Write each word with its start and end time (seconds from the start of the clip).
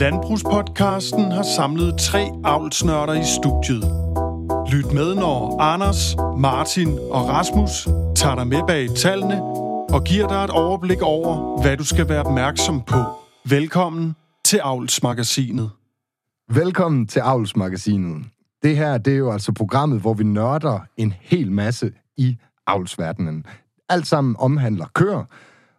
Landbrugspodcasten 0.00 1.32
har 1.32 1.42
samlet 1.56 1.98
tre 1.98 2.30
avlsnørder 2.44 3.12
i 3.12 3.24
studiet. 3.24 3.84
Lyt 4.72 4.92
med, 4.94 5.14
når 5.14 5.60
Anders, 5.60 6.16
Martin 6.38 6.88
og 6.88 7.28
Rasmus 7.28 7.88
tager 8.16 8.34
dig 8.34 8.46
med 8.46 8.62
bag 8.66 8.88
tallene 8.96 9.42
og 9.94 10.04
giver 10.04 10.28
dig 10.28 10.44
et 10.44 10.50
overblik 10.50 11.02
over, 11.02 11.62
hvad 11.62 11.76
du 11.76 11.84
skal 11.84 12.08
være 12.08 12.22
opmærksom 12.22 12.82
på. 12.82 12.96
Velkommen 13.44 14.16
til 14.44 14.60
Avlsmagasinet. 14.62 15.70
Velkommen 16.50 17.06
til 17.06 17.20
Avlsmagasinet. 17.20 18.24
Det 18.62 18.76
her, 18.76 18.98
det 18.98 19.12
er 19.12 19.18
jo 19.18 19.32
altså 19.32 19.52
programmet, 19.52 20.00
hvor 20.00 20.14
vi 20.14 20.24
nørder 20.24 20.80
en 20.96 21.14
hel 21.20 21.52
masse 21.52 21.92
i 22.16 22.36
avlsverdenen. 22.66 23.46
Alt 23.88 24.06
sammen 24.06 24.36
omhandler 24.38 24.86
køer. 24.94 25.24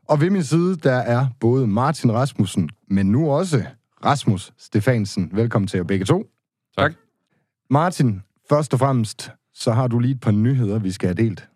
Og 0.09 0.21
ved 0.21 0.29
min 0.29 0.43
side, 0.43 0.75
der 0.75 0.95
er 0.95 1.27
både 1.39 1.67
Martin 1.67 2.13
Rasmussen, 2.13 2.69
men 2.89 3.05
nu 3.05 3.31
også 3.31 3.63
Rasmus 4.05 4.53
Stefansen. 4.57 5.29
Velkommen 5.33 5.67
til 5.67 5.77
jer 5.77 5.83
begge 5.83 6.05
to. 6.05 6.25
Tak. 6.77 6.93
Martin, 7.69 8.21
først 8.49 8.73
og 8.73 8.79
fremmest, 8.79 9.31
så 9.53 9.71
har 9.71 9.87
du 9.87 9.99
lige 9.99 10.13
et 10.13 10.19
par 10.19 10.31
nyheder, 10.31 10.79
vi 10.79 10.91
skal 10.91 11.07
have 11.07 11.27
delt. 11.27 11.47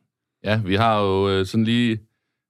Ja, 0.43 0.61
vi 0.65 0.75
har 0.75 1.01
jo 1.01 1.29
øh, 1.29 1.45
sådan 1.45 1.63
lige 1.63 1.99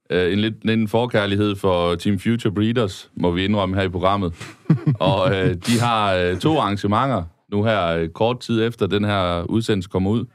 øh, 0.09 0.33
en 0.33 0.39
lidt 0.39 0.63
en 0.63 0.87
forkærlighed 0.87 1.55
for 1.55 1.95
Team 1.95 2.19
Future 2.19 2.53
Breeders, 2.53 3.11
må 3.15 3.31
vi 3.31 3.45
indrømme 3.45 3.75
her 3.75 3.83
i 3.83 3.89
programmet. 3.89 4.33
og 4.99 5.35
øh, 5.35 5.55
de 5.55 5.79
har 5.79 6.13
øh, 6.13 6.37
to 6.37 6.59
arrangementer 6.59 7.23
nu 7.51 7.63
her 7.63 7.87
øh, 7.87 8.09
kort 8.09 8.39
tid 8.39 8.67
efter 8.67 8.87
den 8.87 9.03
her 9.03 9.43
udsendelse 9.43 9.89
kommer 9.89 10.11
ud. 10.11 10.25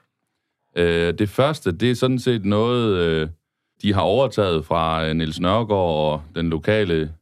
Øh, 0.76 1.14
det 1.18 1.28
første, 1.28 1.72
det 1.72 1.90
er 1.90 1.94
sådan 1.94 2.18
set 2.18 2.44
noget, 2.44 2.96
øh, 2.96 3.28
de 3.82 3.94
har 3.94 4.00
overtaget 4.00 4.64
fra 4.64 5.06
øh, 5.06 5.16
Niels 5.16 5.40
Nørgaard 5.40 6.12
og 6.12 6.22
den 6.34 6.50
lokale 6.50 7.12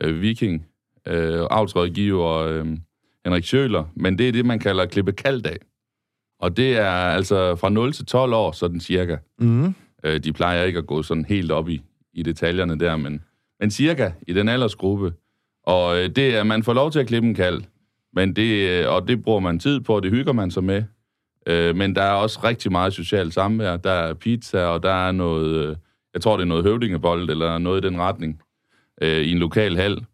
øh, 0.00 0.20
viking, 0.20 0.66
øh, 1.06 1.46
avlsrådgiver 1.50 2.32
øh, 2.32 2.66
Henrik 3.24 3.44
Schøler, 3.44 3.84
men 3.94 4.18
det 4.18 4.28
er 4.28 4.32
det, 4.32 4.46
man 4.46 4.58
kalder 4.58 4.86
klippe 4.86 5.12
kalddag. 5.12 5.56
Og 6.40 6.56
det 6.56 6.76
er 6.76 6.90
altså 6.90 7.56
fra 7.56 7.68
0 7.68 7.92
til 7.92 8.06
12 8.06 8.32
år, 8.34 8.52
sådan 8.52 8.80
cirka. 8.80 9.16
Mm. 9.38 9.74
Øh, 10.04 10.20
de 10.20 10.32
plejer 10.32 10.64
ikke 10.64 10.78
at 10.78 10.86
gå 10.86 11.02
sådan 11.02 11.24
helt 11.24 11.52
op 11.52 11.68
i, 11.68 11.82
i 12.12 12.22
detaljerne 12.22 12.80
der, 12.80 12.96
men, 12.96 13.22
men 13.60 13.70
cirka 13.70 14.10
i 14.28 14.32
den 14.32 14.48
aldersgruppe. 14.48 15.12
Og 15.62 15.98
øh, 15.98 16.08
det 16.08 16.36
er, 16.36 16.42
man 16.42 16.62
får 16.62 16.72
lov 16.72 16.90
til 16.90 16.98
at 16.98 17.06
klippe 17.06 17.28
en 17.28 17.34
kald, 17.34 17.62
men 18.12 18.36
det, 18.36 18.68
øh, 18.70 18.94
og 18.94 19.08
det 19.08 19.22
bruger 19.22 19.40
man 19.40 19.58
tid 19.58 19.80
på, 19.80 19.96
og 19.96 20.02
det 20.02 20.10
hygger 20.10 20.32
man 20.32 20.50
sig 20.50 20.64
med. 20.64 20.82
Øh, 21.46 21.76
men 21.76 21.94
der 21.94 22.02
er 22.02 22.12
også 22.12 22.40
rigtig 22.44 22.72
meget 22.72 22.92
socialt 22.92 23.34
samvær. 23.34 23.76
Der 23.76 23.90
er 23.90 24.14
pizza, 24.14 24.64
og 24.64 24.82
der 24.82 25.06
er 25.08 25.12
noget, 25.12 25.68
øh, 25.68 25.76
jeg 26.14 26.22
tror 26.22 26.36
det 26.36 26.42
er 26.42 26.48
noget 26.48 26.64
høvdingebold, 26.64 27.30
eller 27.30 27.58
noget 27.58 27.84
i 27.84 27.88
den 27.88 28.00
retning, 28.00 28.40
øh, 29.02 29.20
i 29.20 29.30
en 29.30 29.38
lokal 29.38 29.76
hal. 29.76 30.04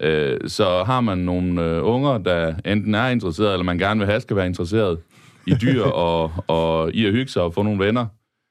Øh, 0.00 0.38
så 0.46 0.84
har 0.84 1.00
man 1.00 1.18
nogle 1.18 1.64
øh, 1.64 1.84
unger, 1.84 2.18
der 2.18 2.54
enten 2.64 2.94
er 2.94 3.08
interesseret, 3.08 3.52
eller 3.52 3.64
man 3.64 3.78
gerne 3.78 4.00
vil 4.00 4.06
have, 4.06 4.20
skal 4.20 4.36
være 4.36 4.46
interesseret 4.46 4.98
i 5.46 5.54
dyr, 5.62 5.82
og, 6.06 6.32
og 6.46 6.92
i 6.94 7.06
at 7.06 7.12
hygge 7.12 7.30
sig 7.30 7.42
og 7.42 7.54
få 7.54 7.62
nogle 7.62 7.84
venner, 7.86 8.06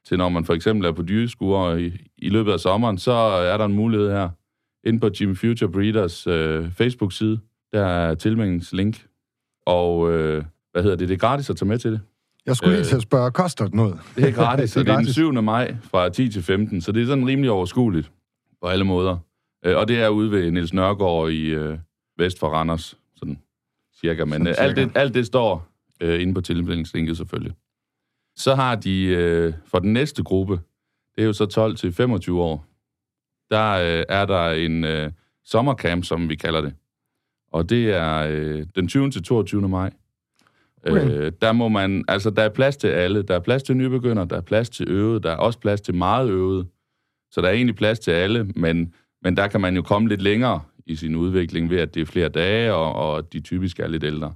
til 0.08 0.18
når 0.18 0.28
man 0.28 0.44
for 0.44 0.54
eksempel 0.54 0.86
er 0.86 0.92
på 0.92 1.02
dyreskuer 1.02 1.76
i, 1.76 1.92
i 2.18 2.28
løbet 2.28 2.52
af 2.52 2.60
sommeren, 2.60 2.98
så 2.98 3.12
er 3.12 3.56
der 3.56 3.64
en 3.64 3.74
mulighed 3.74 4.10
her. 4.10 4.28
Inde 4.86 5.00
på 5.00 5.10
Jim 5.20 5.36
Future 5.36 5.72
Breeders 5.72 6.26
øh, 6.26 6.72
Facebook-side, 6.72 7.40
der 7.72 7.86
er 7.86 8.14
tilmeldingslink. 8.14 9.06
Og 9.66 10.12
øh, 10.12 10.44
hvad 10.72 10.82
hedder 10.82 10.96
det? 10.96 11.08
Det 11.08 11.14
er 11.14 11.18
gratis 11.18 11.50
at 11.50 11.56
tage 11.56 11.68
med 11.68 11.78
til 11.78 11.92
det. 11.92 12.00
Jeg 12.46 12.56
skulle 12.56 12.70
lige 12.70 12.80
Øh, 12.80 12.86
til 12.86 12.96
at 12.96 13.02
spørge, 13.02 13.30
koster 13.30 13.64
det 13.64 13.74
noget? 13.74 13.98
Det 14.16 14.28
er 14.28 14.32
gratis, 14.32 14.72
Det 14.74 14.76
er 14.76 14.80
og 14.80 14.86
det 14.86 14.92
er 14.92 14.96
den 14.96 15.04
gratis. 15.04 15.14
7. 15.14 15.32
maj 15.42 15.76
fra 15.90 16.08
10 16.08 16.28
til 16.28 16.42
15, 16.42 16.80
så 16.80 16.92
det 16.92 17.02
er 17.02 17.06
sådan 17.06 17.26
rimelig 17.26 17.50
overskueligt 17.50 18.10
på 18.62 18.68
alle 18.68 18.84
måder. 18.84 19.16
Øh, 19.64 19.76
Og 19.76 19.88
det 19.88 19.98
er 20.00 20.08
ude 20.08 20.30
ved 20.30 20.50
Niels 20.50 20.72
Nørgaard 20.72 21.30
i 21.30 21.48
øh, 21.48 21.78
vest 22.18 22.38
for 22.38 22.48
Randers, 22.48 22.98
sådan 23.16 23.38
cirka. 24.00 24.24
Men 24.24 24.32
Sådan 24.32 24.46
øh, 24.46 24.54
alt, 24.58 24.76
cirka. 24.76 24.88
det, 24.88 24.96
alt 24.96 25.14
det 25.14 25.26
står 25.26 25.68
øh, 26.00 26.22
inde 26.22 26.34
på 26.34 26.40
tilmeldingslinket 26.40 27.16
selvfølgelig. 27.16 27.52
Så 28.36 28.54
har 28.54 28.74
de 28.74 29.04
øh, 29.04 29.52
for 29.66 29.78
den 29.78 29.92
næste 29.92 30.22
gruppe, 30.22 30.60
det 31.16 31.22
er 31.22 31.26
jo 31.26 31.32
så 31.32 31.46
12 31.46 31.76
til 31.76 31.92
25 31.92 32.42
år, 32.42 32.66
der 33.50 33.72
øh, 33.72 34.04
er 34.08 34.26
der 34.26 34.50
en 34.50 34.84
øh, 34.84 35.10
sommercamp, 35.44 36.04
som 36.04 36.28
vi 36.28 36.34
kalder 36.34 36.60
det. 36.60 36.74
Og 37.52 37.70
det 37.70 37.90
er 37.94 38.26
øh, 38.30 38.66
den 38.74 38.88
20. 38.88 39.10
til 39.10 39.22
22. 39.22 39.68
maj. 39.68 39.92
Okay. 40.86 41.10
Øh, 41.10 41.32
der 41.40 41.52
må 41.52 41.68
man, 41.68 42.04
altså 42.08 42.30
der 42.30 42.42
er 42.42 42.48
plads 42.48 42.76
til 42.76 42.88
alle. 42.88 43.22
Der 43.22 43.34
er 43.34 43.40
plads 43.40 43.62
til 43.62 43.76
nybegynder, 43.76 44.24
der 44.24 44.36
er 44.36 44.40
plads 44.40 44.70
til 44.70 44.88
øvede, 44.88 45.20
der 45.22 45.30
er 45.30 45.36
også 45.36 45.58
plads 45.58 45.80
til 45.80 45.94
meget 45.94 46.30
øvede. 46.30 46.66
Så 47.30 47.40
der 47.40 47.48
er 47.48 47.52
egentlig 47.52 47.76
plads 47.76 47.98
til 47.98 48.10
alle, 48.10 48.44
men, 48.44 48.94
men 49.22 49.36
der 49.36 49.48
kan 49.48 49.60
man 49.60 49.76
jo 49.76 49.82
komme 49.82 50.08
lidt 50.08 50.22
længere 50.22 50.60
i 50.86 50.96
sin 50.96 51.14
udvikling 51.14 51.70
ved, 51.70 51.78
at 51.78 51.94
det 51.94 52.00
er 52.00 52.06
flere 52.06 52.28
dage, 52.28 52.74
og, 52.74 52.92
og 52.92 53.32
de 53.32 53.40
typisk 53.40 53.80
er 53.80 53.86
lidt 53.86 54.04
ældre. 54.04 54.34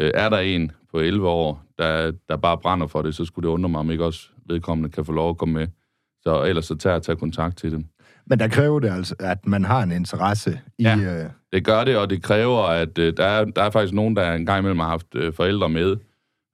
Øh, 0.00 0.10
er 0.14 0.28
der 0.28 0.38
en 0.38 0.72
på 0.90 0.98
11 1.00 1.28
år, 1.28 1.62
der, 1.78 2.12
der 2.28 2.36
bare 2.36 2.58
brænder 2.58 2.86
for 2.86 3.02
det, 3.02 3.14
så 3.14 3.24
skulle 3.24 3.48
det 3.48 3.52
undre 3.54 3.68
mig, 3.68 3.80
om 3.80 3.90
ikke 3.90 4.04
også 4.04 4.28
vedkommende 4.48 4.90
kan 4.90 5.04
få 5.04 5.12
lov 5.12 5.30
at 5.30 5.38
komme 5.38 5.54
med. 5.54 5.66
Så 6.22 6.44
ellers 6.44 6.64
så 6.64 6.74
tager 6.74 6.94
jeg 6.94 7.02
tage 7.02 7.16
kontakt 7.16 7.58
til 7.58 7.72
dem. 7.72 7.84
Men 8.26 8.38
der 8.38 8.48
kræver 8.48 8.80
det 8.80 8.90
altså, 8.90 9.14
at 9.18 9.46
man 9.46 9.64
har 9.64 9.82
en 9.82 9.92
interesse 9.92 10.60
i... 10.78 10.82
Ja. 10.82 10.96
Øh, 11.24 11.30
Det 11.52 11.64
gør 11.64 11.84
det, 11.84 11.96
og 11.96 12.10
det 12.10 12.22
kræver, 12.22 12.62
at 12.62 12.98
øh, 12.98 13.16
der, 13.16 13.24
er, 13.24 13.44
der 13.44 13.62
er 13.62 13.70
faktisk 13.70 13.94
nogen, 13.94 14.16
der 14.16 14.32
en 14.32 14.46
gang 14.46 14.58
imellem 14.58 14.78
har 14.78 14.88
haft 14.88 15.14
øh, 15.14 15.32
forældre 15.32 15.68
med. 15.68 15.96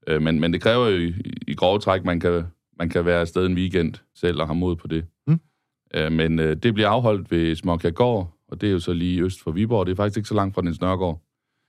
Øh, 0.06 0.22
men, 0.22 0.40
men 0.40 0.52
det 0.52 0.60
kræver 0.60 0.88
jo 0.88 0.96
i, 0.96 1.14
i 1.48 1.54
grove 1.54 1.78
træk, 1.78 2.04
man 2.04 2.20
kan, 2.20 2.44
man 2.78 2.88
kan 2.88 3.04
være 3.04 3.20
afsted 3.20 3.46
en 3.46 3.54
weekend 3.54 3.94
selv 4.14 4.40
og 4.40 4.46
have 4.46 4.54
mod 4.54 4.76
på 4.76 4.86
det. 4.86 5.04
Øh, 5.94 6.12
men 6.12 6.38
øh, 6.38 6.56
det 6.56 6.74
bliver 6.74 6.88
afholdt 6.88 7.30
ved 7.30 7.56
Småkærgård, 7.56 8.38
og 8.48 8.60
det 8.60 8.68
er 8.68 8.72
jo 8.72 8.78
så 8.78 8.92
lige 8.92 9.22
øst 9.22 9.42
for 9.42 9.50
Viborg. 9.50 9.86
Det 9.86 9.92
er 9.92 9.96
faktisk 9.96 10.16
ikke 10.16 10.28
så 10.28 10.34
langt 10.34 10.54
fra 10.54 10.62
den 10.62 10.76
Nørgaard. 10.80 11.20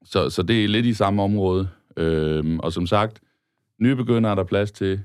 Så, 0.06 0.29
så 0.29 0.44
det 0.44 0.63
er 0.63 0.67
lidt 0.67 0.85
i 0.85 0.94
samme 0.94 1.23
område. 1.23 1.69
Øh, 1.97 2.57
og 2.59 2.73
som 2.73 2.88
sagt, 2.88 3.22
nye 3.79 3.95
begynder 3.95 4.29
er 4.29 4.35
der 4.35 4.44
plads 4.44 4.72
til. 4.72 5.03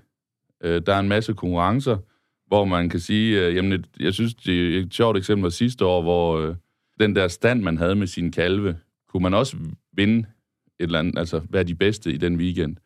Øh, 0.64 0.82
der 0.86 0.94
er 0.94 1.00
en 1.00 1.08
masse 1.08 1.34
konkurrencer, 1.34 1.96
hvor 2.46 2.64
man 2.64 2.88
kan 2.88 3.00
sige, 3.00 3.46
øh, 3.46 3.56
jamen, 3.56 3.72
et, 3.72 3.86
jeg 4.00 4.14
synes, 4.14 4.34
det 4.34 4.76
er 4.76 4.80
et 4.80 4.94
sjovt 4.94 5.16
eksempel 5.16 5.42
var 5.42 5.48
sidste 5.48 5.84
år, 5.84 6.02
hvor 6.02 6.38
øh, 6.38 6.54
den 7.00 7.16
der 7.16 7.28
stand, 7.28 7.62
man 7.62 7.78
havde 7.78 7.94
med 7.94 8.06
sine 8.06 8.32
kalve, 8.32 8.76
kunne 9.08 9.22
man 9.22 9.34
også 9.34 9.56
vinde 9.92 10.18
et 10.18 10.26
eller 10.78 10.98
andet, 10.98 11.18
altså 11.18 11.40
være 11.50 11.64
de 11.64 11.74
bedste 11.74 12.12
i 12.12 12.16
den 12.16 12.36
weekend. 12.36 12.76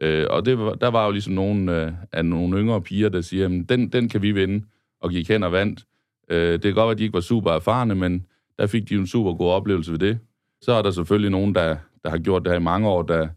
Øh, 0.00 0.26
og 0.30 0.46
det 0.46 0.58
der 0.80 0.88
var 0.88 1.06
jo 1.06 1.12
ligesom 1.12 1.32
nogle 1.32 1.82
øh, 1.82 1.92
af 2.12 2.24
nogle 2.24 2.58
yngre 2.58 2.82
piger, 2.82 3.08
der 3.08 3.20
siger, 3.20 3.42
jamen, 3.42 3.64
den, 3.64 3.88
den 3.88 4.08
kan 4.08 4.22
vi 4.22 4.32
vinde, 4.32 4.64
og 5.00 5.10
gik 5.10 5.28
hen 5.28 5.42
og 5.42 5.52
vandt. 5.52 5.84
Øh, 6.30 6.52
det 6.52 6.62
kan 6.62 6.74
godt 6.74 6.84
være, 6.84 6.90
at 6.90 6.98
de 6.98 7.02
ikke 7.02 7.14
var 7.14 7.20
super 7.20 7.50
erfarne, 7.50 7.94
men 7.94 8.26
der 8.58 8.66
fik 8.66 8.88
de 8.88 8.94
en 8.94 9.06
super 9.06 9.32
god 9.34 9.50
oplevelse 9.50 9.92
ved 9.92 9.98
det. 9.98 10.18
Så 10.60 10.72
er 10.72 10.82
der 10.82 10.90
selvfølgelig 10.90 11.30
nogen, 11.30 11.54
der, 11.54 11.76
der 12.04 12.10
har 12.10 12.18
gjort 12.18 12.44
det 12.44 12.52
her 12.52 12.58
i 12.58 12.62
mange 12.62 12.88
år, 12.88 13.02
der, 13.02 13.28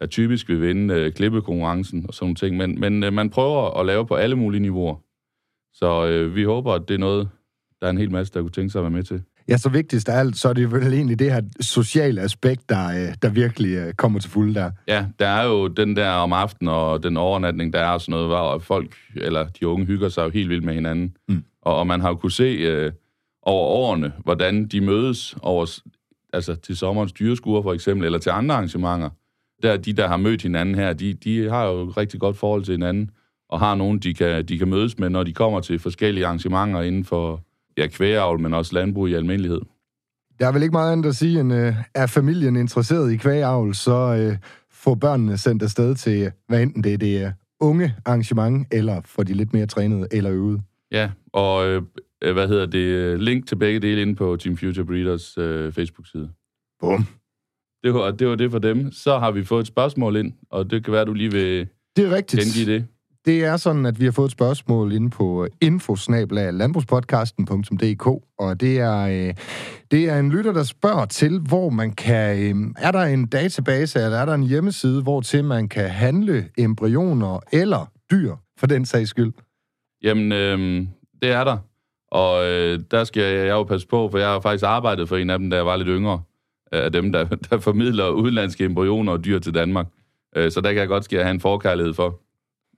der 0.00 0.06
typisk 0.06 0.48
vil 0.48 0.62
vinde 0.62 0.94
øh, 0.94 1.12
klippekonkurrencen 1.12 2.04
og 2.08 2.14
sådan 2.14 2.24
nogle 2.24 2.34
ting. 2.34 2.56
Men, 2.56 2.80
men 2.80 3.04
øh, 3.04 3.12
man 3.12 3.30
prøver 3.30 3.80
at 3.80 3.86
lave 3.86 4.06
på 4.06 4.14
alle 4.14 4.36
mulige 4.36 4.60
niveauer. 4.60 4.96
Så 5.72 6.06
øh, 6.06 6.34
vi 6.34 6.44
håber, 6.44 6.72
at 6.72 6.88
det 6.88 6.94
er 6.94 6.98
noget, 6.98 7.28
der 7.80 7.86
er 7.86 7.90
en 7.90 7.98
hel 7.98 8.10
masse, 8.10 8.34
der 8.34 8.40
kunne 8.40 8.50
tænke 8.50 8.70
sig 8.70 8.78
at 8.78 8.82
være 8.82 8.90
med 8.90 9.02
til 9.02 9.22
ja, 9.48 9.56
så 9.56 9.68
vigtigst 9.68 10.08
af 10.08 10.18
alt, 10.18 10.36
så 10.36 10.48
er 10.48 10.52
det 10.52 10.72
vel 10.72 10.92
egentlig 10.92 11.18
det 11.18 11.32
her 11.32 11.42
sociale 11.60 12.20
aspekt, 12.20 12.68
der, 12.68 12.88
øh, 12.88 13.14
der 13.22 13.30
virkelig 13.30 13.74
øh, 13.74 13.94
kommer 13.94 14.20
til 14.20 14.30
fulde 14.30 14.54
der. 14.54 14.70
Ja, 14.88 15.06
der 15.18 15.26
er 15.26 15.46
jo 15.46 15.68
den 15.68 15.96
der 15.96 16.10
om 16.10 16.32
aftenen 16.32 16.74
og 16.74 17.02
den 17.02 17.16
overnatning, 17.16 17.72
der 17.72 17.78
er 17.78 17.90
og 17.90 18.00
sådan 18.00 18.10
noget, 18.10 18.26
hvor 18.26 18.58
folk, 18.58 18.96
eller 19.16 19.48
de 19.48 19.66
unge, 19.66 19.86
hygger 19.86 20.08
sig 20.08 20.24
jo 20.24 20.30
helt 20.30 20.48
vildt 20.48 20.64
med 20.64 20.74
hinanden. 20.74 21.16
Mm. 21.28 21.44
Og, 21.62 21.76
og 21.76 21.86
man 21.86 22.00
har 22.00 22.08
jo 22.08 22.14
kunne 22.14 22.32
se 22.32 22.44
øh, 22.44 22.92
over 23.42 23.66
årene, 23.66 24.12
hvordan 24.24 24.66
de 24.66 24.80
mødes 24.80 25.36
over, 25.42 25.80
altså 26.32 26.54
til 26.54 26.76
sommerens 26.76 27.12
dyreskuer 27.12 27.62
for 27.62 27.72
eksempel, 27.72 28.04
eller 28.06 28.18
til 28.18 28.30
andre 28.30 28.54
arrangementer. 28.54 29.10
Der 29.62 29.76
de, 29.76 29.92
der 29.92 30.08
har 30.08 30.16
mødt 30.16 30.42
hinanden 30.42 30.74
her, 30.74 30.92
de, 30.92 31.14
de 31.14 31.48
har 31.50 31.66
jo 31.66 31.88
et 31.88 31.96
rigtig 31.96 32.20
godt 32.20 32.36
forhold 32.36 32.64
til 32.64 32.72
hinanden, 32.72 33.10
og 33.48 33.58
har 33.60 33.74
nogen, 33.74 33.98
de 33.98 34.14
kan, 34.14 34.44
de 34.44 34.58
kan 34.58 34.68
mødes 34.68 34.98
med, 34.98 35.10
når 35.10 35.22
de 35.22 35.32
kommer 35.32 35.60
til 35.60 35.78
forskellige 35.78 36.26
arrangementer 36.26 36.82
inden 36.82 37.04
for 37.04 37.44
ja, 37.78 37.86
kvægeavl, 37.86 38.40
men 38.40 38.54
også 38.54 38.74
landbrug 38.74 39.08
i 39.08 39.14
almindelighed. 39.14 39.60
Der 40.38 40.46
er 40.48 40.52
vel 40.52 40.62
ikke 40.62 40.72
meget 40.72 40.92
andet 40.92 41.08
at 41.08 41.16
sige, 41.16 41.40
end 41.40 41.52
øh, 41.52 41.74
er 41.94 42.06
familien 42.06 42.56
interesseret 42.56 43.12
i 43.12 43.16
kvægeavl, 43.16 43.74
så 43.74 44.16
øh, 44.20 44.36
får 44.70 44.94
børnene 44.94 45.38
sendt 45.38 45.62
afsted 45.62 45.94
til, 45.94 46.22
øh, 46.22 46.30
hvad 46.48 46.62
enten 46.62 46.84
det 46.84 46.94
er 46.94 46.98
det 46.98 47.24
øh, 47.26 47.32
unge 47.60 47.94
arrangement, 48.04 48.66
eller 48.72 49.00
for 49.04 49.22
de 49.22 49.34
lidt 49.34 49.52
mere 49.52 49.66
trænede 49.66 50.08
eller 50.10 50.32
øvede. 50.32 50.62
Ja, 50.92 51.10
og 51.32 51.68
øh, 51.68 51.82
øh, 52.24 52.32
hvad 52.32 52.48
hedder 52.48 52.66
det? 52.66 53.20
Link 53.22 53.46
til 53.46 53.56
begge 53.56 53.80
dele 53.80 54.02
inde 54.02 54.14
på 54.14 54.36
Team 54.36 54.56
Future 54.56 54.86
Breeders 54.86 55.38
øh, 55.38 55.72
Facebook-side. 55.72 56.30
Bum. 56.80 57.06
Det 57.84 57.94
var, 57.94 58.10
det 58.10 58.28
var 58.28 58.34
det 58.34 58.50
for 58.50 58.58
dem. 58.58 58.92
Så 58.92 59.18
har 59.18 59.30
vi 59.30 59.44
fået 59.44 59.60
et 59.60 59.66
spørgsmål 59.66 60.16
ind, 60.16 60.32
og 60.50 60.70
det 60.70 60.84
kan 60.84 60.92
være, 60.92 61.04
du 61.04 61.12
lige 61.12 61.32
vil 61.32 61.68
Det 61.96 62.06
er 62.06 62.16
rigtigt. 62.16 62.42
gengive 62.42 62.74
det. 62.74 62.86
Det 63.28 63.44
er 63.44 63.56
sådan, 63.56 63.86
at 63.86 64.00
vi 64.00 64.04
har 64.04 64.12
fået 64.12 64.26
et 64.26 64.32
spørgsmål 64.32 64.92
inde 64.92 65.10
på 65.10 65.44
øh, 65.44 65.50
infosnablag.landbrugspodcasten.dk, 65.60 68.06
og 68.38 68.60
det 68.60 68.78
er, 68.78 69.00
øh, 69.00 69.34
det 69.90 70.08
er 70.08 70.18
en 70.18 70.30
lytter, 70.30 70.52
der 70.52 70.62
spørger 70.62 71.04
til, 71.04 71.40
hvor 71.40 71.70
man 71.70 71.92
kan... 71.92 72.38
Øh, 72.38 72.54
er 72.78 72.90
der 72.90 73.02
en 73.02 73.26
database, 73.26 73.98
eller 73.98 74.18
er 74.18 74.24
der 74.24 74.34
en 74.34 74.42
hjemmeside, 74.42 75.02
hvor 75.02 75.20
til 75.20 75.44
man 75.44 75.68
kan 75.68 75.90
handle 75.90 76.48
embryoner 76.58 77.40
eller 77.52 77.90
dyr, 78.10 78.34
for 78.58 78.66
den 78.66 78.84
sags 78.84 79.10
skyld? 79.10 79.32
Jamen, 80.02 80.32
øh, 80.32 80.86
det 81.22 81.30
er 81.30 81.44
der. 81.44 81.58
Og 82.10 82.46
øh, 82.46 82.80
der 82.90 83.04
skal 83.04 83.22
jeg, 83.22 83.46
jeg 83.46 83.52
jo 83.52 83.62
passe 83.62 83.86
på, 83.86 84.08
for 84.10 84.18
jeg 84.18 84.28
har 84.28 84.40
faktisk 84.40 84.64
arbejdet 84.64 85.08
for 85.08 85.16
en 85.16 85.30
af 85.30 85.38
dem, 85.38 85.50
da 85.50 85.56
jeg 85.56 85.66
var 85.66 85.76
lidt 85.76 85.88
yngre. 85.88 86.22
Øh, 86.72 86.84
af 86.84 86.92
dem, 86.92 87.12
der, 87.12 87.24
der 87.50 87.58
formidler 87.58 88.08
udenlandske 88.08 88.64
embryoner 88.64 89.12
og 89.12 89.24
dyr 89.24 89.38
til 89.38 89.54
Danmark. 89.54 89.86
Øh, 90.36 90.50
så 90.50 90.60
der 90.60 90.72
kan 90.72 90.80
jeg 90.80 90.88
godt 90.88 91.04
ske 91.04 91.16
have 91.16 91.30
en 91.30 91.40
forkærlighed 91.40 91.94
for. 91.94 92.20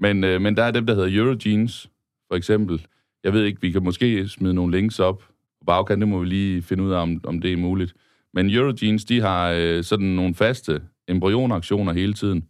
Men, 0.00 0.24
øh, 0.24 0.40
men 0.40 0.56
der 0.56 0.62
er 0.62 0.70
dem, 0.70 0.86
der 0.86 0.94
hedder 0.94 1.22
Eurogenes, 1.22 1.90
for 2.28 2.36
eksempel. 2.36 2.86
Jeg 3.24 3.32
ved 3.32 3.44
ikke, 3.44 3.60
vi 3.60 3.70
kan 3.70 3.84
måske 3.84 4.28
smide 4.28 4.54
nogle 4.54 4.76
links 4.76 4.98
op 4.98 5.18
på 5.60 5.64
bagkanten, 5.66 6.00
det 6.00 6.08
må 6.08 6.18
vi 6.18 6.26
lige 6.26 6.62
finde 6.62 6.82
ud 6.82 6.92
af, 6.92 7.02
om, 7.02 7.20
om 7.24 7.40
det 7.40 7.52
er 7.52 7.56
muligt. 7.56 7.94
Men 8.34 8.50
Eurogenes, 8.50 9.04
de 9.04 9.20
har 9.20 9.50
øh, 9.50 9.84
sådan 9.84 10.06
nogle 10.06 10.34
faste 10.34 10.82
embryonaktioner 11.08 11.92
hele 11.92 12.12
tiden. 12.12 12.44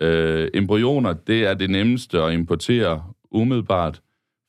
Øh, 0.00 0.48
embryoner, 0.54 1.12
det 1.12 1.46
er 1.46 1.54
det 1.54 1.70
nemmeste 1.70 2.22
at 2.22 2.32
importere 2.32 3.04
umiddelbart, 3.30 4.02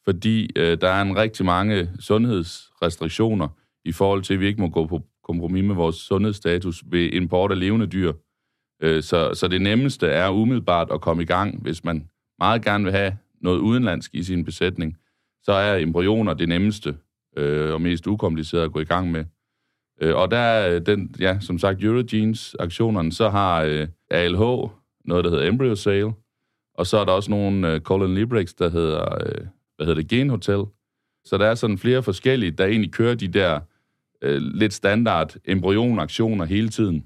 fordi 0.06 0.50
øh, 0.56 0.78
der 0.82 0.90
er 0.90 1.02
en 1.02 1.18
rigtig 1.18 1.46
mange 1.46 1.90
sundhedsrestriktioner 2.00 3.48
i 3.86 3.92
forhold 3.92 4.24
til, 4.24 4.34
at 4.34 4.40
vi 4.40 4.48
ikke 4.48 4.62
må 4.62 4.70
gå 4.70 4.88
på 4.88 5.02
kompromis 5.24 5.64
med 5.64 5.76
vores 5.76 5.96
sundhedsstatus 5.96 6.84
ved 6.86 7.10
import 7.14 7.52
af 7.52 7.60
levende 7.60 7.88
dyr. 7.88 8.14
Øh, 8.82 9.04
så, 9.04 9.34
så 9.34 9.48
det 9.48 9.62
nemmeste 9.62 10.08
er 10.08 10.30
umiddelbart 10.30 10.88
at 10.94 11.02
komme 11.02 11.24
i 11.24 11.26
gang, 11.26 11.62
hvis 11.62 11.84
man 11.84 12.08
meget 12.42 12.64
gerne 12.64 12.84
vil 12.84 12.94
have 12.94 13.18
noget 13.42 13.60
udenlandsk 13.60 14.16
i 14.16 14.24
sin 14.24 14.46
besætning, 14.46 14.98
så 15.44 15.52
er 15.52 15.76
embryoner 15.76 16.34
det 16.34 16.50
nemmeste 16.50 16.98
øh, 17.38 17.74
og 17.74 17.82
mest 17.82 18.08
ukomplicerede 18.08 18.66
at 18.66 18.72
gå 18.72 18.80
i 18.80 18.86
gang 18.86 19.12
med. 19.12 19.26
Øh, 20.02 20.16
og 20.16 20.32
der 20.32 20.38
er 20.38 20.80
den, 20.80 21.16
ja, 21.20 21.40
som 21.40 21.60
sagt, 21.60 21.84
Eurogenes-aktionerne, 21.84 23.12
så 23.12 23.30
har 23.30 23.62
øh, 23.62 23.88
ALH 24.10 24.40
noget, 25.06 25.24
der 25.26 25.30
hedder 25.30 25.48
Embryo 25.48 25.76
Sale, 25.76 26.14
og 26.74 26.88
så 26.88 26.98
er 26.98 27.06
der 27.06 27.12
også 27.12 27.32
nogle 27.32 27.74
øh, 27.74 27.82
Colin 27.82 28.16
Librex, 28.16 28.54
der 28.54 28.70
hedder, 28.70 29.14
øh, 29.26 29.46
hvad 29.76 29.86
hedder 29.86 30.02
det, 30.02 30.08
Gen 30.08 30.30
Hotel. 30.30 30.64
Så 31.26 31.38
der 31.38 31.46
er 31.46 31.56
sådan 31.56 31.78
flere 31.78 32.04
forskellige, 32.04 32.52
der 32.52 32.66
egentlig 32.66 32.92
kører 32.92 33.16
de 33.16 33.28
der 33.28 33.60
øh, 34.22 34.42
lidt 34.42 34.74
standard 34.74 35.36
embryonaktioner 35.46 36.46
hele 36.46 36.70
tiden, 36.70 37.06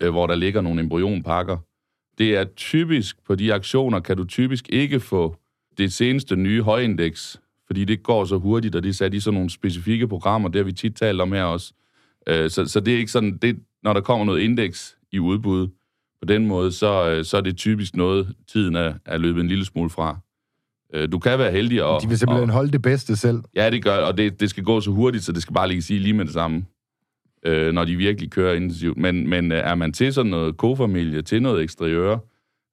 øh, 0.00 0.10
hvor 0.10 0.26
der 0.26 0.34
ligger 0.34 0.60
nogle 0.60 0.80
embryonpakker. 0.80 1.56
Det 2.18 2.36
er 2.36 2.44
typisk, 2.56 3.16
på 3.26 3.34
de 3.34 3.54
aktioner 3.54 4.00
kan 4.00 4.16
du 4.16 4.24
typisk 4.24 4.68
ikke 4.68 5.00
få 5.00 5.36
det 5.78 5.92
seneste 5.92 6.36
nye 6.36 6.62
højindeks, 6.62 7.40
fordi 7.66 7.84
det 7.84 8.02
går 8.02 8.24
så 8.24 8.38
hurtigt, 8.38 8.74
og 8.74 8.82
det 8.82 8.88
er 8.88 8.92
sat 8.92 9.14
i 9.14 9.20
sådan 9.20 9.34
nogle 9.34 9.50
specifikke 9.50 10.08
programmer, 10.08 10.48
det 10.48 10.58
har 10.58 10.64
vi 10.64 10.72
tit 10.72 10.96
talt 10.96 11.20
om 11.20 11.32
her 11.32 11.44
også. 11.44 11.72
Øh, 12.26 12.50
så, 12.50 12.66
så 12.66 12.80
det 12.80 12.94
er 12.94 12.98
ikke 12.98 13.10
sådan, 13.10 13.36
det, 13.36 13.58
når 13.82 13.92
der 13.92 14.00
kommer 14.00 14.24
noget 14.24 14.40
indeks 14.40 14.96
i 15.12 15.18
udbud, 15.18 15.68
på 16.20 16.24
den 16.28 16.46
måde, 16.46 16.72
så, 16.72 17.10
øh, 17.10 17.24
så 17.24 17.36
er 17.36 17.40
det 17.40 17.56
typisk 17.56 17.96
noget, 17.96 18.34
tiden 18.48 18.76
er, 18.76 18.94
er 19.04 19.18
løbet 19.18 19.40
en 19.40 19.48
lille 19.48 19.64
smule 19.64 19.90
fra. 19.90 20.18
Øh, 20.94 21.12
du 21.12 21.18
kan 21.18 21.38
være 21.38 21.52
heldig 21.52 21.82
og... 21.82 22.02
De 22.02 22.08
vil 22.08 22.18
simpelthen 22.18 22.50
og, 22.50 22.54
holde 22.54 22.72
det 22.72 22.82
bedste 22.82 23.16
selv. 23.16 23.38
Ja, 23.54 23.70
det 23.70 23.84
gør, 23.84 23.96
og 23.96 24.16
det, 24.16 24.40
det 24.40 24.50
skal 24.50 24.64
gå 24.64 24.80
så 24.80 24.90
hurtigt, 24.90 25.24
så 25.24 25.32
det 25.32 25.42
skal 25.42 25.54
bare 25.54 25.68
lige 25.68 25.82
sige 25.82 26.00
lige 26.00 26.12
med 26.12 26.24
det 26.24 26.32
samme, 26.32 26.64
øh, 27.48 27.72
når 27.72 27.84
de 27.84 27.96
virkelig 27.96 28.30
kører 28.30 28.54
intensivt. 28.54 28.96
Men, 28.96 29.28
men 29.28 29.52
øh, 29.52 29.58
er 29.58 29.74
man 29.74 29.92
til 29.92 30.12
sådan 30.12 30.30
noget 30.30 30.56
kofamilie, 30.56 31.22
til 31.22 31.42
noget 31.42 31.62
eksteriør, 31.62 32.16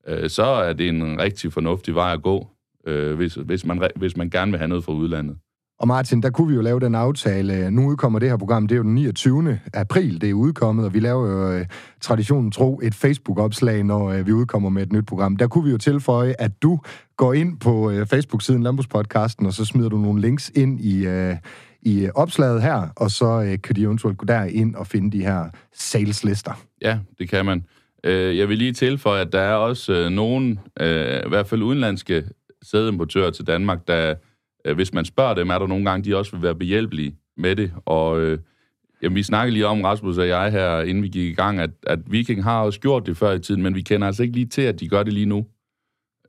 øh, 0.08 0.30
så 0.30 0.44
er 0.44 0.74
det 0.74 0.90
en 0.90 1.20
rigtig 1.20 1.54
fornuftig 1.54 1.96
vej 1.96 2.14
at 2.14 2.22
gå, 2.22 2.48
øh, 2.88 3.16
hvis, 3.16 3.34
hvis, 3.34 3.66
man, 3.66 3.82
hvis 3.96 4.18
man 4.18 4.30
gerne 4.30 4.52
vil 4.52 4.58
have 4.58 4.68
noget 4.68 4.84
fra 4.84 4.94
udlandet. 4.94 5.38
Og 5.80 5.88
Martin, 5.88 6.22
der 6.22 6.30
kunne 6.30 6.48
vi 6.48 6.56
jo 6.56 6.62
lave 6.62 6.80
den 6.80 6.96
aftale. 6.96 7.72
Nu 7.72 7.88
udkommer 7.88 8.20
det 8.20 8.30
her 8.30 8.38
program, 8.38 8.68
det 8.68 8.76
er 8.76 8.78
jo 8.78 8.84
den 8.84 8.96
29. 8.96 9.60
april, 9.74 10.22
det 10.22 10.30
er 10.30 10.34
udkommet, 10.34 10.86
og 10.86 10.94
vi 10.94 11.00
laver 11.00 11.28
jo 11.28 11.52
øh, 11.52 11.66
traditionen 12.02 12.52
tro 12.52 12.80
et 12.84 12.96
Facebook-opslag, 12.96 13.84
når 13.84 14.12
øh, 14.12 14.28
vi 14.28 14.32
udkommer 14.32 14.70
med 14.70 14.84
et 14.84 14.94
nyt 14.94 15.06
program. 15.06 15.36
Der 15.36 15.48
kunne 15.48 15.64
vi 15.64 15.72
jo 15.72 15.78
tilføje, 15.78 16.36
at 16.40 16.62
du 16.62 16.80
går 17.18 17.34
ind 17.34 17.60
på 17.60 17.92
Facebook-siden 18.10 18.64
Landbrugspodcasten, 18.64 19.46
og 19.46 19.54
så 19.54 19.66
smider 19.66 19.90
du 19.90 19.98
nogle 19.98 20.22
links 20.22 20.52
ind 20.56 20.80
i, 20.80 21.06
i 21.86 22.06
øh, 22.06 22.12
opslaget 22.16 22.62
her, 22.62 22.88
og 22.96 23.12
så 23.12 23.42
øh, 23.42 23.62
kan 23.62 23.76
de 23.76 23.82
eventuelt 23.82 24.18
gå 24.18 24.26
derind 24.26 24.76
og 24.76 24.88
finde 24.88 25.18
de 25.18 25.24
her 25.24 25.50
saleslister. 25.74 26.66
Ja, 26.82 27.00
det 27.20 27.30
kan 27.30 27.46
man. 27.46 27.66
Øh, 28.04 28.38
jeg 28.38 28.50
vil 28.50 28.58
lige 28.58 28.74
tilføje, 28.74 29.22
at 29.22 29.32
der 29.32 29.40
er 29.40 29.54
også 29.54 29.94
øh, 29.94 30.10
nogen, 30.10 30.60
øh, 30.80 31.26
i 31.26 31.30
hvert 31.30 31.48
fald 31.48 31.64
udenlandske 31.64 32.24
sædimportører 32.62 33.32
til 33.32 33.48
Danmark, 33.48 33.88
der 33.88 34.16
øh, 34.66 34.76
hvis 34.76 34.94
man 34.94 35.06
spørger 35.06 35.34
dem, 35.34 35.50
er 35.50 35.60
der 35.60 35.68
nogle 35.68 35.90
gange, 35.90 36.06
de 36.06 36.18
også 36.18 36.32
vil 36.32 36.44
være 36.44 36.56
behjælpelige 36.56 37.16
med 37.38 37.56
det. 37.56 37.72
Og 37.86 38.22
øh, 38.22 38.40
jamen, 39.02 39.16
vi 39.16 39.24
snakkede 39.24 39.54
lige 39.54 39.68
om, 39.68 39.82
Rasmus 39.82 40.18
og 40.18 40.28
jeg 40.28 40.52
her, 40.52 40.82
inden 40.82 41.04
vi 41.04 41.08
gik 41.08 41.32
i 41.32 41.34
gang, 41.34 41.60
at, 41.60 41.70
at 41.88 42.00
Viking 42.08 42.44
har 42.44 42.62
også 42.62 42.80
gjort 42.80 43.06
det 43.06 43.18
før 43.18 43.32
i 43.32 43.40
tiden, 43.40 43.64
men 43.64 43.76
vi 43.76 43.82
kender 43.82 44.08
altså 44.08 44.24
ikke 44.24 44.36
lige 44.36 44.46
til, 44.46 44.62
at 44.62 44.80
de 44.80 44.90
gør 44.90 45.04
det 45.04 45.14
lige 45.14 45.26
nu. 45.26 45.46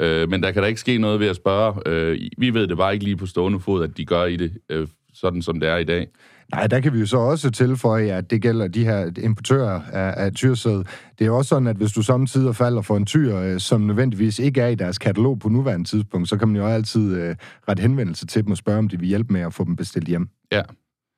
Øh, 0.01 0.29
men 0.31 0.43
der 0.43 0.51
kan 0.51 0.63
da 0.63 0.69
ikke 0.69 0.81
ske 0.81 0.99
noget 0.99 1.21
ved 1.21 1.27
at 1.27 1.37
spørge. 1.37 1.75
Øh, 1.87 2.19
vi 2.39 2.55
ved 2.55 2.67
det 2.67 2.77
bare 2.77 2.93
ikke 2.93 3.05
lige 3.05 3.17
på 3.17 3.27
stående 3.27 3.61
fod, 3.61 3.85
at 3.85 3.97
de 3.97 4.05
gør 4.05 4.25
i 4.25 4.37
det, 4.37 4.59
øh, 4.69 4.87
sådan 5.21 5.43
som 5.43 5.61
det 5.61 5.69
er 5.69 5.77
i 5.77 5.85
dag. 5.85 6.07
Nej, 6.55 6.67
der 6.67 6.81
kan 6.81 6.93
vi 6.93 6.99
jo 6.99 7.07
så 7.07 7.17
også 7.17 7.51
tilføje, 7.51 8.13
at 8.13 8.31
det 8.31 8.43
gælder 8.43 8.69
de 8.69 8.85
her 8.85 9.11
importører 9.23 9.81
af, 9.93 10.25
af 10.25 10.33
tyrsæd. 10.33 10.79
Det 11.19 11.21
er 11.21 11.27
jo 11.27 11.37
også 11.37 11.49
sådan, 11.49 11.67
at 11.67 11.77
hvis 11.77 11.93
du 11.93 12.03
samtidig 12.03 12.57
falder 12.57 12.83
for 12.83 12.97
en 12.97 13.07
tyr, 13.07 13.37
øh, 13.37 13.61
som 13.61 13.81
nødvendigvis 13.81 14.39
ikke 14.39 14.61
er 14.61 14.69
i 14.69 14.75
deres 14.75 14.99
katalog 14.99 15.39
på 15.39 15.49
nuværende 15.49 15.89
tidspunkt, 15.89 16.29
så 16.29 16.37
kan 16.37 16.49
man 16.49 16.57
jo 16.57 16.67
altid 16.67 17.17
øh, 17.17 17.37
ret 17.69 17.79
henvendelse 17.79 18.27
til 18.27 18.45
dem 18.45 18.51
og 18.51 18.57
spørge, 18.57 18.79
om 18.79 18.89
de 18.89 18.99
vil 18.99 19.09
hjælpe 19.09 19.33
med 19.33 19.41
at 19.41 19.55
få 19.55 19.65
dem 19.65 19.77
bestilt 19.77 20.09
hjem. 20.09 20.29
Ja, 20.53 20.63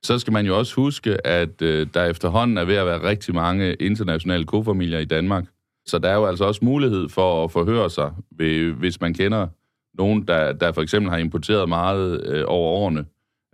så 0.02 0.18
skal 0.18 0.32
man 0.32 0.46
jo 0.46 0.58
også 0.58 0.74
huske, 0.74 1.26
at 1.26 1.62
øh, 1.62 1.86
der 1.94 2.04
efterhånden 2.04 2.58
er 2.58 2.64
ved 2.64 2.74
at 2.74 2.86
være 2.86 3.02
rigtig 3.02 3.34
mange 3.34 3.74
internationale 3.74 4.44
kofamilier 4.44 4.98
i 4.98 5.04
Danmark. 5.04 5.44
Så 5.86 5.98
der 5.98 6.08
er 6.08 6.14
jo 6.14 6.26
altså 6.26 6.44
også 6.44 6.64
mulighed 6.64 7.08
for 7.08 7.44
at 7.44 7.50
forhøre 7.50 7.90
sig, 7.90 8.10
ved, 8.38 8.72
hvis 8.72 9.00
man 9.00 9.14
kender 9.14 9.46
nogen, 9.94 10.28
der, 10.28 10.52
der 10.52 10.72
for 10.72 10.82
eksempel 10.82 11.10
har 11.10 11.18
importeret 11.18 11.68
meget 11.68 12.26
øh, 12.26 12.44
over 12.46 12.70
årene 12.70 13.04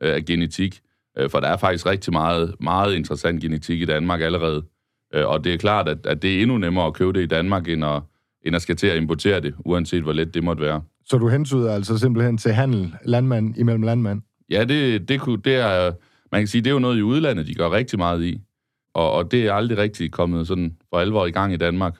øh, 0.05 0.15
af 0.15 0.25
genetik. 0.25 0.81
Øh, 1.19 1.31
for 1.31 1.41
der 1.41 1.49
er 1.49 1.57
faktisk 1.57 1.87
rigtig 1.87 2.13
meget, 2.13 2.55
meget 2.61 2.95
interessant 2.95 3.43
genetik 3.43 3.81
i 3.81 3.85
Danmark 3.85 4.21
allerede. 4.21 4.63
Øh, 5.15 5.29
og 5.29 5.45
det 5.45 5.55
er 5.55 5.59
klart, 5.59 5.89
at, 5.89 6.07
at 6.07 6.23
det 6.23 6.37
er 6.37 6.43
endnu 6.43 6.59
nemmere 6.59 6.87
at 6.87 6.95
købe 6.95 7.13
det 7.13 7.23
i 7.23 7.27
Danmark, 7.27 7.69
end 7.69 7.85
at, 7.85 8.03
end 8.47 8.57
at 8.57 8.63
skal 8.63 8.77
til 8.77 8.87
at 8.87 8.97
importere 8.97 9.41
det, 9.41 9.55
uanset 9.59 10.03
hvor 10.03 10.13
let 10.13 10.35
det 10.35 10.45
måtte 10.45 10.63
være. 10.63 10.83
Så 11.05 11.19
du 11.19 11.29
hensyder 11.29 11.75
altså 11.75 11.99
simpelthen 11.99 12.39
til 12.39 12.53
handel 12.53 12.95
landmand 13.05 13.59
imellem 13.59 13.83
landmand? 13.83 14.23
Ja, 14.51 14.65
det, 14.65 15.09
det, 15.09 15.21
kunne, 15.21 15.41
det 15.45 15.55
er, 15.55 15.93
man 16.33 16.41
kan 16.41 16.47
sige, 16.47 16.63
det 16.63 16.71
er 16.71 16.75
jo 16.75 16.79
noget 16.79 16.99
i 16.99 17.03
udlandet, 17.03 17.47
de 17.47 17.55
gør 17.55 17.71
rigtig 17.71 17.99
meget 17.99 18.25
i. 18.25 18.41
Og, 18.95 19.13
og 19.13 19.31
det 19.31 19.47
er 19.47 19.53
aldrig 19.53 19.79
rigtig 19.79 20.13
kommet 20.13 20.47
sådan 20.47 20.77
for 20.91 20.99
alvor 20.99 21.27
i 21.27 21.31
gang 21.31 21.53
i 21.53 21.57
Danmark. 21.57 21.97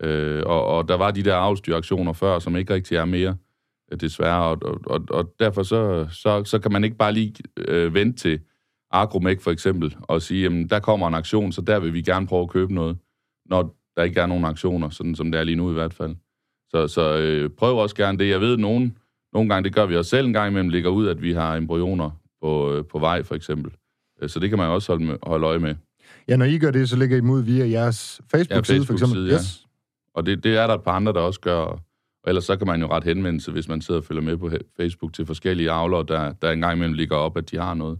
Øh, 0.00 0.42
og, 0.46 0.66
og 0.66 0.88
der 0.88 0.94
var 0.94 1.10
de 1.10 1.22
der 1.22 1.34
afstyraktioner 1.34 2.12
før, 2.12 2.38
som 2.38 2.56
ikke 2.56 2.74
rigtig 2.74 2.96
er 2.96 3.04
mere 3.04 3.36
desværre, 3.96 4.44
og, 4.44 4.80
og, 4.86 5.00
og 5.10 5.34
derfor 5.38 5.62
så, 5.62 6.06
så, 6.10 6.44
så 6.44 6.58
kan 6.58 6.72
man 6.72 6.84
ikke 6.84 6.96
bare 6.96 7.12
lige 7.12 7.34
øh, 7.56 7.94
vente 7.94 8.18
til 8.18 8.40
Agromec 8.90 9.42
for 9.42 9.50
eksempel, 9.50 9.96
og 10.02 10.22
sige, 10.22 10.42
jamen 10.42 10.68
der 10.68 10.80
kommer 10.80 11.08
en 11.08 11.14
aktion, 11.14 11.52
så 11.52 11.60
der 11.60 11.78
vil 11.78 11.94
vi 11.94 12.02
gerne 12.02 12.26
prøve 12.26 12.42
at 12.42 12.50
købe 12.50 12.74
noget, 12.74 12.98
når 13.46 13.74
der 13.96 14.02
ikke 14.02 14.20
er 14.20 14.26
nogen 14.26 14.44
aktioner, 14.44 14.90
sådan 14.90 15.14
som 15.14 15.32
det 15.32 15.40
er 15.40 15.44
lige 15.44 15.56
nu 15.56 15.70
i 15.70 15.72
hvert 15.72 15.94
fald. 15.94 16.16
Så, 16.70 16.88
så 16.88 17.16
øh, 17.18 17.50
prøv 17.50 17.76
også 17.76 17.96
gerne 17.96 18.18
det. 18.18 18.28
Jeg 18.28 18.40
ved, 18.40 18.56
nogen, 18.56 18.98
nogle 19.32 19.48
gange, 19.48 19.64
det 19.64 19.74
gør 19.74 19.86
vi 19.86 19.96
os 19.96 20.06
selv 20.06 20.26
en 20.26 20.32
gang 20.32 20.50
imellem, 20.50 20.68
ligger 20.68 20.90
ud, 20.90 21.08
at 21.08 21.22
vi 21.22 21.32
har 21.32 21.56
embryoner 21.56 22.10
på, 22.42 22.72
øh, 22.72 22.84
på 22.84 22.98
vej 22.98 23.22
for 23.22 23.34
eksempel. 23.34 23.72
Øh, 24.22 24.28
så 24.28 24.40
det 24.40 24.48
kan 24.48 24.58
man 24.58 24.68
også 24.68 24.92
holde, 24.92 25.04
med, 25.04 25.16
holde 25.22 25.46
øje 25.46 25.58
med. 25.58 25.74
Ja, 26.28 26.36
når 26.36 26.44
I 26.44 26.58
gør 26.58 26.70
det, 26.70 26.88
så 26.88 26.96
ligger 26.96 27.16
I 27.16 27.20
ud 27.20 27.42
via 27.42 27.70
jeres 27.70 28.20
Facebook-side, 28.30 28.54
ja, 28.54 28.78
Facebook 28.78 28.86
for 28.86 28.92
eksempel. 28.92 29.26
Ja. 29.26 29.34
Yes. 29.34 29.66
Og 30.14 30.26
det, 30.26 30.44
det 30.44 30.56
er 30.56 30.66
der 30.66 30.74
et 30.74 30.82
par 30.82 30.92
andre, 30.92 31.12
der 31.12 31.20
også 31.20 31.40
gør, 31.40 31.82
og 32.22 32.28
ellers 32.28 32.44
så 32.44 32.56
kan 32.56 32.66
man 32.66 32.80
jo 32.80 32.86
ret 32.86 33.04
henvende 33.04 33.40
sig, 33.40 33.52
hvis 33.52 33.68
man 33.68 33.80
sidder 33.80 34.00
og 34.00 34.04
følger 34.04 34.22
med 34.22 34.36
på 34.36 34.50
Facebook 34.76 35.12
til 35.12 35.26
forskellige 35.26 35.70
avlere, 35.70 36.04
der, 36.08 36.32
der 36.32 36.50
engang 36.50 36.76
imellem 36.76 36.94
ligger 36.94 37.16
op, 37.16 37.36
at 37.36 37.50
de 37.50 37.56
har 37.56 37.74
noget. 37.74 37.98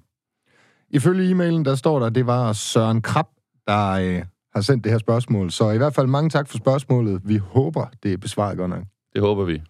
Ifølge 0.90 1.30
e-mailen, 1.30 1.64
der 1.64 1.74
står 1.74 1.98
der, 1.98 2.06
at 2.06 2.14
det 2.14 2.26
var 2.26 2.52
Søren 2.52 3.02
Krab, 3.02 3.26
der 3.66 3.90
øh, 3.90 4.22
har 4.54 4.60
sendt 4.60 4.84
det 4.84 4.92
her 4.92 4.98
spørgsmål. 4.98 5.50
Så 5.50 5.70
i 5.70 5.76
hvert 5.76 5.94
fald 5.94 6.06
mange 6.06 6.30
tak 6.30 6.48
for 6.48 6.56
spørgsmålet. 6.56 7.20
Vi 7.24 7.36
håber, 7.36 7.86
det 8.02 8.12
er 8.12 8.16
besvaret 8.16 8.56
godt 8.56 8.70
nok. 8.70 8.82
Det 9.12 9.20
håber 9.20 9.44
vi. 9.44 9.62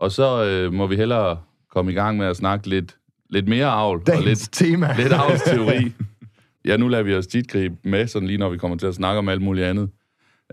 Og 0.00 0.12
så 0.12 0.44
øh, 0.44 0.72
må 0.72 0.86
vi 0.86 0.96
hellere 0.96 1.38
komme 1.70 1.92
i 1.92 1.94
gang 1.94 2.16
med 2.16 2.26
at 2.26 2.36
snakke 2.36 2.68
lidt, 2.68 2.96
lidt 3.30 3.48
mere 3.48 3.66
avl. 3.66 4.02
Dagens 4.06 4.20
og 4.20 4.28
lidt, 4.28 4.48
tema. 4.52 4.94
lidt 5.02 5.12
avlsteori. 5.12 5.92
ja, 6.68 6.76
nu 6.76 6.88
lader 6.88 7.02
vi 7.02 7.14
os 7.14 7.26
tit 7.26 7.48
gribe 7.48 7.74
med, 7.84 8.06
sådan 8.06 8.28
lige 8.28 8.38
når 8.38 8.48
vi 8.48 8.58
kommer 8.58 8.76
til 8.76 8.86
at 8.86 8.94
snakke 8.94 9.18
om 9.18 9.28
alt 9.28 9.42
muligt 9.42 9.66
andet. 9.66 9.90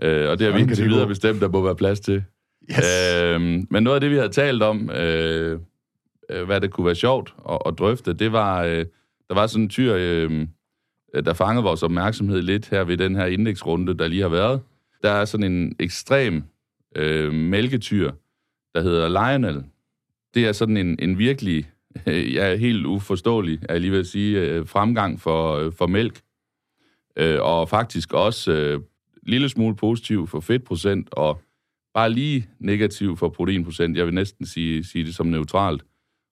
Øh, 0.02 0.30
og 0.30 0.38
det 0.38 0.46
har 0.46 0.54
vi 0.54 0.60
indtil 0.60 0.88
videre 0.88 1.06
bestemt, 1.06 1.40
der 1.40 1.48
må 1.48 1.62
være 1.62 1.76
plads 1.76 2.00
til. 2.00 2.24
Yes. 2.70 2.84
Øh, 3.24 3.40
men 3.70 3.82
noget 3.82 3.94
af 3.94 4.00
det, 4.00 4.10
vi 4.10 4.16
havde 4.16 4.28
talt 4.28 4.62
om, 4.62 4.90
øh, 4.90 5.60
øh, 6.30 6.44
hvad 6.46 6.60
det 6.60 6.70
kunne 6.70 6.86
være 6.86 6.94
sjovt 6.94 7.34
at, 7.48 7.58
at 7.66 7.78
drøfte, 7.78 8.12
det 8.12 8.32
var, 8.32 8.64
øh, 8.64 8.86
der 9.28 9.34
var 9.34 9.46
sådan 9.46 9.62
en 9.62 9.68
tyr, 9.68 9.94
øhm, 9.98 10.48
øh, 11.14 11.24
der 11.24 11.32
fangede 11.32 11.64
vores 11.64 11.82
opmærksomhed 11.82 12.42
lidt 12.42 12.68
her 12.68 12.84
ved 12.84 12.96
den 12.96 13.16
her 13.16 13.26
indeksrunde, 13.26 13.98
der 13.98 14.08
lige 14.08 14.22
har 14.22 14.28
været. 14.28 14.60
Der 15.02 15.10
er 15.10 15.24
sådan 15.24 15.52
en 15.52 15.76
ekstrem 15.80 16.42
øh, 16.96 17.32
mælketyr, 17.32 18.12
der 18.74 18.82
hedder 18.82 19.08
Lionel. 19.08 19.64
Det 20.34 20.46
er 20.46 20.52
sådan 20.52 20.76
en, 20.76 20.98
en 20.98 21.18
virkelig, 21.18 21.70
øh, 22.06 22.34
ja, 22.34 22.56
helt 22.56 22.86
uforståelig, 22.86 23.58
er 23.68 23.72
jeg 23.72 23.80
lige 23.80 23.90
vil 23.90 24.06
sige, 24.06 24.40
øh, 24.40 24.66
fremgang 24.66 25.20
for, 25.20 25.56
øh, 25.56 25.72
for 25.72 25.86
mælk. 25.86 26.20
Øh, 27.16 27.38
og 27.40 27.68
faktisk 27.68 28.12
også 28.12 28.52
øh, 28.52 28.80
lille 29.22 29.48
smule 29.48 29.76
positiv 29.76 30.26
for 30.26 30.40
fedtprocent, 30.40 31.08
og 31.12 31.40
bare 31.98 32.10
lige 32.10 32.48
negativ 32.58 33.16
for 33.16 33.28
proteinprocent. 33.28 33.96
Jeg 33.96 34.06
vil 34.06 34.14
næsten 34.14 34.46
sige, 34.46 34.84
sige 34.84 35.04
det 35.04 35.14
som 35.14 35.26
neutralt. 35.26 35.84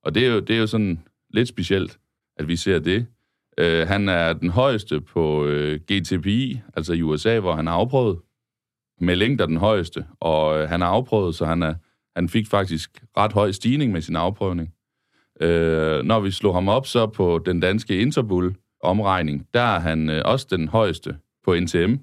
Og 0.04 0.14
det 0.14 0.26
er, 0.26 0.30
jo, 0.30 0.40
det 0.40 0.56
er 0.56 0.60
jo 0.60 0.66
sådan 0.66 1.00
lidt 1.30 1.48
specielt, 1.48 1.98
at 2.36 2.48
vi 2.48 2.56
ser 2.56 2.78
det. 2.78 3.06
Øh, 3.58 3.88
han 3.88 4.08
er 4.08 4.32
den 4.32 4.50
højeste 4.50 5.00
på 5.00 5.44
øh, 5.46 5.80
GTPI, 5.92 6.60
altså 6.76 6.92
i 6.92 7.02
USA, 7.02 7.38
hvor 7.38 7.54
han 7.54 7.66
har 7.66 7.74
afprøvet. 7.74 8.18
Med 9.00 9.16
længder 9.16 9.46
den 9.46 9.56
højeste, 9.56 10.06
og 10.20 10.58
øh, 10.58 10.68
han 10.68 10.80
har 10.80 10.88
afprøvet, 10.88 11.34
så 11.34 11.44
han, 11.44 11.62
er, 11.62 11.74
han 12.16 12.28
fik 12.28 12.46
faktisk 12.46 13.04
ret 13.16 13.32
høj 13.32 13.52
stigning 13.52 13.92
med 13.92 14.00
sin 14.00 14.16
afprøvning. 14.16 14.74
Øh, 15.40 16.02
når 16.04 16.20
vi 16.20 16.30
slog 16.30 16.54
ham 16.54 16.68
op 16.68 16.86
så 16.86 17.06
på 17.06 17.42
den 17.46 17.60
danske 17.60 18.00
Interbull-omregning, 18.00 19.48
der 19.54 19.60
er 19.60 19.78
han 19.78 20.10
øh, 20.10 20.22
også 20.24 20.46
den 20.50 20.68
højeste 20.68 21.16
på 21.44 21.54
NTM. 21.54 21.94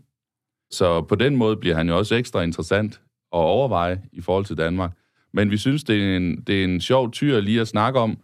Så 0.71 1.01
på 1.01 1.15
den 1.15 1.35
måde 1.35 1.57
bliver 1.57 1.75
han 1.75 1.89
jo 1.89 1.97
også 1.97 2.15
ekstra 2.15 2.41
interessant 2.41 3.01
overveje 3.41 4.01
i 4.11 4.21
forhold 4.21 4.45
til 4.45 4.57
Danmark. 4.57 4.91
Men 5.33 5.51
vi 5.51 5.57
synes, 5.57 5.83
det 5.83 6.03
er 6.03 6.17
en, 6.17 6.41
det 6.41 6.59
er 6.59 6.63
en 6.63 6.81
sjov 6.81 7.11
tyr 7.11 7.39
lige 7.39 7.61
at 7.61 7.67
snakke 7.67 7.99
om. 7.99 8.17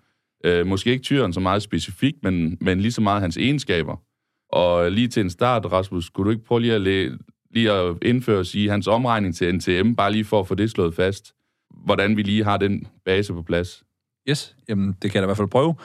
Øh, 0.45 0.67
måske 0.67 0.91
ikke 0.91 1.03
tyren 1.03 1.33
så 1.33 1.39
meget 1.39 1.61
specifikt, 1.61 2.23
men, 2.23 2.57
men 2.61 2.79
lige 2.79 2.91
så 2.91 3.01
meget 3.01 3.21
hans 3.21 3.37
egenskaber. 3.37 3.95
Og 4.51 4.91
lige 4.91 5.07
til 5.07 5.21
en 5.21 5.29
start, 5.29 5.71
Rasmus, 5.71 6.05
skulle 6.05 6.25
du 6.27 6.31
ikke 6.31 6.45
prøve 6.45 6.61
lige 6.61 6.73
at, 6.73 6.81
læ- 6.81 7.09
lige 7.51 7.71
at 7.71 7.95
indføre 8.01 8.45
sig 8.45 8.51
sige 8.51 8.69
hans 8.69 8.87
omregning 8.87 9.35
til 9.35 9.55
NTM, 9.55 9.93
bare 9.93 10.11
lige 10.11 10.25
for 10.25 10.39
at 10.39 10.47
få 10.47 10.55
det 10.55 10.71
slået 10.71 10.95
fast, 10.95 11.33
hvordan 11.85 12.17
vi 12.17 12.21
lige 12.21 12.43
har 12.43 12.57
den 12.57 12.87
base 13.05 13.33
på 13.33 13.41
plads? 13.41 13.83
Yes, 14.29 14.55
jamen 14.69 14.95
det 15.01 15.11
kan 15.11 15.15
jeg 15.15 15.21
da 15.21 15.25
i 15.25 15.27
hvert 15.27 15.37
fald 15.37 15.47
prøve. 15.47 15.75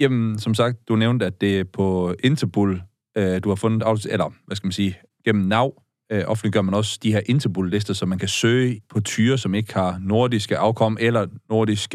Jamen, 0.00 0.38
som 0.38 0.54
sagt, 0.54 0.88
du 0.88 0.96
nævnte, 0.96 1.26
at 1.26 1.40
det 1.40 1.60
er 1.60 1.64
på 1.64 2.14
Interbull, 2.24 2.82
øh, 3.16 3.40
du 3.44 3.48
har 3.48 3.56
fundet, 3.56 4.06
eller 4.10 4.32
hvad 4.46 4.56
skal 4.56 4.66
man 4.66 4.72
sige, 4.72 4.98
gennem 5.24 5.44
NAV, 5.44 5.82
øh, 6.10 6.24
offentliggør 6.26 6.62
man 6.62 6.74
også 6.74 6.98
de 7.02 7.12
her 7.12 7.20
Interbull-lister, 7.26 7.94
så 7.94 8.06
man 8.06 8.18
kan 8.18 8.28
søge 8.28 8.80
på 8.88 9.00
tyre, 9.00 9.38
som 9.38 9.54
ikke 9.54 9.74
har 9.74 9.98
nordiske 10.02 10.58
afkom 10.58 10.96
eller 11.00 11.26
nordisk 11.48 11.94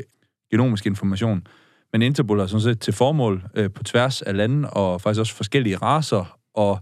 genomisk 0.52 0.86
information. 0.86 1.48
Men 1.94 2.02
Interbull 2.02 2.40
har 2.40 2.48
sådan 2.48 2.62
set 2.62 2.80
til 2.80 2.94
formål 2.94 3.44
øh, 3.56 3.72
på 3.72 3.84
tværs 3.84 4.22
af 4.22 4.38
lande 4.38 4.70
og 4.70 5.02
faktisk 5.02 5.20
også 5.20 5.34
forskellige 5.34 5.78
raser 5.78 6.40
og 6.54 6.80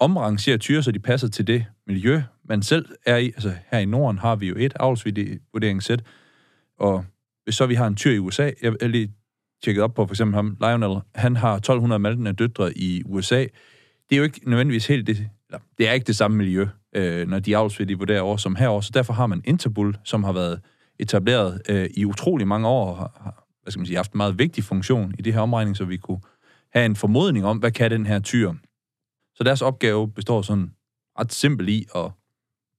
omrangere 0.00 0.58
tyre, 0.58 0.82
så 0.82 0.92
de 0.92 0.98
passer 0.98 1.28
til 1.28 1.46
det 1.46 1.66
miljø, 1.86 2.22
man 2.48 2.62
selv 2.62 2.86
er 3.06 3.16
i. 3.16 3.26
Altså 3.26 3.52
her 3.70 3.78
i 3.78 3.84
Norden 3.84 4.18
har 4.18 4.36
vi 4.36 4.46
jo 4.46 4.54
et 4.58 4.72
avlsvurderingssæt, 4.80 6.02
og 6.78 7.04
hvis 7.44 7.54
så 7.54 7.66
vi 7.66 7.74
har 7.74 7.86
en 7.86 7.96
tyr 7.96 8.10
i 8.10 8.18
USA, 8.18 8.50
jeg 8.62 8.74
har 8.80 8.88
lige 8.88 9.12
tjekket 9.64 9.82
op 9.82 9.94
på 9.94 10.06
for 10.06 10.14
eksempel 10.14 10.34
ham, 10.34 10.56
Lionel, 10.60 11.00
han 11.14 11.36
har 11.36 11.54
1200 11.54 11.98
maltende 11.98 12.32
døtre 12.32 12.78
i 12.78 13.02
USA. 13.04 13.46
Det 14.08 14.16
er 14.16 14.16
jo 14.16 14.22
ikke 14.22 14.40
nødvendigvis 14.50 14.86
helt 14.86 15.06
det, 15.06 15.28
eller, 15.52 15.64
det 15.78 15.88
er 15.88 15.92
ikke 15.92 16.06
det 16.06 16.16
samme 16.16 16.36
miljø, 16.36 16.68
øh, 16.92 17.28
når 17.28 17.38
de 17.38 17.56
avlsværdige 17.56 17.98
vurderer 17.98 18.20
over 18.20 18.36
som 18.36 18.56
herovre, 18.56 18.82
så 18.82 18.90
derfor 18.94 19.12
har 19.12 19.26
man 19.26 19.42
Interbull, 19.44 19.96
som 20.04 20.24
har 20.24 20.32
været 20.32 20.60
etableret 20.98 21.62
øh, 21.68 21.90
i 21.94 22.04
utrolig 22.04 22.48
mange 22.48 22.68
år, 22.68 22.90
og 22.90 22.96
har, 22.96 23.46
hvad 23.62 23.70
skal 23.70 23.80
man 23.80 23.86
sige, 23.86 23.96
haft 23.96 24.12
en 24.12 24.16
meget 24.16 24.38
vigtig 24.38 24.64
funktion 24.64 25.14
i 25.18 25.22
det 25.22 25.32
her 25.32 25.40
omregning, 25.40 25.76
så 25.76 25.84
vi 25.84 25.96
kunne 25.96 26.20
have 26.72 26.86
en 26.86 26.96
formodning 26.96 27.44
om, 27.44 27.58
hvad 27.58 27.70
kan 27.70 27.90
den 27.90 28.06
her 28.06 28.18
tyr. 28.18 28.52
Så 29.34 29.44
deres 29.44 29.62
opgave 29.62 30.10
består 30.10 30.42
sådan 30.42 30.72
ret 31.18 31.32
simpelt 31.32 31.68
i 31.68 31.86
at 31.94 32.10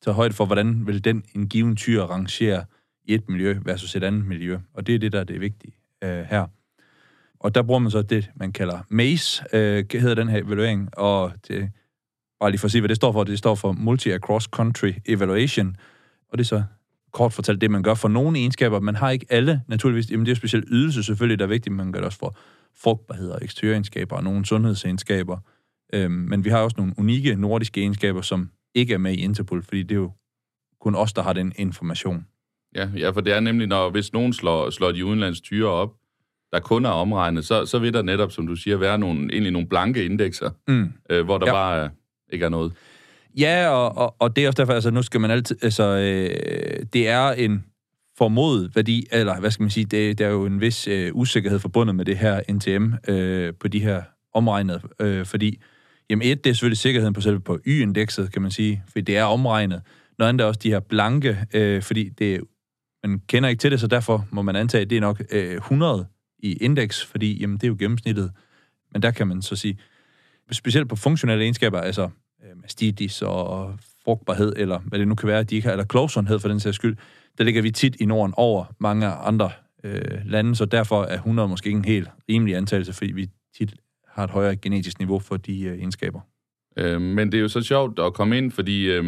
tage 0.03 0.13
højde 0.13 0.33
for, 0.33 0.45
hvordan 0.45 0.87
vil 0.87 1.03
den 1.03 1.23
en 1.35 1.49
given 1.49 1.75
tyr 1.75 2.01
rangere 2.01 2.65
i 3.05 3.13
et 3.13 3.29
miljø 3.29 3.59
versus 3.65 3.95
et 3.95 4.03
andet 4.03 4.25
miljø. 4.25 4.57
Og 4.73 4.87
det 4.87 4.95
er 4.95 4.99
det, 4.99 5.11
der 5.11 5.19
er 5.19 5.23
det 5.23 5.41
vigtige 5.41 5.73
øh, 6.03 6.23
her. 6.23 6.47
Og 7.39 7.55
der 7.55 7.63
bruger 7.63 7.79
man 7.79 7.91
så 7.91 8.01
det, 8.01 8.31
man 8.35 8.51
kalder 8.51 8.79
MACE, 8.89 9.43
øh, 9.53 9.85
hedder 9.91 10.15
den 10.15 10.29
her 10.29 10.37
evaluering, 10.37 10.97
og 10.97 11.31
det, 11.47 11.71
bare 12.43 12.51
lige 12.51 12.59
for 12.59 12.65
at 12.67 12.71
sige, 12.71 12.81
hvad 12.81 12.89
det 12.89 12.95
står 12.95 13.11
for, 13.11 13.23
det 13.23 13.37
står 13.37 13.55
for 13.55 13.71
Multi-Across 13.73 14.47
Country 14.51 14.91
Evaluation, 15.05 15.75
og 16.31 16.37
det 16.37 16.43
er 16.43 16.47
så 16.47 16.63
kort 17.11 17.33
fortalt 17.33 17.61
det, 17.61 17.71
man 17.71 17.83
gør 17.83 17.93
for 17.93 18.07
nogle 18.07 18.37
egenskaber. 18.39 18.79
Man 18.79 18.95
har 18.95 19.09
ikke 19.09 19.25
alle, 19.29 19.61
naturligvis. 19.67 20.11
Jamen, 20.11 20.25
det 20.25 20.31
er 20.31 20.35
jo 20.35 20.35
specielt 20.35 20.65
ydelse 20.71 21.03
selvfølgelig, 21.03 21.39
der 21.39 21.45
er 21.45 21.49
vigtigt, 21.49 21.75
men 21.75 21.85
man 21.85 21.91
gør 21.91 21.99
det 21.99 22.05
også 22.05 22.17
for 22.19 22.35
frugtbarhed 22.83 23.29
og 23.29 23.39
eksteriøregenskaber 23.41 24.15
og 24.15 24.23
nogle 24.23 24.45
sundhedsegenskaber. 24.45 25.37
Øhm, 25.93 26.11
men 26.11 26.45
vi 26.45 26.49
har 26.49 26.57
også 26.59 26.75
nogle 26.77 26.93
unikke 26.97 27.35
nordiske 27.35 27.81
egenskaber, 27.81 28.21
som 28.21 28.49
ikke 28.75 28.93
er 28.93 28.97
med 28.97 29.13
i 29.13 29.15
Interpol, 29.21 29.63
fordi 29.63 29.83
det 29.83 29.91
er 29.91 29.95
jo 29.99 30.11
kun 30.81 30.95
os, 30.95 31.13
der 31.13 31.21
har 31.23 31.33
den 31.33 31.53
information. 31.55 32.25
Ja, 32.75 32.89
ja 32.97 33.09
for 33.09 33.21
det 33.21 33.33
er 33.33 33.39
nemlig, 33.39 33.67
når 33.67 33.89
hvis 33.89 34.13
nogen 34.13 34.33
slår, 34.33 34.69
slår 34.69 34.91
de 34.91 35.05
udenlands 35.05 35.41
tyre 35.41 35.69
op, 35.69 35.93
der 36.51 36.59
kun 36.59 36.85
er 36.85 36.89
omregnet, 36.89 37.45
så, 37.45 37.65
så 37.65 37.79
vil 37.79 37.93
der 37.93 38.01
netop, 38.01 38.31
som 38.31 38.47
du 38.47 38.55
siger, 38.55 38.77
være 38.77 38.97
nogle, 38.97 39.21
egentlig 39.33 39.51
nogle 39.51 39.67
blanke 39.67 40.05
indekser, 40.05 40.49
Mm. 40.67 40.93
øh, 41.09 41.25
hvor 41.25 41.37
der 41.37 41.45
Ja. 41.47 41.51
bare 41.53 41.89
ikke 42.31 42.45
er 42.45 42.49
noget. 42.49 42.73
Ja, 43.37 43.69
og, 43.69 43.97
og, 43.97 44.15
og 44.19 44.35
det 44.35 44.43
er 44.43 44.47
også 44.47 44.57
derfor, 44.57 44.73
altså 44.73 44.91
nu 44.91 45.01
skal 45.01 45.21
man 45.21 45.31
altid, 45.31 45.57
altså 45.63 45.83
øh, 45.83 46.85
det 46.93 47.07
er 47.07 47.31
en 47.31 47.63
formodet 48.17 48.75
værdi, 48.75 49.07
eller 49.11 49.39
hvad 49.39 49.51
skal 49.51 49.63
man 49.63 49.69
sige, 49.69 49.85
det, 49.85 50.17
der 50.17 50.25
er 50.25 50.29
jo 50.31 50.45
en 50.45 50.61
vis 50.61 50.87
øh, 50.87 51.11
usikkerhed 51.13 51.59
forbundet 51.59 51.95
med 51.95 52.05
det 52.05 52.17
her 52.17 52.41
NTM 52.51 52.93
øh, 53.07 53.53
på 53.59 53.67
de 53.67 53.79
her 53.79 54.03
omregnet, 54.33 54.81
øh, 54.99 55.25
fordi, 55.25 55.61
jamen 56.09 56.27
et, 56.27 56.43
det 56.43 56.49
er 56.49 56.53
selvfølgelig 56.53 56.77
sikkerheden 56.77 57.13
på 57.13 57.21
selve 57.21 57.39
på 57.39 57.59
Y-indekset, 57.67 58.31
kan 58.31 58.41
man 58.41 58.51
sige, 58.51 58.83
fordi 58.87 59.01
det 59.01 59.17
er 59.17 59.23
omregnet. 59.23 59.81
Noget 60.19 60.29
andet 60.29 60.43
er 60.43 60.47
også 60.47 60.59
de 60.63 60.69
her 60.69 60.79
blanke, 60.79 61.37
øh, 61.53 61.81
fordi 61.81 62.09
det, 62.09 62.41
man 63.03 63.21
kender 63.27 63.49
ikke 63.49 63.59
til 63.59 63.71
det, 63.71 63.79
så 63.79 63.87
derfor 63.87 64.27
må 64.31 64.41
man 64.41 64.55
antage, 64.55 64.81
at 64.81 64.89
det 64.89 64.95
er 64.95 65.01
nok 65.01 65.21
øh, 65.31 65.55
100 65.55 66.05
i 66.39 66.53
indeks, 66.53 67.05
fordi 67.05 67.39
jamen, 67.41 67.57
det 67.57 67.63
er 67.63 67.67
jo 67.67 67.75
gennemsnittet. 67.79 68.31
Men 68.93 69.01
der 69.01 69.11
kan 69.11 69.27
man 69.27 69.41
så 69.41 69.55
sige, 69.55 69.77
specielt 70.51 70.89
på 70.89 70.95
funktionelle 70.95 71.43
egenskaber, 71.43 71.79
altså 71.79 72.09
øh, 72.43 72.61
mastitis 72.61 73.21
og 73.21 73.79
frugtbarhed, 74.05 74.53
eller 74.57 74.79
hvad 74.79 74.99
det 74.99 75.07
nu 75.07 75.15
kan 75.15 75.27
være, 75.27 75.43
de 75.43 75.55
ikke 75.55 75.65
har, 75.65 75.71
eller 75.71 75.85
klovsundhed 75.85 76.39
for 76.39 76.47
den 76.47 76.59
sags 76.59 76.75
skyld, 76.75 76.97
der 77.37 77.43
ligger 77.43 77.61
vi 77.61 77.71
tit 77.71 77.95
i 77.95 78.05
Norden 78.05 78.33
over 78.37 78.65
mange 78.79 79.07
andre 79.07 79.51
øh, 79.83 80.21
lande, 80.25 80.55
så 80.55 80.65
derfor 80.65 81.03
er 81.03 81.15
100 81.15 81.47
måske 81.47 81.67
ikke 81.67 81.77
en 81.77 81.85
helt 81.85 82.09
rimelig 82.29 82.55
antagelse, 82.55 82.93
fordi 82.93 83.11
vi 83.11 83.29
tit 83.57 83.75
har 84.07 84.23
et 84.23 84.29
højere 84.29 84.55
genetisk 84.55 84.99
niveau 84.99 85.19
for 85.19 85.37
de 85.37 85.61
øh, 85.61 85.77
egenskaber. 85.77 86.19
Øh, 86.77 87.01
men 87.01 87.31
det 87.31 87.37
er 87.37 87.41
jo 87.41 87.47
så 87.47 87.61
sjovt 87.61 87.99
at 87.99 88.13
komme 88.13 88.37
ind, 88.37 88.51
fordi 88.51 88.91
øh, 88.91 89.03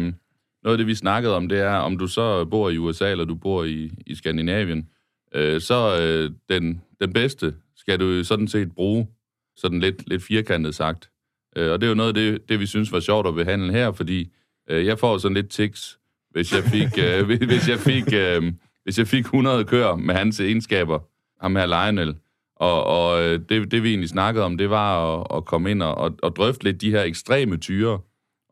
noget 0.62 0.74
af 0.74 0.78
det, 0.78 0.86
vi 0.86 0.94
snakkede 0.94 1.36
om, 1.36 1.48
det 1.48 1.60
er, 1.60 1.74
om 1.74 1.98
du 1.98 2.06
så 2.06 2.44
bor 2.44 2.70
i 2.70 2.78
USA, 2.78 3.10
eller 3.10 3.24
du 3.24 3.34
bor 3.34 3.64
i, 3.64 3.90
i 4.06 4.14
Skandinavien, 4.14 4.88
øh, 5.34 5.60
så 5.60 6.00
øh, 6.00 6.30
den, 6.48 6.82
den 7.00 7.12
bedste 7.12 7.54
skal 7.76 8.00
du 8.00 8.04
jo 8.04 8.24
sådan 8.24 8.48
set 8.48 8.72
bruge, 8.74 9.08
sådan 9.56 9.80
lidt, 9.80 10.08
lidt 10.08 10.22
firkantet 10.22 10.74
sagt. 10.74 11.10
Øh, 11.56 11.72
og 11.72 11.80
det 11.80 11.86
er 11.86 11.88
jo 11.88 11.94
noget 11.94 12.08
af 12.08 12.14
det, 12.14 12.48
det, 12.48 12.60
vi 12.60 12.66
synes 12.66 12.92
var 12.92 13.00
sjovt 13.00 13.26
at 13.26 13.34
behandle 13.34 13.72
her, 13.72 13.92
fordi 13.92 14.32
øh, 14.70 14.86
jeg 14.86 14.98
får 14.98 15.18
sådan 15.18 15.34
lidt 15.34 15.48
tics, 15.50 15.98
hvis 16.30 16.52
jeg 16.54 16.62
fik, 16.64 16.98
øh, 17.04 17.24
hvis- 17.26 17.38
hvis 17.38 17.68
jeg 17.68 17.78
fik, 17.78 18.04
øh, 18.12 18.52
hvis 18.84 18.98
jeg 18.98 19.06
fik 19.06 19.24
100 19.24 19.64
køer 19.64 19.96
med 19.96 20.14
hans 20.14 20.40
egenskaber, 20.40 20.98
ham 21.44 21.56
her 21.56 21.66
Lionel. 21.66 22.16
Og, 22.56 22.84
og 22.84 23.22
øh, 23.22 23.40
det, 23.48 23.70
det, 23.70 23.82
vi 23.82 23.88
egentlig 23.88 24.08
snakkede 24.08 24.44
om, 24.44 24.58
det 24.58 24.70
var 24.70 25.14
at, 25.20 25.26
at 25.36 25.44
komme 25.44 25.70
ind 25.70 25.82
og, 25.82 25.94
og, 25.94 26.14
og 26.22 26.36
drøfte 26.36 26.64
lidt 26.64 26.80
de 26.80 26.90
her 26.90 27.02
ekstreme 27.02 27.56
tyre 27.56 28.00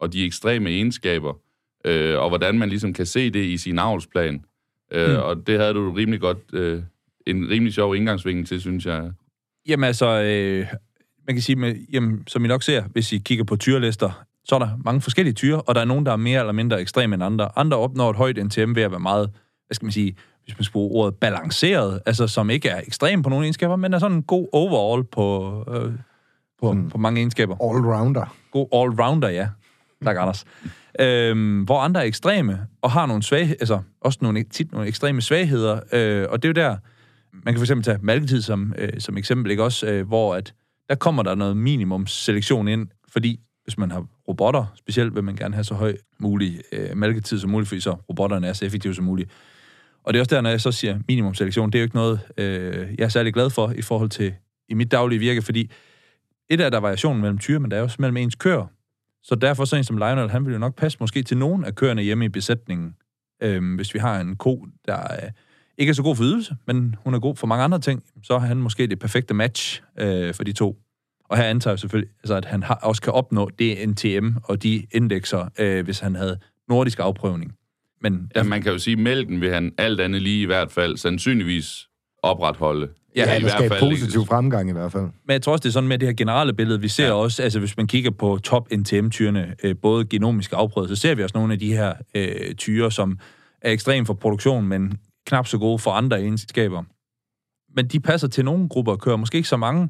og 0.00 0.12
de 0.12 0.24
ekstreme 0.24 0.70
egenskaber, 0.70 1.32
øh, 1.84 2.18
og 2.18 2.28
hvordan 2.28 2.58
man 2.58 2.68
ligesom 2.68 2.92
kan 2.92 3.06
se 3.06 3.30
det 3.30 3.44
i 3.44 3.56
sin 3.56 3.78
avlsplan. 3.78 4.34
Øh, 4.34 5.10
Mm. 5.10 5.16
Og 5.16 5.46
det 5.46 5.58
havde 5.58 5.74
du 5.74 5.92
rimelig 5.92 6.20
godt, 6.20 6.38
øh, 6.52 6.82
en 7.26 7.50
rimelig 7.50 7.74
sjov 7.74 7.96
indgangsvinkel 7.96 8.46
til, 8.46 8.60
synes 8.60 8.86
jeg. 8.86 9.10
Jamen 9.68 9.84
altså, 9.84 10.06
øh, 10.06 10.66
man 11.26 11.36
kan 11.36 11.42
sige, 11.42 11.56
med, 11.56 11.74
jamen, 11.92 12.22
som 12.26 12.44
I 12.44 12.48
nok 12.48 12.62
ser, 12.62 12.82
hvis 12.82 13.12
I 13.12 13.18
kigger 13.18 13.44
på 13.44 13.56
tyrelister, 13.56 14.24
så 14.44 14.54
er 14.54 14.58
der 14.58 14.68
mange 14.84 15.00
forskellige 15.00 15.34
tyre, 15.34 15.60
og 15.60 15.74
der 15.74 15.80
er 15.80 15.84
nogen, 15.84 16.06
der 16.06 16.12
er 16.12 16.16
mere 16.16 16.40
eller 16.40 16.52
mindre 16.52 16.80
ekstreme 16.80 17.14
end 17.14 17.24
andre. 17.24 17.58
Andre 17.58 17.76
opnår 17.76 18.10
et 18.10 18.16
højt 18.16 18.46
NTM 18.46 18.74
ved 18.74 18.82
at 18.82 18.90
være 18.90 19.00
meget, 19.00 19.30
hvad 19.66 19.74
skal 19.74 19.86
man 19.86 19.92
sige, 19.92 20.16
hvis 20.44 20.58
man 20.58 20.66
bruge 20.72 20.92
ordet 21.02 21.14
balanceret, 21.14 22.00
altså 22.06 22.26
som 22.26 22.50
ikke 22.50 22.68
er 22.68 22.80
ekstrem 22.86 23.22
på 23.22 23.28
nogle 23.28 23.44
egenskaber, 23.44 23.76
men 23.76 23.94
er 23.94 23.98
sådan 23.98 24.16
en 24.16 24.22
god 24.22 24.48
overall 24.52 25.04
på, 25.04 25.58
øh, 25.68 25.92
på, 26.60 26.68
Sådan- 26.68 26.90
på 26.90 26.98
mange 26.98 27.20
egenskaber. 27.20 27.74
Allrounder. 27.74 28.36
God 28.50 28.66
all-rounder, 28.74 29.28
ja. 29.28 29.48
Tak, 30.04 30.16
Anders. 30.16 30.44
Øhm, 31.00 31.62
hvor 31.62 31.80
andre 31.80 32.00
er 32.00 32.04
ekstreme, 32.04 32.66
og 32.82 32.90
har 32.90 33.06
nogle 33.06 33.22
svag, 33.22 33.50
altså 33.50 33.80
også 34.00 34.18
nogle, 34.22 34.42
tit 34.42 34.72
nogle 34.72 34.88
ekstreme 34.88 35.22
svagheder, 35.22 35.80
øh, 35.92 36.26
og 36.30 36.42
det 36.42 36.48
er 36.48 36.62
jo 36.62 36.68
der, 36.68 36.76
man 37.32 37.54
kan 37.54 37.58
for 37.58 37.64
eksempel 37.64 37.84
tage 37.84 37.98
malketid 38.02 38.42
som, 38.42 38.74
øh, 38.78 38.88
som 38.98 39.16
eksempel, 39.16 39.50
ikke 39.50 39.64
også, 39.64 39.86
øh, 39.86 40.06
hvor 40.06 40.34
at 40.34 40.54
der 40.88 40.94
kommer 40.94 41.22
der 41.22 41.34
noget 41.34 41.56
minimum 41.56 42.06
selektion 42.06 42.68
ind, 42.68 42.88
fordi 43.08 43.40
hvis 43.64 43.78
man 43.78 43.90
har 43.90 44.06
robotter, 44.28 44.72
specielt 44.76 45.14
vil 45.14 45.24
man 45.24 45.36
gerne 45.36 45.54
have 45.54 45.64
så 45.64 45.74
høj 45.74 45.96
mulig 46.18 46.60
øh, 46.72 46.96
mælketid 46.96 47.38
som 47.38 47.50
muligt, 47.50 47.68
fordi 47.68 47.80
så 47.80 47.90
robotterne 47.90 48.46
er 48.46 48.52
så 48.52 48.64
effektive 48.64 48.94
som 48.94 49.04
muligt. 49.04 49.30
Og 50.02 50.12
det 50.12 50.18
er 50.18 50.22
også 50.22 50.34
der, 50.34 50.40
når 50.40 50.50
jeg 50.50 50.60
så 50.60 50.72
siger 50.72 50.98
minimum 51.08 51.34
selektion, 51.34 51.72
det 51.72 51.78
er 51.78 51.80
jo 51.80 51.84
ikke 51.84 51.96
noget, 51.96 52.20
øh, 52.36 52.94
jeg 52.98 53.04
er 53.04 53.08
særlig 53.08 53.34
glad 53.34 53.50
for 53.50 53.70
i 53.70 53.82
forhold 53.82 54.10
til 54.10 54.34
i 54.68 54.74
mit 54.74 54.90
daglige 54.90 55.18
virke, 55.18 55.42
fordi 55.42 55.70
et 56.50 56.60
af 56.60 56.70
der 56.70 56.78
er 56.78 56.82
variationen 56.82 57.20
mellem 57.20 57.38
tyre, 57.38 57.60
men 57.60 57.70
der 57.70 57.76
er 57.76 57.82
også 57.82 57.96
mellem 57.98 58.16
ens 58.16 58.34
køer. 58.34 58.66
Så 59.22 59.34
derfor 59.34 59.64
så 59.64 59.76
en 59.76 59.84
som 59.84 59.96
Lionel, 59.96 60.30
han 60.30 60.46
vil 60.46 60.52
jo 60.52 60.58
nok 60.58 60.76
passe 60.76 60.98
måske 61.00 61.22
til 61.22 61.36
nogen 61.36 61.64
af 61.64 61.74
køerne 61.74 62.02
hjemme 62.02 62.24
i 62.24 62.28
besætningen. 62.28 62.94
øh, 63.42 63.74
hvis 63.74 63.94
vi 63.94 63.98
har 63.98 64.20
en 64.20 64.36
ko, 64.36 64.66
der 64.86 65.30
ikke 65.78 65.90
er 65.90 65.94
så 65.94 66.02
god 66.02 66.16
for 66.16 66.24
ydelse, 66.24 66.56
men 66.66 66.94
hun 67.04 67.14
er 67.14 67.18
god 67.20 67.36
for 67.36 67.46
mange 67.46 67.64
andre 67.64 67.78
ting, 67.78 68.02
så 68.22 68.34
er 68.34 68.38
han 68.38 68.56
måske 68.56 68.86
det 68.86 68.98
perfekte 68.98 69.34
match 69.34 69.82
øh, 69.98 70.34
for 70.34 70.44
de 70.44 70.52
to. 70.52 70.76
Og 71.28 71.36
her 71.36 71.44
antager 71.44 71.72
jeg 71.72 71.78
selvfølgelig, 71.78 72.10
altså, 72.22 72.34
at 72.34 72.44
han 72.44 72.62
har, 72.62 72.74
også 72.74 73.02
kan 73.02 73.12
opnå 73.12 73.50
det 73.58 73.88
NTM 73.88 74.28
og 74.44 74.62
de 74.62 74.86
indekser, 74.92 75.48
øh, 75.58 75.84
hvis 75.84 76.00
han 76.00 76.14
havde 76.14 76.38
nordisk 76.68 76.98
afprøvning. 76.98 77.52
Men 78.02 78.30
Ja, 78.36 78.42
man 78.42 78.62
kan 78.62 78.72
jo 78.72 78.78
sige, 78.78 78.92
at 78.92 78.98
mælken 78.98 79.40
vil 79.40 79.50
han 79.54 79.72
alt 79.78 80.00
andet 80.00 80.22
lige 80.22 80.42
i 80.42 80.46
hvert 80.46 80.72
fald 80.72 80.96
sandsynligvis 80.96 81.88
opretholde 82.22 82.88
Ja, 83.16 83.32
i 83.32 83.36
eller 83.36 83.58
hvert 83.58 83.70
fald- 83.72 83.90
positiv 83.90 84.26
fremgang 84.26 84.68
i 84.70 84.72
hvert 84.72 84.92
fald. 84.92 85.02
Men 85.02 85.32
jeg 85.32 85.42
tror 85.42 85.52
også, 85.52 85.62
det 85.62 85.68
er 85.68 85.72
sådan 85.72 85.88
med 85.88 85.98
det 85.98 86.08
her 86.08 86.14
generelle 86.14 86.52
billede. 86.52 86.80
Vi 86.80 86.88
ser 86.88 87.04
ja. 87.04 87.10
Ja. 87.10 87.14
også, 87.16 87.42
altså 87.42 87.58
hvis 87.58 87.76
man 87.76 87.86
kigger 87.86 88.10
på 88.10 88.38
top 88.42 88.68
NTM-tyrene, 88.72 89.54
øh, 89.62 89.74
både 89.82 90.04
genomisk 90.04 90.52
afprøvet, 90.56 90.88
så 90.88 90.96
ser 90.96 91.14
vi 91.14 91.22
også 91.22 91.38
nogle 91.38 91.52
af 91.52 91.58
de 91.58 91.72
her 91.72 91.92
øh, 92.14 92.54
tyre, 92.54 92.92
som 92.92 93.18
er 93.62 93.70
ekstrem 93.70 94.06
for 94.06 94.14
produktion, 94.14 94.66
men 94.68 94.98
knap 95.26 95.46
så 95.46 95.58
gode 95.58 95.78
for 95.78 95.90
andre 95.90 96.20
egenskaber. 96.20 96.82
Men 97.76 97.88
de 97.88 98.00
passer 98.00 98.28
til 98.28 98.44
nogle 98.44 98.68
grupper 98.68 98.92
og 98.92 99.00
kører 99.00 99.16
måske 99.16 99.36
ikke 99.36 99.48
så 99.48 99.56
mange. 99.56 99.88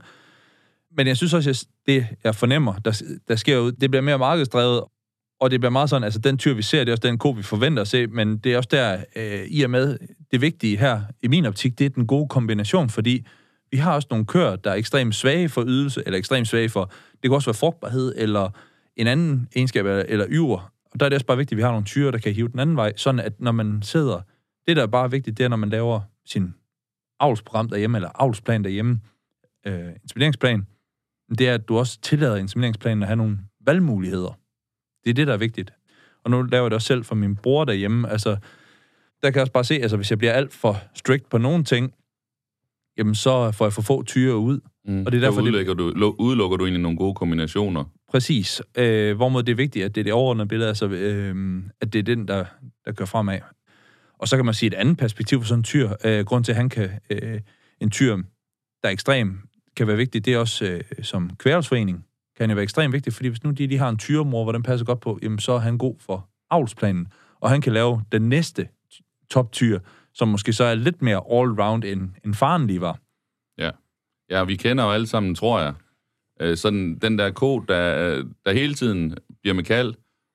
Men 0.97 1.07
jeg 1.07 1.17
synes 1.17 1.35
også, 1.35 1.51
at 1.51 1.65
det, 1.87 2.07
jeg 2.25 2.35
fornemmer, 2.35 2.75
der, 2.75 3.03
der 3.29 3.37
sker 3.37 3.59
ud, 3.59 3.73
det 3.73 3.91
bliver 3.91 4.03
mere 4.03 4.19
markedsdrevet, 4.19 4.85
og 5.41 5.51
det 5.51 5.61
bliver 5.61 5.71
meget 5.71 5.91
sådan, 5.91 6.05
altså 6.05 6.19
den 6.19 6.39
tyr, 6.39 6.55
vi 6.55 6.63
ser, 6.63 6.79
det 6.79 6.89
er 6.89 6.93
også 6.93 7.09
den 7.09 7.19
ko, 7.19 7.31
vi 7.31 7.43
forventer 7.43 7.83
at 7.83 7.89
se, 7.89 8.07
men 8.07 8.39
det 8.39 8.53
er 8.53 8.57
også 8.57 8.69
der, 8.73 9.05
øh, 9.17 9.47
i 9.47 9.63
og 9.63 9.71
med, 9.71 9.99
det 10.31 10.41
vigtige 10.41 10.77
her, 10.77 11.01
i 11.23 11.29
min 11.29 11.47
optik, 11.47 11.79
det 11.79 11.85
er 11.85 11.91
den 11.91 12.07
gode 12.07 12.29
kombination, 12.29 12.91
fordi 12.91 13.27
vi 13.71 13.77
har 13.77 13.95
også 13.95 14.09
nogle 14.11 14.27
køer, 14.27 14.57
der 14.57 14.71
er 14.71 14.75
ekstremt 14.75 15.15
svage 15.15 15.49
for 15.49 15.65
ydelse, 15.67 16.03
eller 16.07 16.19
ekstremt 16.19 16.49
svage 16.49 16.69
for, 16.69 16.85
det 17.13 17.23
kan 17.23 17.33
også 17.33 17.51
være 17.51 17.55
frugtbarhed, 17.55 18.15
eller 18.17 18.51
en 18.97 19.07
anden 19.07 19.49
egenskab, 19.57 19.87
eller, 19.87 20.05
eller 20.09 20.27
yver. 20.29 20.71
Og 20.93 21.01
der 21.01 21.07
er 21.07 21.11
det 21.11 21.17
også 21.17 21.27
bare 21.27 21.37
vigtigt, 21.37 21.53
at 21.53 21.57
vi 21.57 21.63
har 21.63 21.71
nogle 21.71 21.87
tyre, 21.87 22.13
der 22.13 22.19
kan 22.19 22.33
hive 22.33 22.49
den 22.49 22.59
anden 22.59 22.77
vej, 22.77 22.93
sådan 22.97 23.21
at 23.21 23.41
når 23.41 23.53
man 23.53 23.83
sidder, 23.83 24.21
det 24.67 24.77
der 24.77 24.83
er 24.83 24.87
bare 24.87 25.11
vigtigt, 25.11 25.39
det 25.39 25.45
er, 25.45 25.49
når 25.49 25.57
man 25.57 25.69
laver 25.69 26.01
sin 26.27 26.55
avlsprogram 27.21 27.69
derhjemme, 27.69 27.99
eller 27.99 28.11
avlsplan 28.15 28.65
derhjemme, 28.65 29.01
øh, 29.67 29.89
inseminationsplan, 30.03 30.67
det 31.39 31.49
er, 31.49 31.55
at 31.55 31.69
du 31.69 31.79
også 31.79 32.01
tillader 32.01 32.37
insemineringsplanen 32.37 33.03
at 33.03 33.07
have 33.09 33.17
nogle 33.17 33.39
valgmuligheder. 33.67 34.39
Det 35.05 35.11
er 35.11 35.15
det, 35.15 35.27
der 35.27 35.33
er 35.33 35.37
vigtigt. 35.37 35.73
Og 36.25 36.31
nu 36.31 36.43
laver 36.43 36.65
jeg 36.65 36.71
det 36.71 36.75
også 36.75 36.87
selv 36.87 37.05
for 37.05 37.15
min 37.15 37.37
bror 37.37 37.65
derhjemme. 37.65 38.11
Altså, 38.11 38.31
der 39.23 39.31
kan 39.31 39.35
jeg 39.35 39.41
også 39.41 39.53
bare 39.53 39.65
se, 39.65 39.75
altså 39.75 39.97
hvis 39.97 40.11
jeg 40.11 40.19
bliver 40.19 40.33
alt 40.33 40.53
for 40.53 40.77
strict 40.95 41.29
på 41.31 41.39
nogle 41.39 41.65
ting, 41.65 41.95
jamen 42.99 43.15
så 43.15 43.53
får 43.53 43.65
jeg 43.65 43.73
for 43.73 43.83
få 43.83 44.03
tyre 44.03 44.37
ud. 44.37 44.61
Mm. 44.85 45.07
Og 45.07 45.13
det 45.13 45.19
er 45.19 45.21
derfor, 45.21 45.41
så 45.41 45.47
det- 45.47 45.53
udelukker, 45.55 45.75
du, 45.75 46.15
udelukker 46.19 46.57
du 46.57 46.65
egentlig 46.65 46.83
nogle 46.83 46.99
gode 46.99 47.15
kombinationer. 47.15 47.85
Præcis. 48.09 48.63
Øh, 48.79 49.17
hvorimod 49.17 49.43
det 49.43 49.53
er 49.53 49.57
vigtigt, 49.57 49.85
at 49.85 49.95
det 49.95 50.01
er 50.01 50.05
det 50.05 50.13
overordnede 50.13 50.49
billede, 50.49 50.69
altså 50.69 50.87
øh, 50.89 51.63
at 51.81 51.93
det 51.93 51.99
er 51.99 52.03
den, 52.03 52.29
der, 52.29 52.45
der 52.85 52.93
kører 52.93 53.07
fremad. 53.07 53.39
Og 54.25 54.29
så 54.29 54.37
kan 54.37 54.45
man 54.45 54.55
sige 54.55 54.67
et 54.67 54.75
andet 54.75 54.99
perspektiv 54.99 55.41
for 55.41 55.47
sådan 55.47 55.61
en 55.61 55.65
tyr. 55.65 55.91
Øh, 56.05 56.25
grund 56.25 56.45
til, 56.45 56.53
at 56.53 56.57
han 56.57 56.69
kan, 56.69 56.91
øh, 57.11 57.41
en 57.81 57.91
tyr, 57.91 58.17
der 58.83 58.89
er 58.89 58.89
ekstrem, 58.89 59.39
kan 59.77 59.87
være 59.87 59.97
vigtig, 59.97 60.25
det 60.25 60.35
er 60.35 60.39
også 60.39 60.65
øh, 60.65 61.05
som 61.05 61.31
kværelsforening, 61.37 62.07
kan 62.37 62.51
jo 62.51 62.55
være 62.55 62.63
ekstremt 62.63 62.93
vigtigt, 62.93 63.17
fordi 63.17 63.29
hvis 63.29 63.45
nu 63.45 63.51
de, 63.51 63.67
de 63.67 63.79
har 63.79 63.89
en 63.89 63.99
tyremor, 63.99 64.43
hvor 64.43 64.53
den 64.53 64.63
passer 64.63 64.87
godt 64.87 65.01
på, 65.01 65.19
jamen 65.23 65.39
så 65.39 65.53
er 65.53 65.59
han 65.59 65.79
god 65.79 65.95
for 66.01 66.29
avlsplanen, 66.51 67.09
og 67.41 67.51
han 67.51 67.61
kan 67.61 67.73
lave 67.73 68.03
den 68.13 68.23
næste 68.29 68.69
toptyr, 69.31 69.79
som 70.15 70.29
måske 70.29 70.53
så 70.53 70.65
er 70.65 70.75
lidt 70.75 71.03
mere 71.03 71.19
all-round, 71.19 71.85
end, 71.85 72.11
end 72.25 72.35
faren 72.35 72.67
lige 72.67 72.81
var. 72.81 72.99
Ja, 73.59 73.71
ja, 74.31 74.45
vi 74.45 74.57
kender 74.57 74.85
jo 74.85 74.91
alle 74.91 75.07
sammen, 75.07 75.35
tror 75.35 75.61
jeg. 75.61 75.75
Øh, 76.41 76.57
sådan 76.57 76.99
den 76.99 77.19
der 77.19 77.31
ko, 77.31 77.59
der, 77.59 78.23
der 78.47 78.53
hele 78.53 78.75
tiden 78.75 79.15
bliver 79.43 79.55
med 79.55 79.65
kald, 79.65 79.95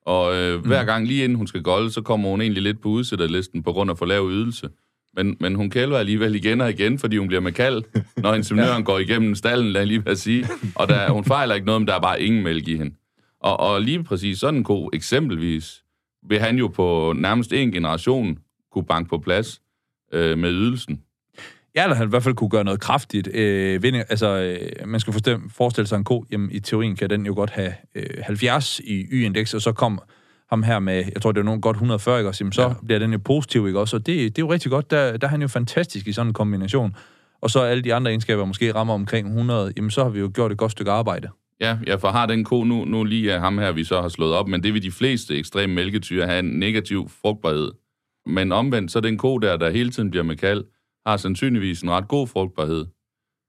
og 0.10 0.36
øh, 0.36 0.66
hver 0.66 0.84
gang 0.84 1.08
lige 1.08 1.24
inden 1.24 1.36
hun 1.36 1.48
skal 1.48 1.62
golde, 1.62 1.92
så 1.92 2.01
kommer 2.01 2.30
hun 2.30 2.42
egentlig 2.42 2.63
lidt 2.63 2.82
på 2.82 2.89
udsætterlisten 2.89 3.63
på 3.63 3.74
grund 3.74 3.92
af 3.92 3.98
for 3.98 4.06
lav 4.06 4.30
ydelse. 4.32 4.70
Men, 5.16 5.38
men 5.39 5.56
hun 5.56 5.70
kælder 5.70 5.98
alligevel 5.98 6.36
igen 6.36 6.62
og 6.62 6.70
igen, 6.70 7.00
fordi 7.00 7.18
hun 7.18 7.28
bliver 7.28 7.42
med 7.42 7.51
kald, 7.51 7.84
når 8.18 8.34
inseminøren 8.34 8.78
ja. 8.84 8.84
går 8.84 9.00
igennem 9.00 9.36
stallen, 9.36 9.72
lad 9.72 9.82
jeg 9.82 9.88
lige 9.88 10.04
at 10.06 10.18
sige. 10.18 10.48
Og 10.75 10.89
der, 10.89 11.10
hun 11.10 11.25
fejler 11.25 11.56
ikke 11.56 11.66
noget, 11.66 11.82
men 11.82 11.88
der 11.88 11.96
er 11.96 12.00
bare 12.00 12.22
ingen 12.22 12.44
mælk 12.44 12.68
i 12.68 12.78
hende. 12.78 12.96
Og, 13.42 13.60
og 13.60 13.82
lige 13.82 14.04
præcis 14.04 14.39
sådan 14.39 14.58
en 14.60 14.63
ko, 14.63 14.89
eksempelvis, 14.94 15.84
vil 16.30 16.39
han 16.39 16.58
jo 16.58 16.68
på 16.68 17.13
nærmest 17.18 17.54
en 17.54 17.72
generation 17.72 18.38
kunne 18.72 18.86
banke 18.86 19.10
på 19.10 19.18
plads 19.18 19.62
øh, 20.13 20.38
med 20.38 20.51
ydelsen. 20.51 21.01
Ja, 21.75 21.83
eller 21.83 21.95
han 21.95 22.07
i 22.07 22.09
hvert 22.09 22.23
fald 22.23 22.35
kunne 22.35 22.49
gøre 22.49 22.63
noget 22.63 22.79
kraftigt. 22.79 23.35
Øh, 23.35 23.83
vinding, 23.83 24.03
altså, 24.09 24.27
øh, 24.27 24.88
man 24.89 24.99
skal 24.99 25.13
forstemme, 25.13 25.49
forestille 25.49 25.88
sig 25.88 25.97
en 25.97 26.03
ko, 26.03 26.25
jamen 26.31 26.51
i 26.51 26.59
teorien 26.59 26.95
kan 26.95 27.09
den 27.09 27.25
jo 27.25 27.33
godt 27.33 27.49
have 27.49 27.73
øh, 27.95 28.23
70 28.23 28.79
i 28.79 29.05
y-indeks, 29.11 29.53
og 29.53 29.61
så 29.61 29.71
kom 29.71 29.99
ham 30.49 30.63
her 30.63 30.79
med, 30.79 31.03
jeg 31.13 31.21
tror 31.21 31.32
det 31.32 31.39
er 31.39 31.45
nogen 31.45 31.62
godt 31.62 31.75
140, 31.75 32.19
ikke 32.19 32.29
også? 32.29 32.43
Jamen, 32.43 32.51
så. 32.51 32.62
Ja. 32.62 32.73
bliver 32.86 32.99
den 32.99 33.12
jo 33.12 33.17
positiv, 33.17 33.67
ikke 33.67 33.79
også? 33.79 33.95
Og 33.95 34.05
det, 34.05 34.36
det 34.36 34.41
er 34.41 34.45
jo 34.45 34.51
rigtig 34.51 34.71
godt, 34.71 34.91
der, 34.91 35.17
der 35.17 35.27
er 35.27 35.32
han 35.32 35.41
jo 35.41 35.47
fantastisk 35.47 36.08
i 36.08 36.13
sådan 36.13 36.27
en 36.27 36.34
kombination. 36.34 36.95
Og 37.41 37.49
så 37.49 37.60
alle 37.62 37.84
de 37.84 37.93
andre 37.93 38.12
egenskaber 38.12 38.45
måske 38.45 38.75
rammer 38.75 38.93
omkring 38.93 39.27
100, 39.27 39.73
jamen 39.77 39.91
så 39.91 40.03
har 40.03 40.10
vi 40.10 40.19
jo 40.19 40.32
gjort 40.34 40.51
et 40.51 40.58
godt 40.58 40.71
stykke 40.71 40.91
arbejde. 40.91 41.29
Ja, 41.62 41.77
ja, 41.88 41.95
for 41.95 42.08
har 42.08 42.25
den 42.25 42.43
ko 42.43 42.63
nu, 42.63 42.86
nu 42.86 43.03
lige 43.03 43.34
af 43.34 43.39
ham 43.39 43.58
her, 43.58 43.71
vi 43.71 43.84
så 43.84 44.01
har 44.01 44.10
slået 44.10 44.34
op, 44.34 44.47
men 44.47 44.63
det 44.63 44.73
vil 44.73 44.84
de 44.84 44.91
fleste 44.91 45.38
ekstreme 45.38 45.73
mælketyre 45.73 46.25
have 46.25 46.39
en 46.39 46.45
negativ 46.45 47.10
frugtbarhed. 47.21 47.71
Men 48.25 48.51
omvendt, 48.51 48.91
så 48.91 48.99
den 48.99 49.17
ko 49.17 49.38
der, 49.38 49.58
der 49.58 49.69
hele 49.69 49.89
tiden 49.89 50.10
bliver 50.10 50.23
med 50.23 50.36
kald, 50.36 50.63
har 51.05 51.17
sandsynligvis 51.17 51.81
en 51.81 51.91
ret 51.91 52.07
god 52.07 52.27
frugtbarhed. 52.27 52.85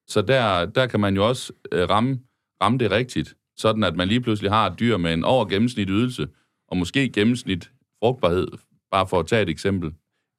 Så 0.09 0.23
der, 0.23 0.67
der 0.67 0.87
kan 0.87 1.01
man 1.01 1.15
jo 1.17 1.29
også 1.29 1.53
øh, 1.73 1.91
ramme, 1.91 2.21
ramme 2.63 2.79
det 2.79 2.91
rigtigt, 2.91 3.35
sådan 3.57 3.85
at 3.85 3.97
man 3.97 4.09
lige 4.09 4.21
pludselig 4.21 4.51
har 4.51 4.71
et 4.71 4.81
dyr 4.81 4.97
med 4.97 5.13
en 5.15 5.25
over 5.25 5.45
gennemsnit 5.45 5.89
ydelse, 5.91 6.29
og 6.69 6.77
måske 6.77 7.09
gennemsnit 7.09 7.71
frugtbarhed, 7.99 8.49
bare 8.91 9.07
for 9.07 9.21
at 9.21 9.27
tage 9.27 9.43
et 9.43 9.49
eksempel. 9.49 9.93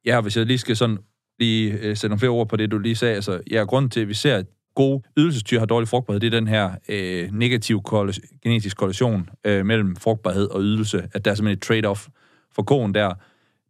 Ja, 0.06 0.21
hvis 0.21 0.38
jeg 0.38 0.45
lige 0.45 0.58
skal 0.58 0.76
sådan 0.76 0.97
lige 1.39 1.74
øh, 1.74 1.97
sætte 1.97 2.08
nogle 2.08 2.19
flere 2.19 2.32
ord 2.32 2.50
på 2.50 2.56
det, 2.56 2.71
du 2.71 2.78
lige 2.78 2.95
sagde. 2.95 3.15
Altså, 3.15 3.41
ja, 3.52 3.63
grunden 3.63 3.91
til, 3.91 4.00
at 4.00 4.08
vi 4.08 4.13
ser, 4.13 4.36
at 4.36 4.45
gode 4.76 5.04
ydelsestyr 5.17 5.60
har 5.60 5.65
dårlig 5.65 5.88
frugtbarhed, 5.88 6.19
det 6.19 6.28
er 6.28 6.39
den 6.39 6.47
her 6.47 6.76
øh, 6.89 7.32
negativ 7.32 7.82
korrela- 7.88 8.39
genetisk 8.43 8.78
korrelation 8.78 9.30
øh, 9.45 9.65
mellem 9.65 9.95
frugtbarhed 9.95 10.47
og 10.47 10.62
ydelse. 10.62 11.10
At 11.13 11.26
der 11.26 11.32
er 11.32 11.36
simpelthen 11.36 11.58
et 11.58 11.86
trade-off 11.86 12.08
for 12.52 12.63
koen 12.63 12.93
der. 12.93 13.13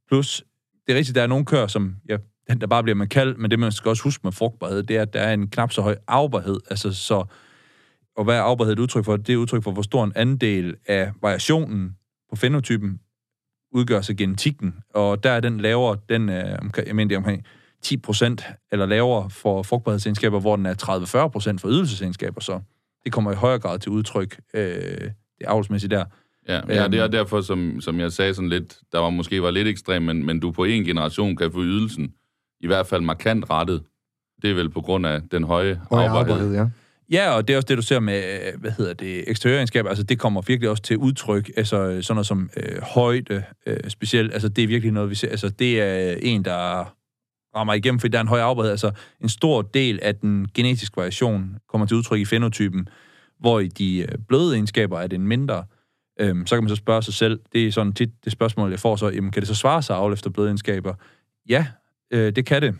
Plus, 0.07 0.43
det 0.87 0.93
er 0.93 0.97
rigtigt, 0.97 1.15
der 1.15 1.23
er 1.23 1.27
nogle 1.27 1.45
køer, 1.45 1.67
som 1.67 1.95
jeg 2.05 2.19
der 2.59 2.67
bare 2.67 2.83
bliver 2.83 2.95
med 2.95 3.07
kald, 3.07 3.35
men 3.35 3.51
det 3.51 3.59
man 3.59 3.71
skal 3.71 3.89
også 3.89 4.03
huske 4.03 4.21
med 4.23 4.31
frugtbarhed, 4.31 4.83
det 4.83 4.97
er, 4.97 5.01
at 5.01 5.13
der 5.13 5.19
er 5.19 5.33
en 5.33 5.47
knap 5.47 5.71
så 5.71 5.81
høj 5.81 5.95
afbarhed. 6.07 6.59
Altså, 6.69 6.93
så, 6.93 7.23
og 8.17 8.23
hvad 8.23 8.35
er 8.37 8.41
afbarhed 8.41 8.73
et 8.73 8.79
udtryk 8.79 9.05
for? 9.05 9.17
Det 9.17 9.33
er 9.33 9.37
udtryk 9.37 9.63
for, 9.63 9.71
hvor 9.71 9.81
stor 9.81 10.03
en 10.03 10.11
andel 10.15 10.75
af 10.87 11.11
variationen 11.21 11.95
på 12.29 12.35
fenotypen 12.35 12.99
udgør 13.73 14.01
sig 14.01 14.17
genetikken, 14.17 14.73
og 14.93 15.23
der 15.23 15.29
er 15.31 15.39
den 15.39 15.59
lavere, 15.61 15.97
den 16.09 16.29
er, 16.29 16.57
omkring- 16.57 16.87
jeg 16.87 16.95
mener, 16.95 17.07
det 17.07 17.17
omkring 17.17 17.43
10% 17.85 18.43
eller 18.71 18.85
lavere 18.85 19.29
for 19.29 19.63
frugtbarhedsegenskaber, 19.63 20.39
hvor 20.39 20.55
den 20.55 20.65
er 20.65 20.73
30-40% 20.73 21.57
for 21.61 21.69
ydelsesegenskaber, 21.69 22.41
så 22.41 22.59
det 23.03 23.11
kommer 23.11 23.31
i 23.31 23.35
højere 23.35 23.59
grad 23.59 23.79
til 23.79 23.91
udtryk, 23.91 24.39
øh, 24.53 24.63
det 25.39 25.45
avlsmæssigt 25.47 25.91
der. 25.91 26.05
Ja, 26.47 26.53
ja 26.67 26.87
det 26.87 26.99
er 26.99 27.03
Øhm. 27.03 27.11
derfor, 27.11 27.41
som, 27.41 27.81
som 27.81 27.99
jeg 27.99 28.11
sagde 28.11 28.33
sådan 28.33 28.49
lidt, 28.49 28.77
der 28.91 28.99
var 28.99 29.09
måske 29.09 29.41
var 29.43 29.51
lidt 29.51 29.67
ekstrem, 29.67 30.01
men, 30.01 30.25
men 30.25 30.39
du 30.39 30.51
på 30.51 30.63
en 30.63 30.83
generation 30.83 31.35
kan 31.35 31.51
få 31.51 31.61
ydelsen 31.63 32.13
i 32.61 32.67
hvert 32.67 32.87
fald 32.87 33.01
markant 33.01 33.49
rettet. 33.49 33.83
Det 34.41 34.49
er 34.49 34.53
vel 34.53 34.69
på 34.69 34.81
grund 34.81 35.05
af 35.05 35.21
den 35.31 35.43
høje 35.43 35.81
Høj 35.91 36.03
afbarhed. 36.03 36.33
arbejdet, 36.33 36.55
ja. 36.55 36.69
Ja, 37.11 37.29
og 37.29 37.47
det 37.47 37.53
er 37.53 37.57
også 37.57 37.67
det, 37.67 37.77
du 37.77 37.81
ser 37.81 37.99
med, 37.99 38.23
øh, 38.23 38.59
hvad 38.61 38.71
hedder 38.71 38.93
det, 38.93 39.29
eksteriøregenskaber, 39.29 39.89
altså 39.89 40.03
det 40.03 40.19
kommer 40.19 40.41
virkelig 40.41 40.69
også 40.69 40.83
til 40.83 40.97
udtryk, 40.97 41.51
altså 41.57 42.01
sådan 42.01 42.15
noget 42.15 42.27
som 42.27 42.49
øh, 42.57 42.81
højde 42.81 43.43
øh, 43.65 43.89
specielt, 43.89 44.33
altså 44.33 44.49
det 44.49 44.63
er 44.63 44.67
virkelig 44.67 44.93
noget, 44.93 45.09
vi 45.09 45.15
ser, 45.15 45.29
altså 45.29 45.49
det 45.49 45.81
er 45.81 46.15
en, 46.21 46.45
der 46.45 46.93
rammer 47.55 47.73
igennem, 47.73 47.99
fordi 47.99 48.11
der 48.11 48.17
er 48.17 48.21
en 48.21 48.27
høj 48.27 48.39
afbarhed, 48.39 48.71
altså 48.71 48.91
en 49.21 49.29
stor 49.29 49.61
del 49.61 49.99
af 50.01 50.15
den 50.15 50.47
genetiske 50.53 50.97
variation 50.97 51.57
kommer 51.69 51.87
til 51.87 51.97
udtryk 51.97 52.19
i 52.19 52.25
fenotypen, 52.25 52.89
hvor 53.39 53.59
i 53.59 53.67
de 53.67 53.99
øh, 53.99 54.07
bløde 54.27 54.53
egenskaber 54.53 54.99
er 54.99 55.07
det 55.07 55.15
en 55.15 55.27
mindre, 55.27 55.63
øhm, 56.19 56.47
så 56.47 56.55
kan 56.55 56.63
man 56.63 56.69
så 56.69 56.75
spørge 56.75 57.03
sig 57.03 57.13
selv, 57.13 57.39
det 57.53 57.67
er 57.67 57.71
sådan 57.71 57.93
tit 57.93 58.09
det 58.23 58.31
spørgsmål, 58.31 58.69
jeg 58.69 58.79
får 58.79 58.95
så, 58.95 59.09
jamen, 59.09 59.31
kan 59.31 59.41
det 59.41 59.47
så 59.47 59.55
svare 59.55 59.81
sig 59.81 59.95
at 59.95 60.01
avle 60.01 60.13
efter 60.13 60.29
bløde 60.29 60.47
egenskaber? 60.47 60.93
Ja, 61.49 61.65
øh, 62.11 62.35
det 62.35 62.45
kan 62.45 62.61
det, 62.61 62.75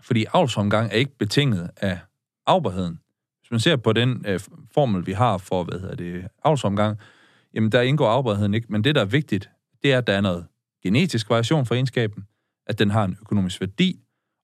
fordi 0.00 0.24
avlsomgang 0.32 0.92
er 0.92 0.96
ikke 0.96 1.18
betinget 1.18 1.70
af 1.76 1.98
afbarheden. 2.46 3.00
Hvis 3.40 3.50
man 3.50 3.60
ser 3.60 3.76
på 3.76 3.92
den 3.92 4.24
øh, 4.26 4.40
formel, 4.74 5.06
vi 5.06 5.12
har 5.12 5.38
for, 5.38 5.64
hvad 5.64 5.80
hedder 5.80 5.94
det, 5.94 6.28
avlsomgang, 6.44 6.98
jamen 7.54 7.72
der 7.72 7.80
indgår 7.80 8.08
afbarheden 8.08 8.54
ikke, 8.54 8.66
men 8.70 8.84
det, 8.84 8.94
der 8.94 9.00
er 9.00 9.04
vigtigt, 9.04 9.50
det 9.82 9.92
er, 9.92 9.98
at 9.98 10.06
der 10.06 10.12
er 10.12 10.20
noget 10.20 10.46
genetisk 10.82 11.30
variation 11.30 11.66
for 11.66 11.74
egenskaben, 11.74 12.26
at 12.66 12.78
den 12.78 12.90
har 12.90 13.04
en 13.04 13.18
økonomisk 13.20 13.60
værdi, 13.60 14.00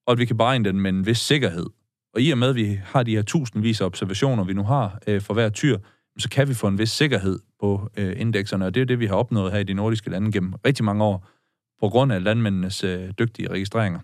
og 0.07 0.13
at 0.13 0.19
vi 0.19 0.25
kan 0.25 0.37
beregne 0.37 0.65
den 0.65 0.81
med 0.81 0.91
en 0.91 1.07
vis 1.07 1.19
sikkerhed. 1.19 1.67
Og 2.15 2.21
i 2.21 2.31
og 2.31 2.39
med, 2.39 2.49
at 2.49 2.55
vi 2.55 2.81
har 2.85 3.03
de 3.03 3.15
her 3.15 3.23
tusindvis 3.23 3.81
af 3.81 3.85
observationer, 3.87 4.45
vi 4.45 4.53
nu 4.53 4.63
har 4.63 4.99
øh, 5.07 5.21
for 5.21 5.35
hver 5.35 5.49
tyr, 5.49 5.79
så 6.19 6.29
kan 6.31 6.49
vi 6.49 6.55
få 6.55 6.67
en 6.67 6.79
vis 6.79 6.91
sikkerhed 6.91 7.39
på 7.61 7.91
øh, 7.97 8.21
indekserne, 8.21 8.67
og 8.67 8.75
det 8.75 8.81
er 8.81 8.85
det, 8.85 9.01
vi 9.01 9.07
har 9.07 9.15
opnået 9.15 9.53
her 9.53 9.59
i 9.59 9.65
de 9.65 9.75
nordiske 9.75 10.11
lande 10.11 10.33
gennem 10.33 10.53
rigtig 10.67 10.85
mange 10.85 11.05
år, 11.05 11.29
på 11.81 11.89
grund 11.89 12.13
af 12.13 12.25
landmændenes 12.25 12.85
øh, 12.85 13.11
dygtige 13.19 13.51
registreringer. 13.51 14.01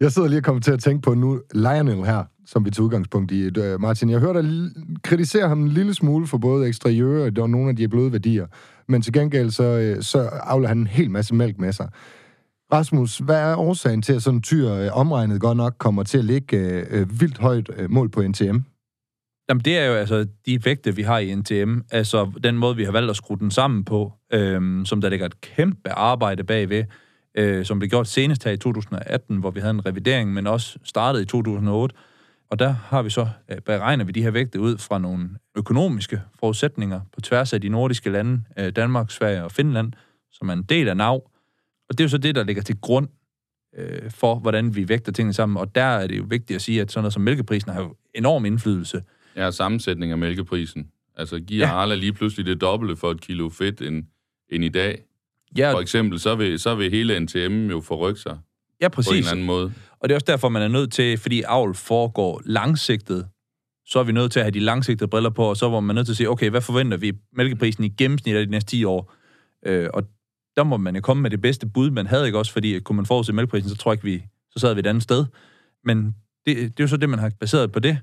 Jeg 0.00 0.12
sidder 0.12 0.28
lige 0.28 0.38
og 0.38 0.44
kommer 0.44 0.60
til 0.60 0.72
at 0.72 0.80
tænke 0.80 1.02
på 1.02 1.14
nu 1.14 1.40
Lionel 1.54 2.04
her, 2.04 2.24
som 2.46 2.64
vi 2.64 2.70
tager 2.70 2.84
udgangspunkt 2.84 3.32
i. 3.32 3.50
Øh, 3.58 3.80
Martin, 3.80 4.10
jeg 4.10 4.20
hørte 4.20 4.42
dig 4.42 4.70
kritisere 5.02 5.48
ham 5.48 5.62
en 5.62 5.68
lille 5.68 5.94
smule 5.94 6.26
for 6.26 6.38
både 6.38 6.68
eksteriører 6.68 7.30
og 7.42 7.50
nogle 7.50 7.68
af 7.68 7.76
de 7.76 7.88
bløde 7.88 8.12
værdier. 8.12 8.46
Men 8.88 9.02
til 9.02 9.12
gengæld 9.12 9.50
så, 9.50 9.64
øh, 9.64 10.02
så 10.02 10.18
afler 10.22 10.68
han 10.68 10.78
en 10.78 10.86
hel 10.86 11.10
masse 11.10 11.34
mælk 11.34 11.58
med 11.58 11.72
sig. 11.72 11.88
Rasmus, 12.72 13.18
hvad 13.18 13.36
er 13.36 13.56
årsagen 13.56 14.02
til, 14.02 14.12
at 14.12 14.22
sådan 14.22 14.38
en 14.38 14.42
tyr 14.42 14.70
øh, 14.70 14.88
omregnet 14.92 15.40
godt 15.40 15.56
nok 15.56 15.74
kommer 15.78 16.02
til 16.02 16.18
at 16.18 16.24
ligge 16.24 16.56
øh, 16.56 16.86
øh, 16.90 17.20
vildt 17.20 17.38
højt 17.38 17.70
øh, 17.76 17.90
mål 17.90 18.08
på 18.08 18.22
NTM? 18.22 18.58
Jamen, 19.48 19.60
det 19.64 19.78
er 19.78 19.86
jo 19.86 19.92
altså 19.92 20.26
de 20.46 20.64
vægte, 20.64 20.96
vi 20.96 21.02
har 21.02 21.18
i 21.18 21.34
NTM. 21.34 21.78
Altså 21.90 22.30
den 22.44 22.56
måde, 22.56 22.76
vi 22.76 22.84
har 22.84 22.92
valgt 22.92 23.10
at 23.10 23.16
skrue 23.16 23.38
den 23.38 23.50
sammen 23.50 23.84
på, 23.84 24.12
øhm, 24.32 24.84
som 24.84 25.00
der 25.00 25.08
ligger 25.08 25.26
et 25.26 25.40
kæmpe 25.40 25.90
arbejde 25.90 26.44
bagved, 26.44 26.84
øh, 27.34 27.64
som 27.64 27.78
blev 27.78 27.88
gjort 27.88 28.08
senest 28.08 28.44
her 28.44 28.52
i 28.52 28.56
2018, 28.56 29.36
hvor 29.36 29.50
vi 29.50 29.60
havde 29.60 29.70
en 29.70 29.86
revidering, 29.86 30.32
men 30.32 30.46
også 30.46 30.78
startede 30.84 31.22
i 31.22 31.26
2008. 31.26 31.96
Og 32.50 32.58
der 32.58 32.68
har 32.68 33.02
vi 33.02 33.10
så, 33.10 33.28
øh, 33.50 33.60
beregner 33.60 34.04
vi 34.04 34.12
de 34.12 34.22
her 34.22 34.30
vægte 34.30 34.60
ud 34.60 34.78
fra 34.78 34.98
nogle 34.98 35.30
økonomiske 35.56 36.20
forudsætninger 36.40 37.00
på 37.12 37.20
tværs 37.20 37.52
af 37.52 37.60
de 37.60 37.68
nordiske 37.68 38.10
lande, 38.10 38.42
øh, 38.58 38.72
Danmark, 38.72 39.10
Sverige 39.10 39.44
og 39.44 39.52
Finland, 39.52 39.92
som 40.32 40.48
er 40.48 40.52
en 40.52 40.62
del 40.62 40.88
af 40.88 40.96
NAV. 40.96 41.30
Og 41.88 41.98
det 41.98 42.00
er 42.00 42.04
jo 42.04 42.08
så 42.08 42.18
det, 42.18 42.34
der 42.34 42.44
ligger 42.44 42.62
til 42.62 42.80
grund 42.80 43.08
øh, 43.76 44.10
for, 44.10 44.34
hvordan 44.34 44.76
vi 44.76 44.88
vægter 44.88 45.12
tingene 45.12 45.32
sammen. 45.32 45.56
Og 45.56 45.74
der 45.74 45.82
er 45.82 46.06
det 46.06 46.18
jo 46.18 46.24
vigtigt 46.28 46.54
at 46.54 46.62
sige, 46.62 46.80
at 46.80 46.92
sådan 46.92 47.02
noget 47.02 47.12
som 47.12 47.22
mælkeprisen 47.22 47.72
har 47.72 47.80
jo 47.80 47.96
enorm 48.14 48.44
indflydelse. 48.44 49.02
Ja, 49.36 49.50
sammensætning 49.50 50.12
af 50.12 50.18
mælkeprisen. 50.18 50.90
Altså 51.16 51.40
giver 51.40 51.66
ja. 51.66 51.72
Arla 51.72 51.94
lige 51.94 52.12
pludselig 52.12 52.46
det 52.46 52.60
dobbelte 52.60 52.96
for 52.96 53.10
et 53.10 53.20
kilo 53.20 53.48
fedt 53.48 53.80
end, 53.80 54.04
end 54.50 54.64
i 54.64 54.68
dag. 54.68 55.02
Ja, 55.58 55.72
For 55.72 55.80
eksempel, 55.80 56.20
så 56.20 56.34
vil, 56.34 56.58
så 56.58 56.74
vil 56.74 56.90
hele 56.90 57.20
NTM 57.20 57.70
jo 57.70 57.80
forrykke 57.80 58.20
sig 58.20 58.38
ja 58.80 58.88
på 58.88 59.00
en 59.00 59.04
præcis. 59.04 59.18
eller 59.18 59.30
anden 59.30 59.46
måde. 59.46 59.72
Og 60.00 60.08
det 60.08 60.14
er 60.14 60.16
også 60.16 60.24
derfor, 60.26 60.48
man 60.48 60.62
er 60.62 60.68
nødt 60.68 60.92
til, 60.92 61.18
fordi 61.18 61.42
avl 61.42 61.74
foregår 61.74 62.42
langsigtet, 62.44 63.28
så 63.86 63.98
er 63.98 64.04
vi 64.04 64.12
nødt 64.12 64.32
til 64.32 64.40
at 64.40 64.44
have 64.44 64.50
de 64.50 64.60
langsigtede 64.60 65.08
briller 65.08 65.30
på, 65.30 65.44
og 65.44 65.56
så 65.56 65.68
var 65.68 65.80
man 65.80 65.94
nødt 65.96 66.06
til 66.06 66.12
at 66.12 66.16
sige, 66.16 66.30
okay, 66.30 66.50
hvad 66.50 66.60
forventer 66.60 66.96
vi 66.96 67.12
mælkeprisen 67.32 67.84
i 67.84 67.88
gennemsnit 67.88 68.36
af 68.36 68.46
de 68.46 68.50
næste 68.50 68.70
10 68.70 68.84
år? 68.84 69.14
Øh, 69.66 69.88
og 69.94 70.02
der 70.56 70.64
må 70.64 70.76
man 70.76 70.94
jo 70.94 71.00
komme 71.00 71.22
med 71.22 71.30
det 71.30 71.40
bedste 71.40 71.66
bud, 71.66 71.90
man 71.90 72.06
havde 72.06 72.26
ikke 72.26 72.38
også, 72.38 72.52
fordi 72.52 72.80
kunne 72.80 72.96
man 72.96 73.06
forudse 73.06 73.32
mælkeprisen, 73.32 73.70
så 73.70 73.76
tror 73.76 73.92
jeg 73.92 74.04
ikke, 74.04 74.18
vi, 74.18 74.26
så 74.50 74.58
sad 74.58 74.74
vi 74.74 74.80
et 74.80 74.86
andet 74.86 75.02
sted. 75.02 75.24
Men 75.84 76.14
det, 76.46 76.56
det 76.56 76.80
er 76.80 76.84
jo 76.84 76.88
så 76.88 76.96
det, 76.96 77.08
man 77.08 77.18
har 77.18 77.30
baseret 77.40 77.72
på 77.72 77.80
det. 77.80 77.98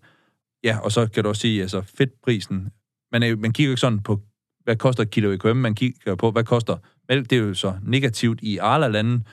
Ja, 0.64 0.80
og 0.80 0.92
så 0.92 1.08
kan 1.08 1.24
du 1.24 1.30
også 1.30 1.42
sige, 1.42 1.62
altså 1.62 1.82
fedtprisen, 1.98 2.70
man, 3.12 3.24
er, 3.24 3.36
man 3.36 3.54
kigger 3.54 3.68
jo 3.68 3.72
ikke 3.72 3.82
sådan 3.82 4.00
på, 4.00 4.22
hvad 4.64 4.76
koster 4.76 5.04
et 5.04 5.10
kilo 5.10 5.32
EKM, 5.32 5.58
man 5.58 5.76
kigger 5.76 6.16
på, 6.16 6.32
hvad 6.32 6.44
koster 6.44 6.78
Vel, 7.12 7.30
det 7.30 7.38
er 7.38 7.42
jo 7.42 7.54
så 7.54 7.74
negativt 7.84 8.40
i 8.42 8.58
Arla-landen, 8.58 9.24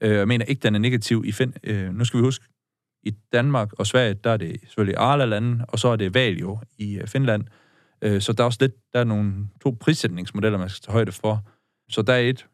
Øh, 0.00 0.10
jeg 0.10 0.28
mener 0.28 0.44
ikke, 0.44 0.60
den 0.60 0.74
er 0.74 0.78
negativ 0.78 1.22
i 1.26 1.32
Finland. 1.32 1.68
Øh, 1.68 1.94
nu 1.94 2.04
skal 2.04 2.18
vi 2.18 2.22
huske, 2.22 2.44
i 3.02 3.10
Danmark 3.32 3.72
og 3.72 3.86
Sverige, 3.86 4.14
der 4.14 4.30
er 4.30 4.36
det 4.36 4.60
selvfølgelig 4.60 4.96
Arla-landen, 4.96 5.62
og 5.68 5.78
så 5.78 5.88
er 5.88 5.96
det 5.96 6.14
Valio 6.14 6.58
i 6.78 6.98
øh, 6.98 7.06
Finland. 7.06 7.44
Øh, 8.02 8.20
så 8.20 8.32
der 8.32 8.42
er 8.42 8.46
også 8.46 8.58
lidt, 8.60 8.92
der 8.92 9.00
er 9.00 9.04
nogle 9.04 9.48
to 9.62 9.76
prissætningsmodeller, 9.80 10.58
man 10.58 10.68
skal 10.68 10.82
tage 10.82 10.92
højde 10.92 11.12
for. 11.12 11.48
Så 11.88 12.02
der 12.02 12.12
er 12.12 12.20
et, 12.20 12.46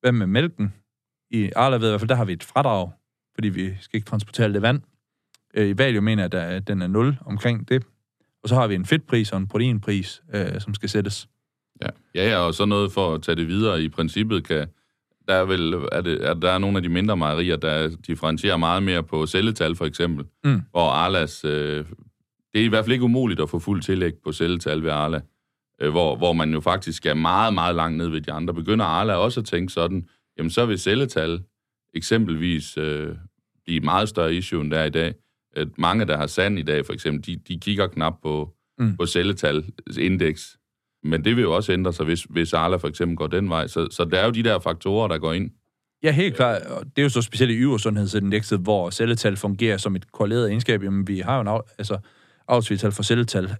hvad 0.00 0.12
med 0.12 0.26
mælken? 0.26 0.74
I 1.30 1.50
Arla 1.56 1.76
ved 1.76 1.88
i 1.88 1.90
hvert 1.90 2.00
fald, 2.00 2.08
der 2.08 2.14
har 2.14 2.24
vi 2.24 2.32
et 2.32 2.44
fradrag, 2.44 2.90
fordi 3.34 3.48
vi 3.48 3.76
skal 3.80 3.96
ikke 3.96 4.06
transportere 4.06 4.52
det 4.52 4.62
vand. 4.62 4.82
Øh, 5.54 5.68
I 5.68 5.78
Valio 5.78 6.00
mener 6.00 6.28
jeg, 6.32 6.42
at 6.42 6.68
den 6.68 6.82
er 6.82 6.86
0 6.86 7.18
omkring 7.20 7.68
det. 7.68 7.86
Og 8.42 8.48
så 8.48 8.54
har 8.54 8.66
vi 8.66 8.74
en 8.74 8.86
fedtpris 8.86 9.32
og 9.32 9.38
en 9.38 9.48
proteinpris, 9.48 10.22
øh, 10.34 10.60
som 10.60 10.74
skal 10.74 10.88
sættes. 10.88 11.28
Ja. 11.82 11.88
ja, 12.14 12.28
ja, 12.28 12.38
og 12.38 12.54
så 12.54 12.64
noget 12.64 12.92
for 12.92 13.14
at 13.14 13.22
tage 13.22 13.36
det 13.36 13.48
videre. 13.48 13.82
I 13.82 13.88
princippet 13.88 14.44
kan, 14.46 14.66
der 15.28 15.34
er 15.34 15.44
vel, 15.44 15.74
er 15.92 16.00
det, 16.00 16.26
er 16.26 16.34
der 16.34 16.50
er 16.50 16.58
nogle 16.58 16.76
af 16.76 16.82
de 16.82 16.88
mindre 16.88 17.16
mejerier, 17.16 17.56
der 17.56 17.96
differentierer 18.06 18.56
meget 18.56 18.82
mere 18.82 19.02
på 19.02 19.26
celletal, 19.26 19.76
for 19.76 19.84
eksempel. 19.84 20.24
Mm. 20.44 20.60
Hvor 20.70 20.90
Arlas, 20.90 21.44
øh, 21.44 21.84
det 22.52 22.60
er 22.60 22.64
i 22.64 22.68
hvert 22.68 22.84
fald 22.84 22.92
ikke 22.92 23.04
umuligt 23.04 23.40
at 23.40 23.50
få 23.50 23.58
fuld 23.58 23.82
tillæg 23.82 24.12
på 24.24 24.32
celletal 24.32 24.82
ved 24.82 24.90
Arla. 24.90 25.20
Øh, 25.80 25.90
hvor, 25.90 26.16
hvor 26.16 26.32
man 26.32 26.52
jo 26.52 26.60
faktisk 26.60 27.06
er 27.06 27.14
meget, 27.14 27.54
meget 27.54 27.74
langt 27.76 27.96
ned 27.98 28.08
ved 28.08 28.20
de 28.20 28.32
andre. 28.32 28.54
Begynder 28.54 28.84
Arla 28.84 29.14
også 29.14 29.40
at 29.40 29.46
tænke 29.46 29.72
sådan, 29.72 30.08
jamen 30.38 30.50
så 30.50 30.66
vil 30.66 30.78
celletal 30.78 31.42
eksempelvis 31.94 32.78
øh, 32.78 33.08
blive 33.64 33.76
et 33.78 33.84
meget 33.84 34.08
større 34.08 34.34
issue, 34.34 34.60
end 34.60 34.70
der 34.70 34.78
er 34.78 34.84
i 34.84 34.90
dag. 34.90 35.14
At 35.56 35.68
mange, 35.78 36.04
der 36.04 36.16
har 36.16 36.26
sand 36.26 36.58
i 36.58 36.62
dag, 36.62 36.86
for 36.86 36.92
eksempel, 36.92 37.26
de, 37.26 37.40
de 37.48 37.60
kigger 37.60 37.86
knap 37.86 38.14
på, 38.22 38.52
Mm. 38.78 38.96
på 38.96 39.06
celletal-indeks. 39.06 40.56
Men 41.06 41.24
det 41.24 41.36
vil 41.36 41.42
jo 41.42 41.54
også 41.54 41.72
ændre 41.72 41.92
sig, 41.92 42.04
hvis, 42.04 42.22
hvis 42.22 42.52
Arla 42.52 42.76
for 42.76 42.88
eksempel 42.88 43.16
går 43.16 43.26
den 43.26 43.48
vej. 43.48 43.66
Så, 43.66 43.88
så 43.90 44.04
der 44.04 44.18
er 44.18 44.24
jo 44.24 44.30
de 44.30 44.42
der 44.42 44.58
faktorer, 44.58 45.08
der 45.08 45.18
går 45.18 45.32
ind. 45.32 45.50
Ja, 46.02 46.10
helt 46.12 46.36
klart. 46.36 46.62
Det 46.96 46.98
er 46.98 47.02
jo 47.02 47.08
så 47.08 47.22
specielt 47.22 47.52
i 47.52 47.54
yversundhedsindekset, 47.56 48.58
hvor 48.58 48.90
celletal 48.90 49.36
fungerer 49.36 49.76
som 49.76 49.96
et 49.96 50.12
korreleret 50.12 50.48
egenskab. 50.48 50.82
Jamen, 50.82 51.08
vi 51.08 51.18
har 51.18 51.34
jo 51.34 51.40
en 51.40 51.48
af, 51.48 51.60
altså, 51.78 51.98
afsvital 52.48 52.92
for 52.92 53.02
celletal. 53.02 53.54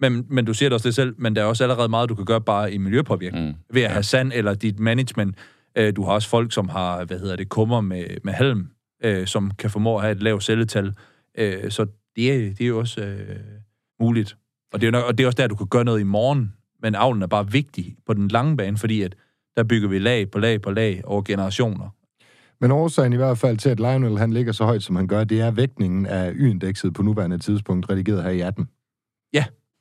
Men, 0.00 0.26
men 0.28 0.44
du 0.44 0.54
siger 0.54 0.68
det 0.68 0.74
også 0.74 0.88
det 0.88 0.94
selv, 0.94 1.14
men 1.18 1.36
der 1.36 1.42
er 1.42 1.46
også 1.46 1.64
allerede 1.64 1.88
meget, 1.88 2.08
du 2.08 2.14
kan 2.14 2.24
gøre 2.24 2.40
bare 2.40 2.72
i 2.72 2.78
miljøpåvirkning. 2.78 3.46
Mm. 3.46 3.54
Ved 3.72 3.82
at 3.82 3.90
have 3.90 4.02
sand 4.02 4.32
eller 4.34 4.54
dit 4.54 4.78
management. 4.78 5.36
Øh, 5.78 5.92
Du 5.96 6.04
har 6.04 6.12
også 6.12 6.28
folk, 6.28 6.52
som 6.52 6.68
har, 6.68 7.04
hvad 7.04 7.18
hedder 7.18 7.36
det, 7.36 7.48
kummer 7.48 7.80
med, 7.80 8.04
med 8.24 8.32
halm, 8.32 8.66
øh, 9.04 9.26
som 9.26 9.50
kan 9.50 9.70
formå 9.70 9.96
at 9.96 10.02
have 10.02 10.12
et 10.12 10.22
lavt 10.22 10.44
celletal. 10.44 10.94
Øh, 11.38 11.70
Så 11.70 11.86
det 12.16 12.32
er, 12.32 12.38
det 12.38 12.60
er 12.60 12.66
jo 12.66 12.78
også 12.78 13.00
øh, 13.00 13.36
muligt. 14.00 14.36
Og 14.72 14.80
det, 14.80 14.86
er 14.86 14.90
nok, 14.90 15.04
og 15.04 15.18
det 15.18 15.24
er 15.24 15.28
også 15.28 15.36
der, 15.36 15.46
du 15.46 15.54
kan 15.54 15.66
gøre 15.66 15.84
noget 15.84 16.00
i 16.00 16.04
morgen. 16.04 16.52
Men 16.82 16.94
avlen 16.94 17.22
er 17.22 17.26
bare 17.26 17.50
vigtig 17.50 17.96
på 18.06 18.14
den 18.14 18.28
lange 18.28 18.56
bane, 18.56 18.78
fordi 18.78 19.02
at 19.02 19.14
der 19.56 19.64
bygger 19.64 19.88
vi 19.88 19.98
lag 19.98 20.30
på 20.30 20.38
lag 20.38 20.62
på 20.62 20.70
lag 20.70 21.02
over 21.04 21.22
generationer. 21.22 21.88
Men 22.60 22.70
årsagen 22.70 23.12
i 23.12 23.16
hvert 23.16 23.38
fald 23.38 23.58
til, 23.58 23.68
at 23.68 23.80
Lionel 23.80 24.18
han 24.18 24.32
ligger 24.32 24.52
så 24.52 24.64
højt, 24.64 24.82
som 24.82 24.96
han 24.96 25.08
gør, 25.08 25.24
det 25.24 25.40
er 25.40 25.50
vægtningen 25.50 26.06
af 26.06 26.32
y-indekset 26.34 26.94
på 26.94 27.02
nuværende 27.02 27.38
tidspunkt, 27.38 27.90
redigeret 27.90 28.22
her 28.22 28.30
i 28.30 28.40
18. 28.40 28.68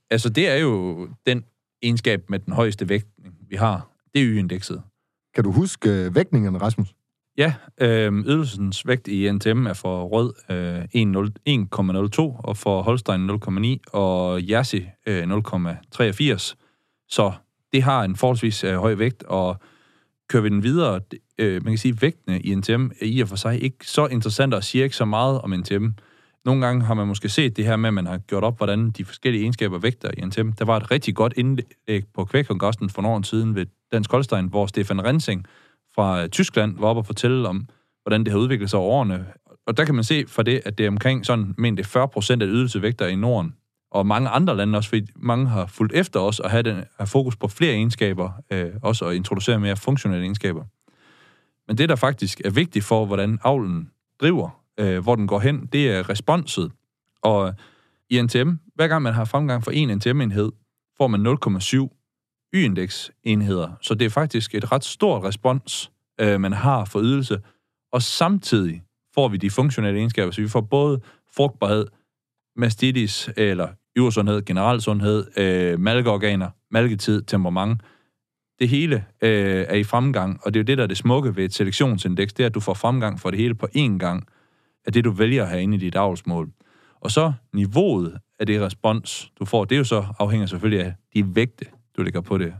Altså, 0.09 0.29
det 0.29 0.49
er 0.49 0.55
jo 0.55 1.07
den 1.25 1.43
egenskab 1.81 2.29
med 2.29 2.39
den 2.39 2.53
højeste 2.53 2.89
vægtning, 2.89 3.35
vi 3.49 3.55
har. 3.55 3.89
Det 4.13 4.21
er 4.21 4.25
y-indekset. 4.25 4.81
Kan 5.35 5.43
du 5.43 5.51
huske 5.51 5.89
øh, 5.89 6.15
vægtningerne, 6.15 6.57
Rasmus? 6.57 6.87
Ja, 7.37 7.53
øh, 7.81 8.13
ydelsens 8.13 8.87
vægt 8.87 9.07
i 9.07 9.31
NTM 9.31 9.67
er 9.67 9.73
for 9.73 10.05
rød 10.05 10.33
øh, 10.49 10.83
1,02, 10.83 12.47
og 12.47 12.57
for 12.57 12.81
Holstein 12.81 13.29
0,9, 13.29 13.77
og 13.93 14.49
Jersey 14.49 14.85
øh, 15.07 15.23
0,83. 15.23 16.66
Så 17.09 17.31
det 17.73 17.83
har 17.83 18.03
en 18.03 18.15
forholdsvis 18.15 18.63
øh, 18.63 18.75
høj 18.75 18.93
vægt, 18.93 19.23
og 19.23 19.57
kører 20.29 20.43
vi 20.43 20.49
den 20.49 20.63
videre, 20.63 20.99
øh, 21.37 21.53
man 21.53 21.73
kan 21.73 21.77
sige, 21.77 22.01
vægtene 22.01 22.39
i 22.39 22.55
NTM 22.55 22.85
er 23.01 23.05
i 23.05 23.19
og 23.19 23.27
for 23.27 23.35
sig 23.35 23.63
ikke 23.63 23.87
så 23.87 24.07
interessant 24.07 24.53
og 24.53 24.63
siger 24.63 24.83
ikke 24.83 24.95
så 24.95 25.05
meget 25.05 25.41
om 25.41 25.51
NTM. 25.51 25.87
Nogle 26.45 26.65
gange 26.65 26.85
har 26.85 26.93
man 26.93 27.07
måske 27.07 27.29
set 27.29 27.57
det 27.57 27.65
her 27.65 27.75
med, 27.75 27.87
at 27.87 27.93
man 27.93 28.05
har 28.05 28.17
gjort 28.17 28.43
op, 28.43 28.57
hvordan 28.57 28.91
de 28.91 29.05
forskellige 29.05 29.41
egenskaber 29.41 29.79
vægter 29.79 30.11
i 30.17 30.25
NTM. 30.25 30.51
Der 30.51 30.65
var 30.65 30.77
et 30.77 30.91
rigtig 30.91 31.15
godt 31.15 31.33
indlæg 31.37 32.03
på 32.13 32.25
Kvægkongressen 32.25 32.89
for 32.89 33.01
nogle 33.01 33.17
år 33.17 33.21
siden 33.21 33.55
ved 33.55 33.65
Dansk 33.91 34.11
Holstein, 34.11 34.47
hvor 34.47 34.65
Stefan 34.65 35.05
Rensing 35.05 35.45
fra 35.95 36.23
øh, 36.23 36.29
Tyskland 36.29 36.79
var 36.79 36.87
oppe 36.87 36.99
og 36.99 37.05
fortælle 37.05 37.47
om, 37.47 37.65
hvordan 38.03 38.23
det 38.23 38.31
har 38.31 38.39
udviklet 38.39 38.69
sig 38.69 38.79
over 38.79 38.91
årene. 38.91 39.25
Og 39.67 39.77
der 39.77 39.85
kan 39.85 39.95
man 39.95 40.03
se 40.03 40.25
fra 40.27 40.43
det, 40.43 40.61
at 40.65 40.77
det 40.77 40.85
er 40.85 40.89
omkring 40.89 41.25
sådan, 41.25 41.55
men 41.57 41.77
det 41.77 41.85
40 41.85 42.07
procent 42.07 42.43
af 42.43 42.47
ydelsevægter 42.47 43.07
i 43.07 43.15
Norden. 43.15 43.53
Og 43.91 44.05
mange 44.05 44.29
andre 44.29 44.57
lande 44.57 44.77
også, 44.77 44.89
fordi 44.89 45.07
mange 45.15 45.47
har 45.47 45.65
fulgt 45.65 45.93
efter 45.93 46.19
os 46.19 46.39
og 46.39 46.49
har, 46.49 46.61
den, 46.61 46.83
har 46.97 47.05
fokus 47.05 47.35
på 47.35 47.47
flere 47.47 47.73
egenskaber, 47.73 48.31
øh, 48.51 48.71
også 48.81 49.05
at 49.05 49.15
introducere 49.15 49.59
mere 49.59 49.75
funktionelle 49.75 50.23
egenskaber. 50.23 50.63
Men 51.67 51.77
det, 51.77 51.89
der 51.89 51.95
faktisk 51.95 52.41
er 52.45 52.49
vigtigt 52.49 52.85
for, 52.85 53.05
hvordan 53.05 53.39
avlen 53.43 53.89
driver, 54.21 54.61
øh, 54.79 55.03
hvor 55.03 55.15
den 55.15 55.27
går 55.27 55.39
hen, 55.39 55.65
det 55.65 55.91
er 55.91 56.09
responset. 56.09 56.71
Og 57.21 57.53
i 58.09 58.21
NTM, 58.21 58.49
hver 58.75 58.87
gang 58.87 59.01
man 59.01 59.13
har 59.13 59.25
fremgang 59.25 59.63
for 59.63 59.71
en 59.71 59.97
NTM-enhed, 59.97 60.51
får 60.97 61.07
man 61.07 61.27
0,7 61.27 61.97
y-indeks-enheder. 62.53 63.71
Så 63.81 63.93
det 63.93 64.05
er 64.05 64.09
faktisk 64.09 64.55
et 64.55 64.71
ret 64.71 64.83
stort 64.85 65.23
respons, 65.23 65.91
øh, 66.19 66.41
man 66.41 66.53
har 66.53 66.85
for 66.85 66.99
ydelse. 66.99 67.39
Og 67.91 68.01
samtidig 68.01 68.83
får 69.13 69.27
vi 69.27 69.37
de 69.37 69.49
funktionelle 69.49 69.99
egenskaber, 69.99 70.31
så 70.31 70.41
vi 70.41 70.47
får 70.47 70.61
både 70.61 71.01
frugtbarhed, 71.35 71.87
mastitis 72.57 73.29
eller 73.37 73.67
yversundhed, 73.97 74.45
generel 74.45 74.81
sundhed, 74.81 75.37
øh, 75.37 75.79
malkeorganer, 75.79 76.49
malketid, 76.71 77.21
temperament. 77.21 77.81
Det 78.59 78.69
hele 78.69 79.05
øh, 79.21 79.65
er 79.69 79.75
i 79.75 79.83
fremgang, 79.83 80.39
og 80.43 80.53
det 80.53 80.59
er 80.59 80.63
jo 80.63 80.65
det, 80.65 80.77
der 80.77 80.83
er 80.83 80.87
det 80.87 80.97
smukke 80.97 81.35
ved 81.35 81.45
et 81.45 81.53
selektionsindeks, 81.53 82.33
det 82.33 82.43
er, 82.43 82.47
at 82.47 82.55
du 82.55 82.59
får 82.59 82.73
fremgang 82.73 83.19
for 83.19 83.31
det 83.31 83.39
hele 83.39 83.55
på 83.55 83.67
én 83.77 83.97
gang, 83.97 84.27
af 84.85 84.93
det, 84.93 85.03
du 85.03 85.11
vælger 85.11 85.43
at 85.43 85.49
have 85.49 85.61
inde 85.61 85.75
i 85.75 85.79
dit 85.79 85.95
avlsmål. 85.95 86.51
Og 87.01 87.11
så 87.11 87.33
niveauet 87.53 88.17
af 88.39 88.45
det 88.45 88.61
respons, 88.61 89.31
du 89.39 89.45
får, 89.45 89.65
det 89.65 89.75
er 89.75 89.77
jo 89.77 89.83
så 89.83 90.05
afhænger 90.19 90.47
selvfølgelig 90.47 90.85
af 90.85 90.93
de 91.13 91.35
vægte, 91.35 91.65
du 91.97 92.01
lægger 92.01 92.21
på 92.21 92.37
det. 92.37 92.53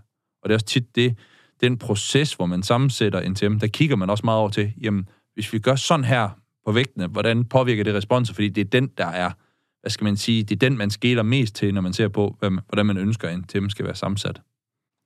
Og 0.44 0.50
det 0.50 0.54
er 0.54 0.56
også 0.56 0.66
tit 0.66 0.96
det, 0.96 1.18
den 1.62 1.78
proces, 1.78 2.34
hvor 2.34 2.46
man 2.46 2.64
sammensætter 2.64 3.30
NTM, 3.30 3.60
der 3.60 3.68
kigger 3.68 3.96
man 3.96 4.10
også 4.10 4.26
meget 4.26 4.40
over 4.40 4.50
til, 4.50 4.74
jamen, 4.82 5.10
hvis 5.34 5.54
vi 5.54 5.60
gør 5.60 5.76
sådan 5.76 6.06
her 6.06 6.30
på 6.66 6.72
vægtene, 6.72 7.08
hvordan 7.08 7.46
påvirker 7.46 7.84
det 7.84 7.94
responser? 7.94 8.34
Fordi 8.34 8.50
det 8.50 8.62
er 8.62 8.70
den, 8.70 8.88
der 8.98 9.06
er, 9.06 9.32
hvad 9.82 9.90
skal 9.92 10.04
man 10.06 10.18
sige, 10.18 10.44
det 10.44 10.56
er 10.56 10.70
den, 10.70 10.78
man 10.78 10.90
skæler 10.90 11.24
mest 11.24 11.56
til, 11.56 11.74
når 11.74 11.82
man 11.82 11.94
ser 11.94 12.08
på, 12.08 12.38
man- 12.42 12.60
hvordan 12.68 12.86
man 12.86 12.98
ønsker, 12.98 13.28
at 13.30 13.38
NTM 13.40 13.70
skal 13.70 13.86
være 13.86 13.96
sammensat. 13.96 14.42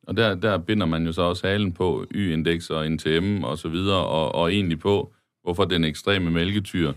Og 0.08 0.18
der, 0.18 0.36
der 0.36 0.58
binder 0.58 0.86
man 0.86 1.06
jo 1.06 1.12
så 1.12 1.22
også 1.22 1.48
halen 1.48 1.72
på 1.72 2.06
Y-indeks 2.16 2.70
og 2.70 2.92
NTM 2.92 3.44
og 3.44 3.58
så 3.58 3.70
videre, 3.70 4.06
og, 4.06 4.36
og 4.36 4.54
egentlig 4.54 4.80
på, 4.80 5.14
hvorfor 5.44 5.66
den 5.66 5.84
ekstreme 5.84 6.32
mælketyr 6.32 6.94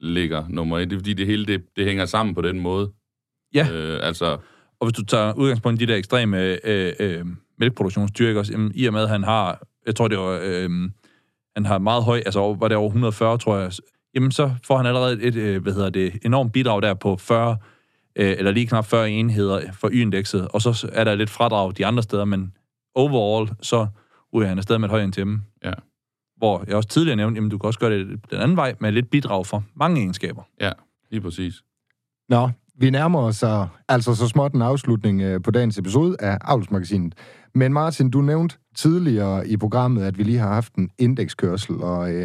ligger 0.00 0.44
nummer 0.48 0.78
et. 0.78 0.90
Det 0.90 0.96
er 0.96 1.00
fordi, 1.00 1.12
det 1.14 1.26
hele 1.26 1.46
det, 1.46 1.64
det 1.76 1.84
hænger 1.86 2.06
sammen 2.06 2.34
på 2.34 2.42
den 2.42 2.60
måde. 2.60 2.92
Ja. 3.54 3.68
Øh, 3.72 4.06
altså, 4.06 4.38
Og 4.80 4.86
hvis 4.86 4.92
du 4.96 5.04
tager 5.04 5.32
udgangspunkt 5.32 5.82
i 5.82 5.84
de 5.84 5.92
der 5.92 5.98
ekstreme 5.98 6.58
øh, 6.64 6.92
øh, 7.00 7.26
mælkeproduktionsdyr, 7.58 8.38
også, 8.38 8.52
jamen, 8.52 8.72
i 8.74 8.86
og 8.86 8.92
med, 8.92 9.02
at 9.02 9.08
han 9.08 9.22
har, 9.24 9.62
jeg 9.86 9.96
tror, 9.96 10.08
det 10.08 10.18
var, 10.18 10.40
øh, 10.44 10.70
han 11.56 11.66
har 11.66 11.78
meget 11.78 12.04
høj, 12.04 12.16
altså 12.26 12.56
var 12.60 12.68
det 12.68 12.76
over 12.76 12.88
140, 12.88 13.38
tror 13.38 13.56
jeg, 13.58 13.72
jamen 14.14 14.32
så 14.32 14.54
får 14.64 14.76
han 14.76 14.86
allerede 14.86 15.22
et, 15.22 15.36
øh, 15.36 15.62
hvad 15.62 15.72
hedder 15.72 15.90
det, 15.90 16.18
enormt 16.24 16.52
bidrag 16.52 16.82
der 16.82 16.94
på 16.94 17.16
40, 17.16 17.56
øh, 18.16 18.34
eller 18.38 18.50
lige 18.50 18.66
knap 18.66 18.86
40 18.86 19.10
enheder 19.10 19.72
for 19.72 19.88
y-indekset, 19.92 20.48
og 20.48 20.62
så 20.62 20.90
er 20.92 21.04
der 21.04 21.14
lidt 21.14 21.30
fradrag 21.30 21.72
de 21.78 21.86
andre 21.86 22.02
steder, 22.02 22.24
men 22.24 22.52
overall, 22.94 23.50
så 23.60 23.86
ryger 24.34 24.48
han 24.48 24.58
afsted 24.58 24.78
med 24.78 24.88
et 24.88 24.90
højt 24.90 25.08
NTM. 25.08 25.36
Ja. 25.64 25.72
Hvor 26.36 26.64
jeg 26.66 26.76
også 26.76 26.88
tidligere 26.88 27.16
nævnte, 27.16 27.38
jamen 27.38 27.50
du 27.50 27.58
kan 27.58 27.66
også 27.66 27.80
gøre 27.80 27.90
det 27.90 28.20
den 28.30 28.38
anden 28.38 28.56
vej, 28.56 28.74
med 28.80 28.92
lidt 28.92 29.10
bidrag 29.10 29.46
for 29.46 29.64
mange 29.74 30.00
egenskaber. 30.00 30.42
ja, 30.60 30.72
lige 31.10 31.20
præcis. 31.20 31.54
Nå, 32.28 32.50
vi 32.78 32.90
nærmer 32.90 33.20
os 33.20 33.42
uh, 33.42 33.66
altså 33.88 34.14
så 34.14 34.28
småt 34.28 34.52
en 34.52 34.62
afslutning 34.62 35.42
på 35.42 35.50
dagens 35.50 35.78
episode 35.78 36.16
af 36.20 36.38
Avlsmagasinet. 36.40 37.14
Men 37.54 37.72
Martin, 37.72 38.10
du 38.10 38.20
nævnte 38.20 38.56
tidligere 38.74 39.48
i 39.48 39.56
programmet, 39.56 40.02
at 40.02 40.18
vi 40.18 40.22
lige 40.22 40.38
har 40.38 40.54
haft 40.54 40.74
en 40.74 40.90
indekskørsel, 40.98 41.82
og 41.82 42.14
uh, 42.14 42.22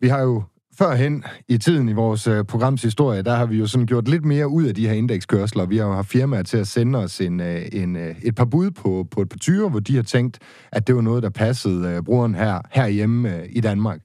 vi 0.00 0.08
har 0.08 0.20
jo 0.20 0.42
førhen 0.80 1.24
i 1.48 1.58
tiden 1.58 1.88
i 1.88 1.92
vores 1.92 2.26
øh, 2.26 2.44
programs 2.44 2.82
historie, 2.82 3.22
der 3.22 3.34
har 3.34 3.46
vi 3.46 3.56
jo 3.56 3.66
sådan 3.66 3.86
gjort 3.86 4.08
lidt 4.08 4.24
mere 4.24 4.48
ud 4.48 4.64
af 4.64 4.74
de 4.74 4.86
her 4.88 4.94
indekskørsler. 4.94 5.66
Vi 5.66 5.76
har 5.76 5.86
jo 5.86 5.92
haft 5.92 6.08
firmaer 6.08 6.42
til 6.42 6.56
at 6.56 6.68
sende 6.68 6.98
os 6.98 7.20
en, 7.20 7.40
øh, 7.40 7.62
en, 7.72 7.96
øh, 7.96 8.14
et 8.22 8.34
par 8.34 8.44
bud 8.44 8.70
på, 8.70 9.06
på 9.10 9.22
et 9.22 9.28
par 9.28 9.38
tyre, 9.38 9.68
hvor 9.68 9.80
de 9.80 9.96
har 9.96 10.02
tænkt, 10.02 10.38
at 10.72 10.86
det 10.86 10.94
var 10.94 11.00
noget, 11.00 11.22
der 11.22 11.30
passede 11.30 11.88
øh, 11.88 12.02
brugeren 12.02 12.34
her, 12.34 12.60
herhjemme 12.70 13.36
øh, 13.36 13.46
i 13.50 13.60
Danmark. 13.60 14.00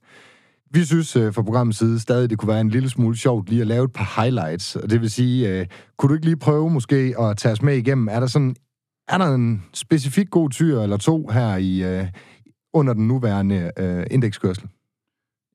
Vi 0.71 0.85
synes 0.85 1.15
øh, 1.15 1.33
fra 1.33 1.41
programmets 1.41 1.77
side 1.77 1.99
stadig, 1.99 2.29
det 2.29 2.37
kunne 2.37 2.49
være 2.49 2.61
en 2.61 2.69
lille 2.69 2.89
smule 2.89 3.17
sjovt 3.17 3.49
lige 3.49 3.61
at 3.61 3.67
lave 3.67 3.85
et 3.85 3.93
par 3.93 4.21
highlights. 4.21 4.75
Og 4.75 4.89
det 4.89 5.01
vil 5.01 5.11
sige, 5.11 5.49
øh, 5.49 5.65
kunne 5.97 6.09
du 6.09 6.13
ikke 6.13 6.25
lige 6.25 6.37
prøve 6.37 6.69
måske 6.69 7.15
at 7.19 7.37
tage 7.37 7.51
os 7.51 7.61
med 7.61 7.77
igennem? 7.77 8.07
Er 8.11 8.19
der 8.19 8.27
sådan 8.27 8.55
er 9.07 9.17
der 9.17 9.33
en 9.33 9.63
specifik 9.73 10.29
god 10.29 10.49
tyr 10.49 10.81
eller 10.81 10.97
to 10.97 11.27
her 11.27 11.55
i 11.55 11.83
øh, 11.83 12.07
under 12.73 12.93
den 12.93 13.07
nuværende 13.07 13.71
øh, 13.77 14.05
indekskørsel? 14.11 14.67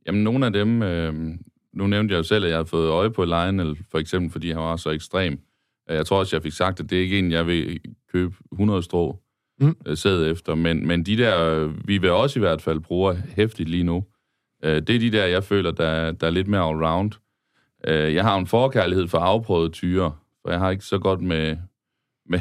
Jamen, 0.06 0.24
nogle 0.24 0.46
af 0.46 0.52
dem... 0.52 0.82
Øh, 0.82 1.14
nu 1.72 1.86
nævnte 1.86 2.12
jeg 2.12 2.18
jo 2.18 2.22
selv, 2.22 2.44
at 2.44 2.50
jeg 2.50 2.56
havde 2.56 2.66
fået 2.66 2.88
øje 2.88 3.10
på 3.10 3.24
Lionel, 3.24 3.78
for 3.90 3.98
eksempel, 3.98 4.32
fordi 4.32 4.50
han 4.50 4.62
var 4.62 4.76
så 4.76 4.90
ekstrem. 4.90 5.40
Jeg 5.88 6.06
tror 6.06 6.18
også, 6.18 6.36
jeg 6.36 6.42
fik 6.42 6.52
sagt, 6.52 6.80
at 6.80 6.90
det 6.90 6.98
er 6.98 7.02
ikke 7.02 7.18
en, 7.18 7.32
jeg 7.32 7.46
vil 7.46 7.80
købe 8.12 8.34
100 8.52 8.82
strå 8.82 9.18
mm. 9.60 9.76
sæd 9.94 10.30
efter. 10.30 10.54
Men, 10.54 10.86
men 10.86 11.06
de 11.06 11.16
der, 11.16 11.66
vi 11.84 11.98
vil 11.98 12.10
også 12.10 12.38
i 12.38 12.40
hvert 12.40 12.62
fald 12.62 12.80
bruge 12.80 13.16
hæftigt 13.36 13.68
lige 13.68 13.84
nu, 13.84 14.04
det 14.62 14.90
er 14.90 14.98
de 14.98 15.12
der, 15.12 15.24
jeg 15.24 15.44
føler, 15.44 15.70
der, 15.70 16.12
der 16.12 16.26
er 16.26 16.30
lidt 16.30 16.48
mere 16.48 16.70
all-round. 16.70 17.10
Jeg 17.88 18.24
har 18.24 18.38
en 18.38 18.46
forkærlighed 18.46 19.08
for 19.08 19.18
afprøvede 19.18 19.70
tyre, 19.70 20.12
for 20.42 20.50
jeg 20.50 20.58
har 20.58 20.70
ikke 20.70 20.84
så 20.84 20.98
godt 20.98 21.20
med, 21.20 21.56
med, 22.30 22.40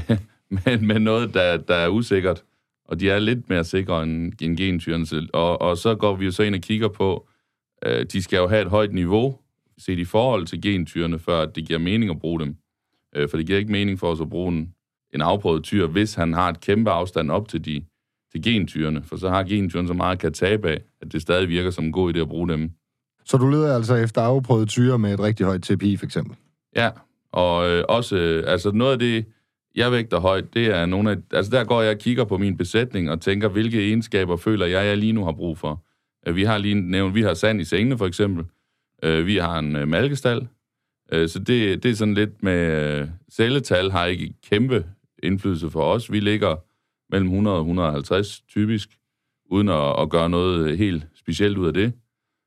med, 0.50 0.78
med 0.78 1.00
noget, 1.00 1.34
der, 1.34 1.58
der 1.58 1.76
er 1.76 1.90
usikkert. 1.90 2.44
Og 2.86 3.00
de 3.00 3.10
er 3.10 3.20
lidt 3.20 3.50
mere 3.50 3.64
sikre 3.64 4.04
end, 4.04 4.34
end 4.42 4.58
gentyrene. 4.58 5.28
Og, 5.34 5.62
og 5.62 5.78
så 5.78 5.96
går 5.96 6.16
vi 6.16 6.26
jo 6.26 6.32
så 6.32 6.44
ind 6.44 6.56
og 6.56 6.62
kigger 6.62 6.88
på, 6.88 7.29
øh, 7.86 8.06
de 8.06 8.24
skal 8.24 8.38
jo 8.38 8.48
have 8.48 8.62
et 8.62 8.68
højt 8.68 8.94
niveau, 8.94 9.38
set 9.78 10.00
i 10.00 10.06
forhold 10.06 10.46
til 10.46 10.62
gentyrene, 10.62 11.20
før 11.20 11.46
det 11.46 11.68
giver 11.68 11.80
mening 11.80 12.12
at 12.12 12.20
bruge 12.20 12.40
dem. 12.40 12.56
Øh, 13.16 13.30
for 13.30 13.38
det 13.38 13.46
giver 13.46 13.60
ikke 13.60 13.72
mening 13.72 14.00
for 14.00 14.12
os 14.12 14.22
at 14.22 14.30
bruge 14.30 14.52
en, 14.54 14.74
en 15.14 15.22
afprøvet 15.22 15.64
tyr, 15.64 15.88
hvis 15.88 16.14
han 16.14 16.34
har 16.34 16.50
et 16.50 16.60
kæmpe 16.60 16.92
afstand 16.92 17.32
op 17.32 17.48
til 17.48 17.66
de 17.66 17.84
til 18.32 18.42
gentyrene, 18.44 19.04
for 19.04 19.16
så 19.16 19.30
har 19.30 19.44
gentyrene 19.44 19.88
så 19.88 19.94
meget 19.94 20.20
kan 20.20 20.34
tabe 20.34 20.70
af, 20.70 20.82
at 21.02 21.12
det 21.12 21.22
stadig 21.22 21.50
virker 21.50 21.72
som 21.72 21.86
en 21.86 21.92
god 21.92 22.14
idé 22.14 22.20
at 22.20 22.28
bruge 22.28 22.50
dem. 22.50 22.72
Så 23.26 23.38
du 23.38 23.50
leder 23.50 23.76
altså 23.76 23.96
efter 23.96 24.22
afprøvet 24.22 24.70
tyre 24.70 25.00
med 25.00 25.14
et 25.14 25.20
rigtig 25.20 25.46
højt 25.46 25.62
TPI, 25.62 25.98
for 25.98 26.06
eksempel? 26.06 26.36
Ja, 26.76 26.90
og 27.32 27.70
øh, 27.70 27.84
også, 27.90 28.16
øh, 28.16 28.44
altså 28.48 28.72
noget 28.72 28.94
af 28.94 29.00
det, 29.00 29.26
jeg 29.76 29.92
vægter 29.92 30.20
højt, 30.20 30.54
det 30.54 30.66
er 30.66 30.86
nogle 30.86 31.12
af, 31.12 31.18
altså 31.32 31.52
der 31.52 31.64
går 31.64 31.82
jeg 31.82 31.92
og 31.92 31.98
kigger 31.98 32.24
på 32.24 32.38
min 32.38 32.58
besætning 32.58 33.12
og 33.12 33.22
tænker, 33.22 33.48
hvilke 33.48 33.88
egenskaber 33.88 34.38
føler 34.38 34.66
jeg, 34.66 34.86
jeg 34.86 34.98
lige 34.98 35.14
nu 35.14 35.26
har 35.26 35.32
brug 35.32 35.58
for. 35.58 35.84
Øh, 36.28 36.36
vi 36.36 36.44
har 36.44 36.58
lige 36.58 36.76
nævnt, 36.76 37.16
vi 37.16 37.22
har 37.22 37.34
sand 37.34 37.62
i 37.62 37.64
sengene 37.64 37.98
for 37.98 38.06
eksempel. 38.06 38.46
Øh, 39.04 39.26
vi 39.26 39.38
har 39.38 39.60
en 39.60 39.76
øh, 39.76 39.88
malkestal. 39.88 40.48
Så 41.12 41.40
det, 41.48 41.84
det 41.84 41.92
er 41.92 41.96
sådan 41.96 42.14
lidt 42.14 42.44
med... 42.44 43.08
Celletal 43.32 43.92
har 43.92 44.06
ikke 44.06 44.34
kæmpe 44.50 44.86
indflydelse 45.24 45.70
for 45.70 45.84
os. 45.84 46.12
Vi 46.12 46.20
ligger 46.20 46.56
mellem 47.12 47.28
100 47.28 47.58
og 47.58 47.62
150 47.62 48.42
typisk, 48.42 48.90
uden 49.46 49.70
at, 49.70 50.02
at 50.02 50.10
gøre 50.10 50.30
noget 50.30 50.78
helt 50.78 51.08
specielt 51.16 51.58
ud 51.58 51.68
af 51.68 51.74
det. 51.74 51.94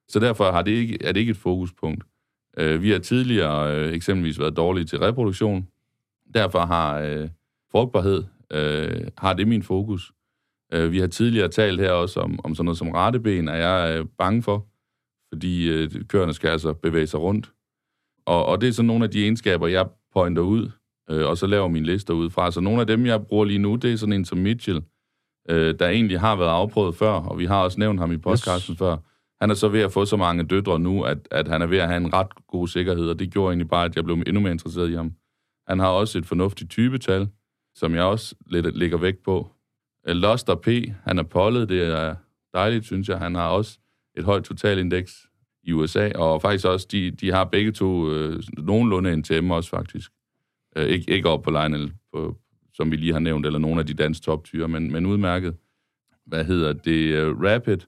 Så 0.08 0.18
derfor 0.18 0.52
har 0.52 0.62
det 0.62 0.70
ikke, 0.70 1.04
er 1.04 1.12
det 1.12 1.20
ikke 1.20 1.30
et 1.30 1.36
fokuspunkt. 1.36 2.04
Vi 2.56 2.90
har 2.90 2.98
tidligere 2.98 3.90
eksempelvis 3.92 4.38
været 4.38 4.56
dårlige 4.56 4.84
til 4.84 4.98
reproduktion. 4.98 5.68
Derfor 6.34 6.60
har 6.60 7.00
øh, 7.00 7.28
frugtbarhed 7.70 8.24
øh, 8.52 9.06
har 9.18 9.32
det 9.32 9.48
min 9.48 9.62
fokus. 9.62 10.12
Øh, 10.72 10.92
vi 10.92 10.98
har 10.98 11.06
tidligere 11.06 11.48
talt 11.48 11.80
her 11.80 11.90
også 11.90 12.20
om, 12.20 12.38
om 12.44 12.54
sådan 12.54 12.64
noget 12.64 12.78
som 12.78 12.90
retteben, 12.90 13.48
er 13.48 13.56
jeg 13.56 13.98
øh, 13.98 14.06
bange 14.18 14.42
for, 14.42 14.66
fordi 15.32 15.68
øh, 15.68 15.90
køerne 16.08 16.34
skal 16.34 16.50
altså 16.50 16.72
bevæge 16.72 17.06
sig 17.06 17.20
rundt. 17.20 17.52
Og, 18.26 18.46
og 18.46 18.60
det 18.60 18.68
er 18.68 18.72
sådan 18.72 18.86
nogle 18.86 19.04
af 19.04 19.10
de 19.10 19.22
egenskaber, 19.22 19.66
jeg 19.66 19.88
pointer 20.12 20.42
ud, 20.42 20.70
øh, 21.10 21.26
og 21.26 21.38
så 21.38 21.46
laver 21.46 21.68
min 21.68 21.84
lister 21.84 22.14
ud 22.14 22.30
fra. 22.30 22.50
Så 22.50 22.60
nogle 22.60 22.80
af 22.80 22.86
dem, 22.86 23.06
jeg 23.06 23.26
bruger 23.26 23.44
lige 23.44 23.58
nu, 23.58 23.76
det 23.76 23.92
er 23.92 23.96
sådan 23.96 24.12
en 24.12 24.24
som 24.24 24.38
Mitchell, 24.38 24.82
øh, 25.48 25.78
der 25.78 25.88
egentlig 25.88 26.20
har 26.20 26.36
været 26.36 26.50
afprøvet 26.50 26.94
før, 26.94 27.12
og 27.12 27.38
vi 27.38 27.44
har 27.44 27.62
også 27.62 27.80
nævnt 27.80 28.00
ham 28.00 28.12
i 28.12 28.16
podcasten 28.16 28.72
yes. 28.72 28.78
før. 28.78 28.96
Han 29.40 29.50
er 29.50 29.54
så 29.54 29.68
ved 29.68 29.80
at 29.80 29.92
få 29.92 30.04
så 30.04 30.16
mange 30.16 30.44
døtre 30.44 30.78
nu, 30.78 31.02
at, 31.02 31.18
at 31.30 31.48
han 31.48 31.62
er 31.62 31.66
ved 31.66 31.78
at 31.78 31.88
have 31.88 31.96
en 31.96 32.12
ret 32.12 32.46
god 32.46 32.68
sikkerhed, 32.68 33.08
og 33.08 33.18
det 33.18 33.32
gjorde 33.32 33.50
egentlig 33.50 33.68
bare, 33.68 33.84
at 33.84 33.96
jeg 33.96 34.04
blev 34.04 34.22
endnu 34.26 34.40
mere 34.40 34.52
interesseret 34.52 34.90
i 34.90 34.94
ham. 34.94 35.12
Han 35.68 35.78
har 35.78 35.88
også 35.88 36.18
et 36.18 36.26
fornuftigt 36.26 36.70
typetal, 36.70 37.28
som 37.74 37.94
jeg 37.94 38.02
også 38.02 38.34
lidt 38.46 38.76
lægger 38.76 38.98
vægt 38.98 39.22
på. 39.22 39.51
Øh, 40.08 40.16
Loster 40.16 40.54
P, 40.54 40.68
han 41.04 41.18
er 41.18 41.22
pollet, 41.22 41.68
det 41.68 41.82
er 41.82 42.14
dejligt, 42.54 42.84
synes 42.84 43.08
jeg. 43.08 43.18
Han 43.18 43.34
har 43.34 43.48
også 43.48 43.78
et 44.16 44.24
højt 44.24 44.44
totalindeks 44.44 45.26
i 45.62 45.72
USA, 45.72 46.10
og 46.14 46.42
faktisk 46.42 46.66
også, 46.66 46.86
de, 46.92 47.10
de 47.10 47.32
har 47.32 47.44
begge 47.44 47.72
to 47.72 48.10
øh, 48.10 48.42
nogenlunde 48.58 49.12
en 49.12 49.22
TM 49.22 49.50
også 49.50 49.70
faktisk. 49.70 50.10
Øh, 50.76 50.86
ikke, 50.86 51.10
ikke 51.10 51.28
op 51.28 51.42
på 51.42 51.50
Lionel, 51.50 51.92
på, 52.12 52.36
som 52.74 52.90
vi 52.90 52.96
lige 52.96 53.12
har 53.12 53.20
nævnt, 53.20 53.46
eller 53.46 53.58
nogle 53.58 53.80
af 53.80 53.86
de 53.86 53.94
dansk 53.94 54.22
toptyre, 54.22 54.68
men, 54.68 54.92
men 54.92 55.06
udmærket. 55.06 55.56
Hvad 56.26 56.44
hedder 56.44 56.72
det? 56.72 57.14
Øh, 57.14 57.40
Rapid 57.40 57.78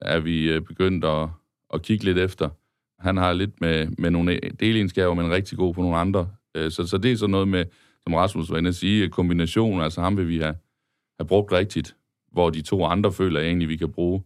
er 0.00 0.20
vi 0.20 0.52
øh, 0.52 0.60
begyndt 0.60 1.04
at, 1.04 1.28
at 1.74 1.82
kigge 1.82 2.04
lidt 2.04 2.18
efter. 2.18 2.48
Han 2.98 3.16
har 3.16 3.32
lidt 3.32 3.60
med, 3.60 3.86
med 3.98 4.10
nogle 4.10 4.40
delegenskaber, 4.60 5.14
men 5.14 5.30
rigtig 5.30 5.58
god 5.58 5.74
på 5.74 5.82
nogle 5.82 5.96
andre. 5.96 6.30
Øh, 6.54 6.70
så, 6.70 6.86
så 6.86 6.98
det 6.98 7.12
er 7.12 7.16
sådan 7.16 7.30
noget 7.30 7.48
med, 7.48 7.64
som 8.02 8.14
Rasmus 8.14 8.50
var 8.50 8.58
inde 8.58 8.68
at 8.68 8.74
sige, 8.74 9.08
kombination, 9.08 9.80
altså 9.80 10.00
ham 10.00 10.16
vil 10.16 10.28
vi 10.28 10.38
have 10.38 10.54
er 11.18 11.24
brugt 11.24 11.52
rigtigt, 11.52 11.96
hvor 12.32 12.50
de 12.50 12.62
to 12.62 12.84
andre 12.84 13.12
føler 13.12 13.40
egentlig, 13.40 13.68
vi 13.68 13.76
kan 13.76 13.92
bruge 13.92 14.22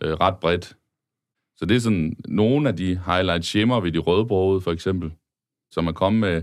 øh, 0.00 0.12
ret 0.12 0.36
bredt. 0.36 0.76
Så 1.56 1.66
det 1.66 1.76
er 1.76 1.80
sådan 1.80 2.16
nogle 2.28 2.68
af 2.68 2.76
de 2.76 3.00
highlight 3.06 3.44
shimmer 3.44 3.80
ved 3.80 3.92
de 3.92 3.98
rødbrogede, 3.98 4.60
for 4.60 4.72
eksempel, 4.72 5.12
som 5.70 5.86
er 5.86 5.92
kommet 5.92 6.20
med, 6.20 6.42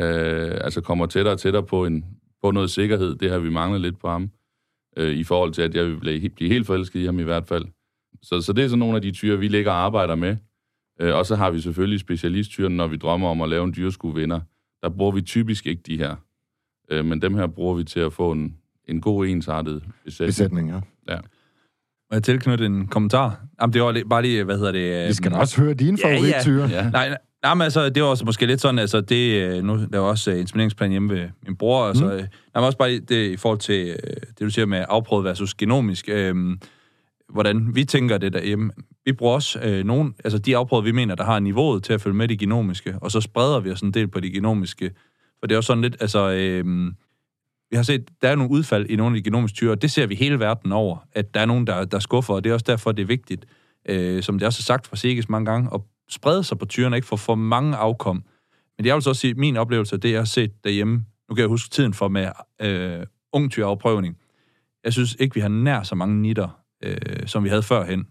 øh, 0.00 0.58
altså 0.60 0.80
kommer 0.80 1.06
tættere 1.06 1.34
og 1.34 1.40
tættere 1.40 1.66
på, 1.66 1.86
en, 1.86 2.04
på 2.42 2.50
noget 2.50 2.70
sikkerhed. 2.70 3.14
Det 3.14 3.30
har 3.30 3.38
vi 3.38 3.50
manglet 3.50 3.80
lidt 3.80 3.98
på 3.98 4.08
ham, 4.08 4.30
øh, 4.96 5.16
i 5.16 5.24
forhold 5.24 5.52
til, 5.52 5.62
at 5.62 5.74
jeg 5.74 5.86
vil 5.86 5.96
blive, 5.96 6.28
blive 6.28 6.50
helt 6.50 6.66
forelsket 6.66 7.00
i 7.00 7.04
ham 7.04 7.18
i 7.18 7.22
hvert 7.22 7.46
fald. 7.46 7.64
Så, 8.22 8.40
så 8.40 8.52
det 8.52 8.64
er 8.64 8.68
sådan 8.68 8.78
nogle 8.78 8.96
af 8.96 9.02
de 9.02 9.10
tyre, 9.10 9.38
vi 9.38 9.48
ligger 9.48 9.70
og 9.70 9.78
arbejder 9.78 10.14
med. 10.14 10.36
Øh, 11.00 11.14
og 11.14 11.26
så 11.26 11.36
har 11.36 11.50
vi 11.50 11.60
selvfølgelig 11.60 12.00
specialisttyren, 12.00 12.76
når 12.76 12.86
vi 12.86 12.96
drømmer 12.96 13.28
om 13.28 13.42
at 13.42 13.48
lave 13.48 13.64
en 13.64 13.74
dyreskuevinder. 13.76 14.40
Der 14.82 14.88
bruger 14.88 15.12
vi 15.12 15.22
typisk 15.22 15.66
ikke 15.66 15.82
de 15.82 15.96
her. 15.96 16.16
Øh, 16.90 17.04
men 17.04 17.22
dem 17.22 17.34
her 17.34 17.46
bruger 17.46 17.74
vi 17.74 17.84
til 17.84 18.00
at 18.00 18.12
få 18.12 18.32
en, 18.32 18.56
en 18.90 19.00
god 19.00 19.26
ensartet 19.26 19.82
besætning. 20.04 20.28
Besætning, 20.28 20.68
ja. 20.68 20.80
ja. 21.14 21.18
Må 22.10 22.14
jeg 22.14 22.22
tilknytte 22.22 22.66
en 22.66 22.86
kommentar? 22.86 23.40
Jamen, 23.60 23.72
det 23.72 23.82
var 23.82 24.02
bare 24.10 24.22
lige, 24.22 24.44
hvad 24.44 24.58
hedder 24.58 24.72
det? 24.72 25.08
Vi 25.08 25.14
skal 25.14 25.32
også 25.32 25.60
høre 25.60 25.74
dine 25.74 25.98
ja, 26.04 26.16
favorittyre. 26.16 26.68
Ja. 26.68 26.84
Ja. 26.84 26.90
Nej, 26.90 27.18
nej, 27.42 27.54
men 27.54 27.62
altså, 27.62 27.88
det 27.88 28.02
var 28.02 28.08
også 28.08 28.24
måske 28.24 28.46
lidt 28.46 28.60
sådan, 28.60 28.78
altså, 28.78 29.00
det, 29.00 29.42
øh, 29.42 29.64
nu 29.64 29.86
der 29.92 29.98
var 29.98 30.08
også 30.08 30.30
uh, 30.30 30.38
inspirationsplan 30.38 30.90
hjemme 30.90 31.14
ved 31.14 31.28
min 31.46 31.56
bror, 31.56 31.86
altså, 31.86 32.04
mm. 32.04 32.10
nej, 32.10 32.26
men 32.54 32.64
også 32.64 32.78
bare 32.78 32.98
det 32.98 33.30
i 33.30 33.36
forhold 33.36 33.58
til 33.58 33.90
uh, 33.90 34.10
det, 34.20 34.40
du 34.40 34.50
siger 34.50 34.66
med 34.66 34.84
afprøvet 34.88 35.24
versus 35.24 35.54
genomisk, 35.54 36.08
uh, 36.12 36.56
hvordan 37.28 37.74
vi 37.74 37.84
tænker 37.84 38.18
det 38.18 38.32
derhjemme. 38.32 38.70
Vi 39.04 39.12
bruger 39.12 39.34
også 39.34 39.58
uh, 39.66 39.86
nogle, 39.86 40.12
altså 40.24 40.38
de 40.38 40.56
afprøvede, 40.56 40.84
vi 40.84 40.92
mener, 40.92 41.14
der 41.14 41.24
har 41.24 41.40
niveauet 41.40 41.82
til 41.82 41.92
at 41.92 42.00
følge 42.00 42.16
med 42.16 42.28
de 42.28 42.36
genomiske, 42.36 42.94
og 43.00 43.10
så 43.10 43.20
spreder 43.20 43.60
vi 43.60 43.70
os 43.70 43.80
en 43.80 43.94
del 43.94 44.08
på 44.08 44.20
de 44.20 44.30
genomiske, 44.30 44.90
for 45.40 45.46
det 45.46 45.54
er 45.54 45.58
jo 45.58 45.62
sådan 45.62 45.82
lidt, 45.82 45.96
altså, 46.00 46.30
øh, 46.30 46.92
vi 47.70 47.76
har 47.76 47.82
set, 47.82 48.10
der 48.22 48.28
er 48.28 48.34
nogle 48.34 48.50
udfald 48.50 48.90
i 48.90 48.96
nogle 48.96 49.16
af 49.16 49.22
de 49.22 49.24
genomiske 49.24 49.56
tyre, 49.56 49.70
og 49.70 49.82
det 49.82 49.90
ser 49.90 50.06
vi 50.06 50.14
hele 50.14 50.40
verden 50.40 50.72
over, 50.72 51.06
at 51.12 51.34
der 51.34 51.40
er 51.40 51.46
nogen, 51.46 51.66
der, 51.66 51.84
der 51.84 51.98
skuffer, 51.98 52.34
og 52.34 52.44
det 52.44 52.50
er 52.50 52.54
også 52.54 52.64
derfor, 52.68 52.92
det 52.92 53.02
er 53.02 53.06
vigtigt, 53.06 53.46
øh, 53.88 54.22
som 54.22 54.38
det 54.38 54.46
også 54.46 54.60
er 54.60 54.62
sagt 54.62 54.86
fra 54.86 54.96
Sikkes 54.96 55.28
mange 55.28 55.50
gange, 55.50 55.70
at 55.74 55.80
sprede 56.08 56.44
sig 56.44 56.58
på 56.58 56.66
tyrene, 56.66 56.96
ikke 56.96 57.08
for 57.08 57.16
for 57.16 57.34
mange 57.34 57.76
afkom. 57.76 58.24
Men 58.78 58.86
jeg 58.86 58.94
vil 58.94 59.02
så 59.02 59.10
også 59.10 59.20
sige, 59.20 59.30
at 59.30 59.36
min 59.36 59.56
oplevelse 59.56 59.94
af 59.94 60.00
det, 60.00 60.10
jeg 60.10 60.20
har 60.20 60.24
set 60.24 60.64
derhjemme, 60.64 61.04
nu 61.28 61.34
kan 61.34 61.40
jeg 61.40 61.48
huske 61.48 61.70
tiden 61.70 61.94
for 61.94 62.08
med 62.08 62.28
øh, 62.60 63.06
ungtyrafprøvning, 63.32 64.16
jeg 64.84 64.92
synes 64.92 65.16
ikke, 65.20 65.34
vi 65.34 65.40
har 65.40 65.48
nær 65.48 65.82
så 65.82 65.94
mange 65.94 66.22
nitter, 66.22 66.60
øh, 66.84 67.26
som 67.26 67.44
vi 67.44 67.48
havde 67.48 67.62
førhen 67.62 68.06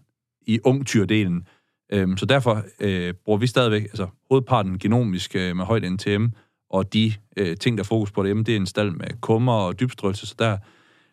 i 0.46 0.60
ungtyrdelen. 0.64 1.46
Øh, 1.92 2.18
så 2.18 2.26
derfor 2.26 2.62
øh, 2.80 3.14
bruger 3.24 3.38
vi 3.38 3.46
stadigvæk, 3.46 3.82
altså 3.82 4.06
hovedparten 4.30 4.78
genomisk 4.78 5.36
øh, 5.36 5.56
med 5.56 5.64
højt 5.64 5.92
NTM, 5.92 6.26
og 6.70 6.92
de 6.92 7.12
øh, 7.36 7.56
ting, 7.56 7.78
der 7.78 7.82
er 7.82 7.86
fokus 7.86 8.10
på 8.12 8.22
derhjemme, 8.22 8.42
det 8.42 8.52
er 8.52 8.56
en 8.56 8.66
stald 8.66 8.90
med 8.90 9.06
kummer 9.20 9.52
og 9.52 9.80
dybstrøelse, 9.80 10.26
så 10.26 10.34
der 10.38 10.46
er 10.46 10.58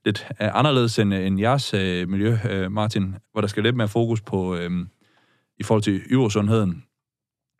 lidt 0.05 0.27
er 0.39 0.51
anderledes 0.53 0.99
end, 0.99 1.13
end 1.13 1.39
jeres 1.39 1.73
øh, 1.73 2.09
miljø, 2.09 2.37
øh, 2.49 2.71
Martin, 2.71 3.15
hvor 3.31 3.41
der 3.41 3.47
skal 3.47 3.63
lidt 3.63 3.75
mere 3.75 3.87
fokus 3.87 4.21
på 4.21 4.55
øh, 4.55 4.71
i 5.59 5.63
forhold 5.63 5.83
til 5.83 6.01
yversundheden. 6.11 6.83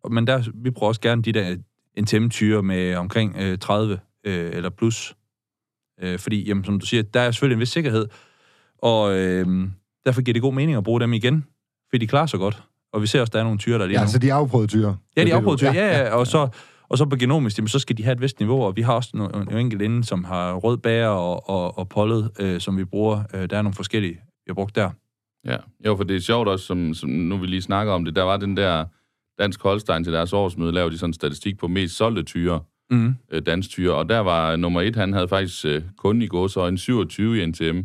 Men 0.09 0.27
der, 0.27 0.43
vi 0.53 0.71
bruger 0.71 0.87
også 0.87 1.01
gerne 1.01 1.21
de 1.21 1.31
der 1.31 1.55
NTM-tyre 2.01 2.63
med 2.63 2.95
omkring 2.95 3.35
øh, 3.39 3.57
30 3.57 3.99
øh, 4.23 4.51
eller 4.53 4.69
plus. 4.69 5.15
Øh, 6.01 6.19
fordi, 6.19 6.47
jamen, 6.47 6.63
som 6.63 6.79
du 6.79 6.85
siger, 6.85 7.03
der 7.03 7.19
er 7.19 7.31
selvfølgelig 7.31 7.55
en 7.55 7.59
vis 7.59 7.69
sikkerhed, 7.69 8.07
og 8.77 9.17
øh, 9.17 9.67
derfor 10.05 10.21
giver 10.21 10.33
det 10.33 10.41
god 10.41 10.53
mening 10.53 10.77
at 10.77 10.83
bruge 10.83 10.99
dem 11.01 11.13
igen, 11.13 11.45
fordi 11.89 12.05
de 12.05 12.07
klarer 12.07 12.25
sig 12.25 12.39
godt. 12.39 12.63
Og 12.93 13.01
vi 13.01 13.07
ser 13.07 13.21
også, 13.21 13.31
der 13.31 13.39
er 13.39 13.43
nogle 13.43 13.59
tyre, 13.59 13.77
der 13.77 13.83
er 13.83 13.87
lige 13.87 13.95
Ja, 13.95 13.99
nu. 13.99 14.03
altså 14.03 14.19
de 14.19 14.33
afprøvede 14.33 14.67
tyre. 14.67 14.97
Ja, 15.17 15.23
de 15.23 15.33
afprøvede 15.33 15.59
tyre, 15.59 15.71
ja, 15.71 15.97
ja, 16.03 16.13
og 16.15 16.27
så 16.27 16.47
Og 16.89 16.97
så 16.97 17.05
på 17.05 17.15
genomisk, 17.15 17.57
jamen, 17.57 17.67
så 17.67 17.79
skal 17.79 17.97
de 17.97 18.03
have 18.03 18.13
et 18.13 18.21
vist 18.21 18.39
niveau, 18.39 18.63
og 18.63 18.75
vi 18.75 18.81
har 18.81 18.93
også 18.93 19.09
nogle, 19.13 19.45
nogle 19.45 19.59
enkelte 19.61 19.85
inde, 19.85 20.03
som 20.03 20.23
har 20.23 20.53
rød 20.53 20.77
bære 20.77 21.09
og, 21.09 21.49
og, 21.49 21.77
og 21.77 21.89
pollet, 21.89 22.31
øh, 22.39 22.59
som 22.61 22.77
vi 22.77 22.85
bruger. 22.85 23.23
Øh, 23.33 23.49
der 23.49 23.57
er 23.57 23.61
nogle 23.61 23.75
forskellige, 23.75 24.13
vi 24.13 24.47
har 24.47 24.53
brugt 24.53 24.75
der. 24.75 24.89
Ja, 25.45 25.57
jo, 25.85 25.95
for 25.95 26.03
det 26.03 26.15
er 26.15 26.19
sjovt 26.19 26.47
også, 26.47 26.65
som, 26.65 26.93
som 26.93 27.09
nu 27.09 27.37
vi 27.37 27.47
lige 27.47 27.61
snakker 27.61 27.93
om 27.93 28.05
det, 28.05 28.15
der 28.15 28.23
var 28.23 28.37
den 28.37 28.57
der 28.57 28.85
Dansk 29.39 29.61
Holstein 29.63 30.03
til 30.03 30.13
deres 30.13 30.33
årsmøde, 30.33 30.71
lavede 30.71 30.91
de 30.91 30.97
sådan 30.97 31.09
en 31.09 31.13
statistik 31.13 31.57
på 31.57 31.67
mest 31.67 31.97
solgte 31.97 32.23
tyre, 32.23 32.59
Mm. 32.91 33.15
øh, 33.31 33.41
dansk 33.45 33.69
tyre, 33.69 33.93
og 33.95 34.09
der 34.09 34.19
var 34.19 34.55
nummer 34.55 34.81
et, 34.81 34.95
han 34.95 35.13
havde 35.13 35.27
faktisk 35.27 35.65
øh, 35.65 35.81
kun 35.97 36.21
i 36.21 36.27
går 36.27 36.47
så 36.47 36.67
en 36.67 36.77
27 36.77 37.43
i 37.43 37.45
NTM. 37.45 37.81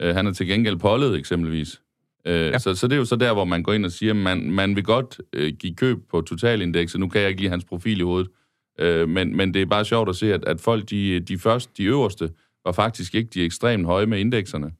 Øh, 0.00 0.14
han 0.14 0.26
er 0.26 0.32
til 0.32 0.46
gengæld 0.46 0.76
pollet 0.76 1.18
eksempelvis. 1.18 1.82
Øh, 2.24 2.46
ja. 2.46 2.58
så, 2.58 2.74
så 2.74 2.86
det 2.86 2.94
er 2.94 2.98
jo 2.98 3.04
så 3.04 3.16
der, 3.16 3.32
hvor 3.32 3.44
man 3.44 3.62
går 3.62 3.72
ind 3.72 3.84
og 3.84 3.92
siger, 3.92 4.14
man, 4.14 4.50
man 4.50 4.76
vil 4.76 4.84
godt 4.84 5.20
øh, 5.32 5.52
give 5.58 5.74
køb 5.74 5.98
på 6.10 6.20
totalindekset. 6.20 7.00
Nu 7.00 7.08
kan 7.08 7.20
jeg 7.20 7.28
ikke 7.28 7.40
lide 7.40 7.50
hans 7.50 7.64
profil 7.64 8.00
i 8.00 8.02
hovedet. 8.02 8.30
Øh, 8.78 9.08
men, 9.08 9.36
men 9.36 9.54
det 9.54 9.62
er 9.62 9.66
bare 9.66 9.84
sjovt 9.84 10.08
at 10.08 10.16
se, 10.16 10.34
at, 10.34 10.44
at 10.44 10.60
folk, 10.60 10.90
de, 10.90 11.20
de 11.20 11.38
første, 11.38 11.72
de 11.76 11.84
øverste, 11.84 12.30
var 12.64 12.72
faktisk 12.72 13.14
ikke 13.14 13.30
de 13.34 13.44
ekstremt 13.44 13.86
høje 13.86 14.06
med 14.06 14.18
indekserne. 14.18 14.72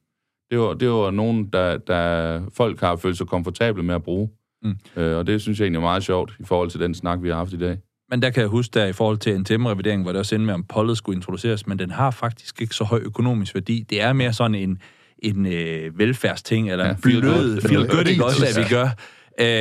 Det 0.51 0.59
var, 0.59 0.73
det 0.73 0.89
var 0.89 1.11
nogen, 1.11 1.49
der, 1.53 1.77
der 1.77 2.41
folk 2.53 2.79
har 2.79 2.95
følt 2.95 3.17
sig 3.17 3.27
komfortable 3.27 3.83
med 3.83 3.95
at 3.95 4.03
bruge. 4.03 4.29
Mm. 4.63 4.75
Øh, 4.95 5.17
og 5.17 5.27
det 5.27 5.41
synes 5.41 5.59
jeg 5.59 5.65
egentlig 5.65 5.77
er 5.77 5.81
meget 5.81 6.03
sjovt 6.03 6.33
i 6.39 6.43
forhold 6.43 6.69
til 6.69 6.79
den 6.79 6.93
snak, 6.93 7.21
vi 7.21 7.29
har 7.29 7.35
haft 7.35 7.53
i 7.53 7.57
dag. 7.57 7.77
Men 8.09 8.21
der 8.21 8.29
kan 8.29 8.41
jeg 8.41 8.49
huske, 8.49 8.73
der 8.73 8.85
i 8.85 8.93
forhold 8.93 9.17
til 9.17 9.39
NTM-revideringen, 9.39 10.03
hvor 10.03 10.11
det 10.11 10.19
også 10.19 10.35
endte 10.35 10.45
med, 10.45 10.53
om 10.53 10.63
pollet 10.63 10.97
skulle 10.97 11.15
introduceres, 11.15 11.67
men 11.67 11.79
den 11.79 11.91
har 11.91 12.11
faktisk 12.11 12.61
ikke 12.61 12.75
så 12.75 12.83
høj 12.83 12.99
økonomisk 12.99 13.55
værdi. 13.55 13.85
Det 13.89 14.01
er 14.01 14.13
mere 14.13 14.33
sådan 14.33 14.55
en, 14.55 14.81
en 15.21 15.45
øh, 15.45 15.99
velfærdsting, 15.99 16.71
eller 16.71 16.85
Ja, 16.85 16.91
en 16.91 16.97
feel 16.97 17.21
good. 17.21 18.07
ikke 18.07 18.25
også, 18.25 18.45
at 18.45 18.63
vi 18.63 18.69
gør. 18.75 18.87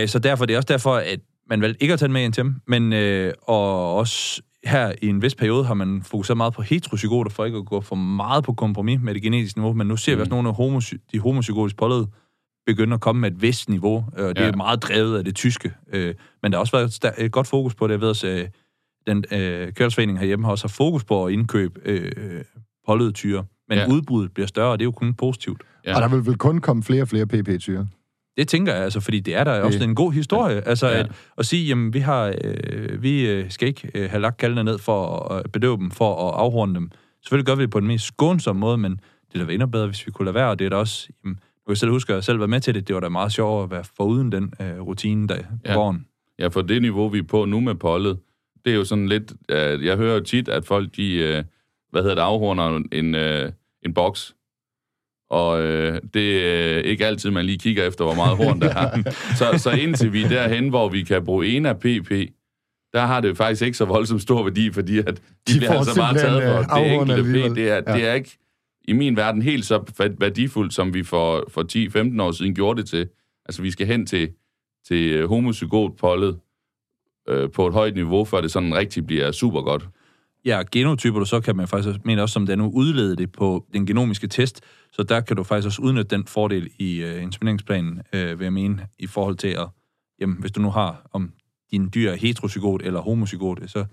Øh, 0.02 0.08
så 0.08 0.18
derfor, 0.18 0.46
det 0.46 0.52
er 0.54 0.56
også 0.56 0.66
derfor, 0.72 0.94
at 0.94 1.20
man 1.50 1.60
valgte 1.60 1.82
ikke 1.82 1.92
at 1.92 1.98
tage 1.98 2.06
den 2.06 2.12
med 2.12 2.22
i 2.22 2.28
NTM, 2.28 2.48
men 2.66 2.92
øh, 2.92 3.32
og 3.42 3.96
også 3.96 4.42
her 4.64 4.92
i 5.02 5.06
en 5.06 5.22
vis 5.22 5.34
periode 5.34 5.64
har 5.64 5.74
man 5.74 6.02
fokuseret 6.02 6.36
meget 6.36 6.52
på 6.54 6.62
heterozygoter, 6.62 7.30
for 7.30 7.44
ikke 7.44 7.58
at 7.58 7.66
gå 7.66 7.80
for 7.80 7.96
meget 7.96 8.44
på 8.44 8.52
kompromis 8.52 9.00
med 9.00 9.14
det 9.14 9.22
genetiske 9.22 9.58
niveau, 9.58 9.72
men 9.72 9.86
nu 9.86 9.96
ser 9.96 10.14
vi 10.14 10.20
også 10.20 10.30
nogle 10.30 10.48
af 10.48 10.54
homosy- 10.54 11.08
de 11.12 11.18
homozygotisk 11.18 11.76
pollede 11.76 12.06
begynde 12.66 12.94
at 12.94 13.00
komme 13.00 13.20
med 13.20 13.30
et 13.30 13.42
vist 13.42 13.68
niveau, 13.68 14.04
øh, 14.18 14.26
og 14.26 14.36
det 14.36 14.42
Ja. 14.42 14.48
er 14.48 14.56
meget 14.56 14.82
drevet 14.82 15.18
af 15.18 15.24
det 15.24 15.34
tyske. 15.34 15.72
Øh, 15.92 16.14
men 16.42 16.52
der 16.52 16.58
har 16.58 16.60
også 16.60 16.76
været 16.76 17.24
et, 17.24 17.32
godt 17.32 17.46
fokus 17.46 17.74
på 17.74 17.86
det. 17.86 17.92
Jeg 17.92 18.00
ved 18.00 18.08
også, 18.08 18.26
øh, 18.28 18.46
den 19.06 19.24
øh, 19.32 19.72
kørselsforening 19.72 20.18
herhjemme 20.18 20.44
har 20.44 20.50
også 20.52 20.64
haft 20.64 20.74
fokus 20.76 21.04
på 21.04 21.26
at 21.26 21.32
indkøbe 21.32 21.80
øh, 21.84 22.12
pollede 22.86 23.12
tyre. 23.12 23.44
Men 23.70 23.78
Ja. 23.78 23.86
udbuddet 23.88 24.32
bliver 24.34 24.46
større, 24.46 24.70
og 24.72 24.78
det 24.78 24.82
er 24.82 24.86
jo 24.86 24.90
kun 24.92 25.14
positivt. 25.14 25.62
Ja. 25.86 25.96
Og 25.96 26.02
der 26.02 26.08
vil 26.08 26.26
vel 26.26 26.36
kun 26.36 26.58
komme 26.58 26.82
flere 26.82 27.02
og 27.02 27.08
flere 27.08 27.26
PP-tyre. 27.26 27.86
Det 28.36 28.48
tænker 28.48 28.74
jeg, 28.74 28.82
altså, 28.84 29.00
fordi 29.00 29.20
det 29.20 29.34
er 29.34 29.44
der 29.44 29.54
Det- 29.54 29.62
også 29.62 29.84
en 29.84 29.94
god 29.94 30.12
historie. 30.12 30.54
Ja. 30.54 30.60
Altså, 30.66 30.88
Ja. 30.88 30.98
at, 30.98 31.10
at 31.38 31.46
sige, 31.46 31.66
jamen, 31.66 31.94
vi, 31.94 31.98
har, 31.98 32.34
øh, 32.44 33.02
vi 33.02 33.28
øh, 33.30 33.50
skal 33.50 33.68
ikke 33.68 33.90
øh, 33.94 34.10
have 34.10 34.20
lagt 34.22 34.36
kaldene 34.36 34.64
ned 34.64 34.78
for 34.78 35.18
at 35.32 35.38
øh, 35.44 35.50
bedøve 35.52 35.76
dem, 35.76 35.90
for 35.90 36.28
at 36.28 36.34
afhorne 36.40 36.74
dem. 36.74 36.90
Selvfølgelig 37.24 37.46
gør 37.46 37.54
vi 37.54 37.62
det 37.62 37.70
på 37.70 37.80
den 37.80 37.88
mest 37.88 38.04
skånsomme 38.06 38.60
måde, 38.60 38.78
men 38.78 39.00
det 39.32 39.40
er 39.40 39.46
da 39.46 39.52
endnu 39.52 39.66
bedre, 39.66 39.86
hvis 39.86 40.06
vi 40.06 40.10
kunne 40.12 40.24
lade 40.26 40.34
være, 40.34 40.50
og 40.50 40.58
det 40.58 40.64
er 40.64 40.68
da 40.68 40.76
også... 40.76 41.08
Jamen, 41.24 41.32
nu 41.34 41.64
kan 41.66 41.70
jeg 41.72 41.76
selv 41.76 41.90
huske, 41.90 42.12
at 42.12 42.14
jeg 42.14 42.24
selv 42.24 42.40
var 42.40 42.46
med 42.46 42.60
til 42.60 42.74
det. 42.74 42.88
Det 42.88 42.94
var 42.94 43.00
da 43.00 43.08
meget 43.08 43.32
sjovere 43.32 43.64
at 43.64 43.70
være 43.70 43.84
foruden 43.96 44.32
den 44.32 44.52
øh, 44.60 44.80
rutine 44.80 45.28
der 45.28 45.36
på 45.38 45.42
Ja. 45.64 45.72
gården. 45.74 46.06
Ja, 46.38 46.48
for 46.48 46.62
det 46.62 46.82
niveau, 46.82 47.08
vi 47.08 47.18
er 47.18 47.22
på 47.22 47.44
nu 47.44 47.60
med 47.60 47.74
pollet, 47.74 48.18
det 48.64 48.72
er 48.72 48.76
jo 48.76 48.84
sådan 48.84 49.08
lidt... 49.08 49.32
Uh, 49.32 49.84
jeg 49.86 49.96
hører 49.96 50.14
jo 50.14 50.20
tit, 50.20 50.48
at 50.48 50.64
folk, 50.66 50.96
de, 50.96 51.34
uh, 51.38 51.44
hvad 51.90 52.02
hedder 52.02 52.14
det, 52.14 52.22
afhorner 52.22 52.82
en, 52.92 53.14
uh, 53.14 53.52
en 53.86 53.94
boks. 53.94 54.34
Og 55.30 55.58
uh, 55.58 55.96
det 56.14 56.46
er 56.46 56.78
ikke 56.78 57.06
altid, 57.06 57.30
man 57.30 57.46
lige 57.46 57.58
kigger 57.58 57.86
efter, 57.86 58.04
hvor 58.04 58.14
meget 58.14 58.36
horn 58.36 58.60
der 58.60 58.74
er. 58.74 59.10
Så, 59.38 59.62
så 59.62 59.70
indtil 59.70 60.12
vi 60.12 60.22
er 60.22 60.28
derhen, 60.28 60.68
hvor 60.68 60.88
vi 60.88 61.02
kan 61.02 61.24
bruge 61.24 61.46
en 61.46 61.66
af 61.66 61.78
PP, 61.80 62.10
der 62.92 63.00
har 63.06 63.20
det 63.20 63.36
faktisk 63.36 63.62
ikke 63.62 63.76
så 63.76 63.84
voldsomt 63.84 64.22
stor 64.22 64.42
værdi, 64.42 64.72
fordi 64.72 64.98
at 64.98 65.06
de, 65.06 65.12
De 65.54 65.58
bliver 65.58 65.72
altså 65.72 65.96
bare 65.96 66.14
taget 66.14 66.42
for 66.42 66.58
øh, 66.58 66.64
det 66.64 66.70
afhornet 66.70 67.18
enkelte 67.18 67.40
alligevel. 67.40 67.50
P. 67.52 67.54
Det 67.56 67.70
er, 67.70 67.74
Ja. 67.86 67.94
det 67.98 68.08
er 68.08 68.14
ikke 68.14 68.38
i 68.88 68.92
min 68.92 69.16
verden 69.16 69.42
helt 69.42 69.64
så 69.64 69.84
værdifuldt, 70.18 70.74
som 70.74 70.94
vi 70.94 71.02
for, 71.02 71.44
for 71.48 72.12
10-15 72.18 72.22
år 72.22 72.32
siden 72.32 72.54
gjorde 72.54 72.80
det 72.80 72.88
til. 72.90 73.08
Altså, 73.46 73.62
vi 73.62 73.70
skal 73.70 73.86
hen 73.86 74.06
til, 74.06 74.28
til 74.88 75.10
øh, 75.12 75.28
homozygot 75.28 75.96
pollet 75.96 76.38
øh, 77.28 77.50
på 77.50 77.66
et 77.66 77.72
højt 77.72 77.94
niveau, 77.94 78.24
før 78.24 78.40
det 78.40 78.50
sådan 78.50 78.74
rigtig 78.74 79.06
bliver 79.06 79.32
super 79.32 79.62
godt. 79.62 79.88
Ja, 80.44 80.62
genotyper, 80.72 81.24
så 81.24 81.40
kan 81.40 81.56
man 81.56 81.68
faktisk 81.68 81.88
også, 81.88 82.00
mener 82.04 82.22
også, 82.22 82.32
som 82.32 82.46
det 82.46 82.52
er 82.52 82.56
nu, 82.56 82.70
udlede 82.74 83.16
det 83.16 83.32
på 83.32 83.66
den 83.72 83.86
genomiske 83.86 84.26
test, 84.26 84.60
så 84.92 85.02
der 85.02 85.20
kan 85.20 85.36
du 85.36 85.42
faktisk 85.42 85.66
også 85.66 85.82
udnytte 85.82 86.16
den 86.16 86.26
fordel 86.26 86.70
i 86.78 87.02
øh, 87.02 87.22
insemineringsplanen, 87.22 88.02
øh, 88.12 88.38
vil 88.38 88.44
jeg 88.44 88.52
mene, 88.52 88.86
i 88.98 89.06
forhold 89.06 89.36
til 89.36 89.48
at, 89.48 89.68
jamen, 90.20 90.36
hvis 90.40 90.52
du 90.52 90.60
nu 90.60 90.70
har, 90.70 91.08
om 91.12 91.32
din 91.70 91.90
dyr 91.94 92.10
er 92.10 92.14
heterozygot 92.16 92.82
eller 92.82 93.00
homozygot, 93.00 93.70
så 93.70 93.84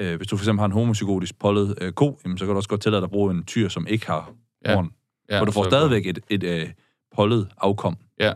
øh, 0.00 0.16
hvis 0.16 0.28
du 0.28 0.36
for 0.36 0.42
eksempel 0.44 0.60
har 0.60 0.66
en 0.66 0.72
homozygotisk 0.72 1.38
pollet 1.38 1.74
øh, 1.80 1.92
ko, 1.92 2.20
jamen, 2.24 2.38
så 2.38 2.44
kan 2.44 2.50
du 2.52 2.56
også 2.56 2.68
godt 2.68 2.82
tillade 2.82 3.00
dig 3.00 3.04
at 3.06 3.10
bruge 3.10 3.34
en 3.34 3.44
tyr, 3.44 3.68
som 3.68 3.86
ikke 3.86 4.06
har 4.06 4.32
Ja. 4.64 4.74
horn, 4.74 4.90
Ja, 5.30 5.38
hvor 5.38 5.46
du 5.46 5.52
får 5.52 5.64
stadigvæk 5.64 6.06
et, 6.06 6.18
et 6.30 6.42
øh, 6.44 6.68
pollet 7.16 7.48
afkom. 7.58 7.96
Ja, 8.20 8.32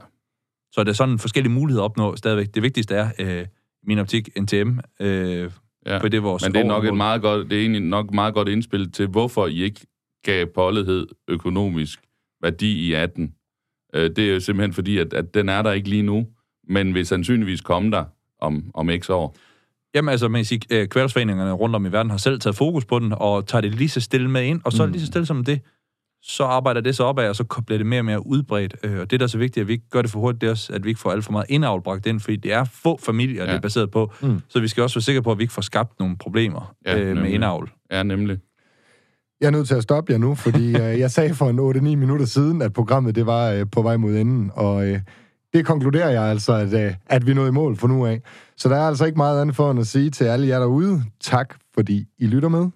Så 0.72 0.84
der 0.84 0.90
er 0.90 0.94
sådan 0.94 1.18
forskellige 1.18 1.52
muligheder 1.52 1.82
at 1.82 1.90
opnå 1.90 2.16
stadigvæk. 2.16 2.54
Det 2.54 2.62
vigtigste 2.62 2.94
er, 2.94 3.10
øh, 3.18 3.46
min 3.84 3.98
optik, 3.98 4.28
NTM, 4.40 4.78
øh, 5.00 5.50
ja. 5.88 5.98
for 5.98 6.08
det 6.08 6.16
er 6.16 6.20
vores 6.20 6.42
Men 6.42 6.54
det 6.54 6.60
er 6.60 6.64
nok 6.64 6.84
et 6.84 6.96
meget 6.96 7.22
godt, 7.22 7.50
det 7.50 7.56
er 7.56 7.60
egentlig 7.60 7.82
nok 7.82 8.14
meget 8.14 8.34
godt 8.34 8.48
indspil 8.48 8.92
til, 8.92 9.06
hvorfor 9.06 9.46
I 9.46 9.62
ikke 9.62 9.86
gav 10.24 10.46
pollethed 10.46 11.06
økonomisk 11.28 12.00
værdi 12.42 12.88
i 12.88 12.92
18. 12.92 13.34
Øh, 13.94 14.10
det 14.16 14.18
er 14.18 14.34
jo 14.34 14.40
simpelthen 14.40 14.72
fordi, 14.72 14.98
at, 14.98 15.12
at 15.12 15.34
den 15.34 15.48
er 15.48 15.62
der 15.62 15.72
ikke 15.72 15.88
lige 15.88 16.02
nu, 16.02 16.26
men 16.68 16.94
vil 16.94 17.06
sandsynligvis 17.06 17.60
komme 17.60 17.90
der 17.90 18.04
om, 18.40 18.70
om 18.74 18.90
x 18.98 19.10
år. 19.10 19.36
Jamen 19.94 20.08
altså, 20.08 20.28
man 20.28 20.38
kan 20.38 20.44
sige, 20.44 20.60
øh, 20.70 20.88
kværsforeningerne 20.88 21.52
rundt 21.52 21.76
om 21.76 21.86
i 21.86 21.92
verden 21.92 22.10
har 22.10 22.18
selv 22.18 22.40
taget 22.40 22.56
fokus 22.56 22.84
på 22.84 22.98
den, 22.98 23.14
og 23.16 23.46
tager 23.46 23.62
det 23.62 23.74
lige 23.74 23.88
så 23.88 24.00
stille 24.00 24.30
med 24.30 24.44
ind, 24.44 24.60
og 24.64 24.72
så 24.72 24.86
mm. 24.86 24.92
lige 24.92 25.00
så 25.00 25.06
stille 25.06 25.26
som 25.26 25.44
det, 25.44 25.60
så 26.28 26.44
arbejder 26.44 26.80
det 26.80 26.96
så 26.96 27.04
opad, 27.04 27.28
og 27.28 27.36
så 27.36 27.44
bliver 27.66 27.78
det 27.78 27.86
mere 27.86 28.00
og 28.00 28.04
mere 28.04 28.26
udbredt. 28.26 28.76
Øh, 28.82 29.00
Og 29.00 29.10
det, 29.10 29.20
der 29.20 29.26
er 29.26 29.28
så 29.28 29.38
vigtigt, 29.38 29.62
at 29.62 29.68
vi 29.68 29.72
ikke 29.72 29.88
gør 29.90 30.02
det 30.02 30.10
for 30.10 30.20
hurtigt, 30.20 30.40
det 30.40 30.46
er 30.46 30.50
også, 30.50 30.72
at 30.72 30.84
vi 30.84 30.88
ikke 30.88 31.00
får 31.00 31.10
alt 31.10 31.24
for 31.24 31.32
meget 31.32 31.46
indavl 31.48 31.82
bragt 31.82 32.06
ind, 32.06 32.20
fordi 32.20 32.36
det 32.36 32.52
er 32.52 32.64
få 32.64 32.98
familier, 33.02 33.44
ja. 33.44 33.50
det 33.50 33.56
er 33.56 33.60
baseret 33.60 33.90
på. 33.90 34.12
Mm. 34.22 34.40
Så 34.48 34.60
vi 34.60 34.68
skal 34.68 34.82
også 34.82 34.96
være 34.96 35.02
sikre 35.02 35.22
på, 35.22 35.32
at 35.32 35.38
vi 35.38 35.42
ikke 35.42 35.54
får 35.54 35.62
skabt 35.62 36.00
nogle 36.00 36.16
problemer 36.16 36.74
Ja, 36.86 36.98
øh, 36.98 37.16
med 37.16 37.30
indavl. 37.30 37.70
Ja, 37.90 38.02
nemlig. 38.02 38.38
Jeg 39.40 39.46
er 39.46 39.50
nødt 39.50 39.68
til 39.68 39.74
at 39.74 39.82
stoppe 39.82 40.12
jer 40.12 40.18
nu, 40.18 40.34
fordi 40.34 40.68
øh, 40.82 40.98
jeg 40.98 41.10
sagde 41.10 41.34
for 41.34 41.50
en 41.50 41.58
8-9 41.76 41.80
minutter 41.96 42.26
siden, 42.26 42.62
at 42.62 42.72
programmet 42.72 43.14
det 43.14 43.26
var 43.26 43.50
øh, 43.50 43.66
på 43.72 43.82
vej 43.82 43.96
mod 43.96 44.16
enden, 44.16 44.50
og 44.54 44.86
øh, 44.86 45.00
det 45.52 45.66
konkluderer 45.66 46.10
jeg 46.10 46.22
altså, 46.22 46.52
at, 46.52 46.72
øh, 46.72 46.94
at 47.06 47.26
vi 47.26 47.34
nåede 47.34 47.48
i 47.48 47.52
mål 47.52 47.76
for 47.76 47.88
nu 47.88 48.06
af. 48.06 48.20
Så 48.56 48.68
der 48.68 48.76
er 48.76 48.86
altså 48.88 49.04
ikke 49.04 49.16
meget 49.16 49.40
andet 49.40 49.56
for 49.56 49.70
end 49.70 49.80
at 49.80 49.86
sige 49.86 50.10
til 50.10 50.24
alle 50.24 50.48
jer 50.48 50.58
derude, 50.58 51.02
tak 51.20 51.54
fordi 51.74 52.06
I 52.18 52.26
lytter 52.26 52.48
med. 52.48 52.68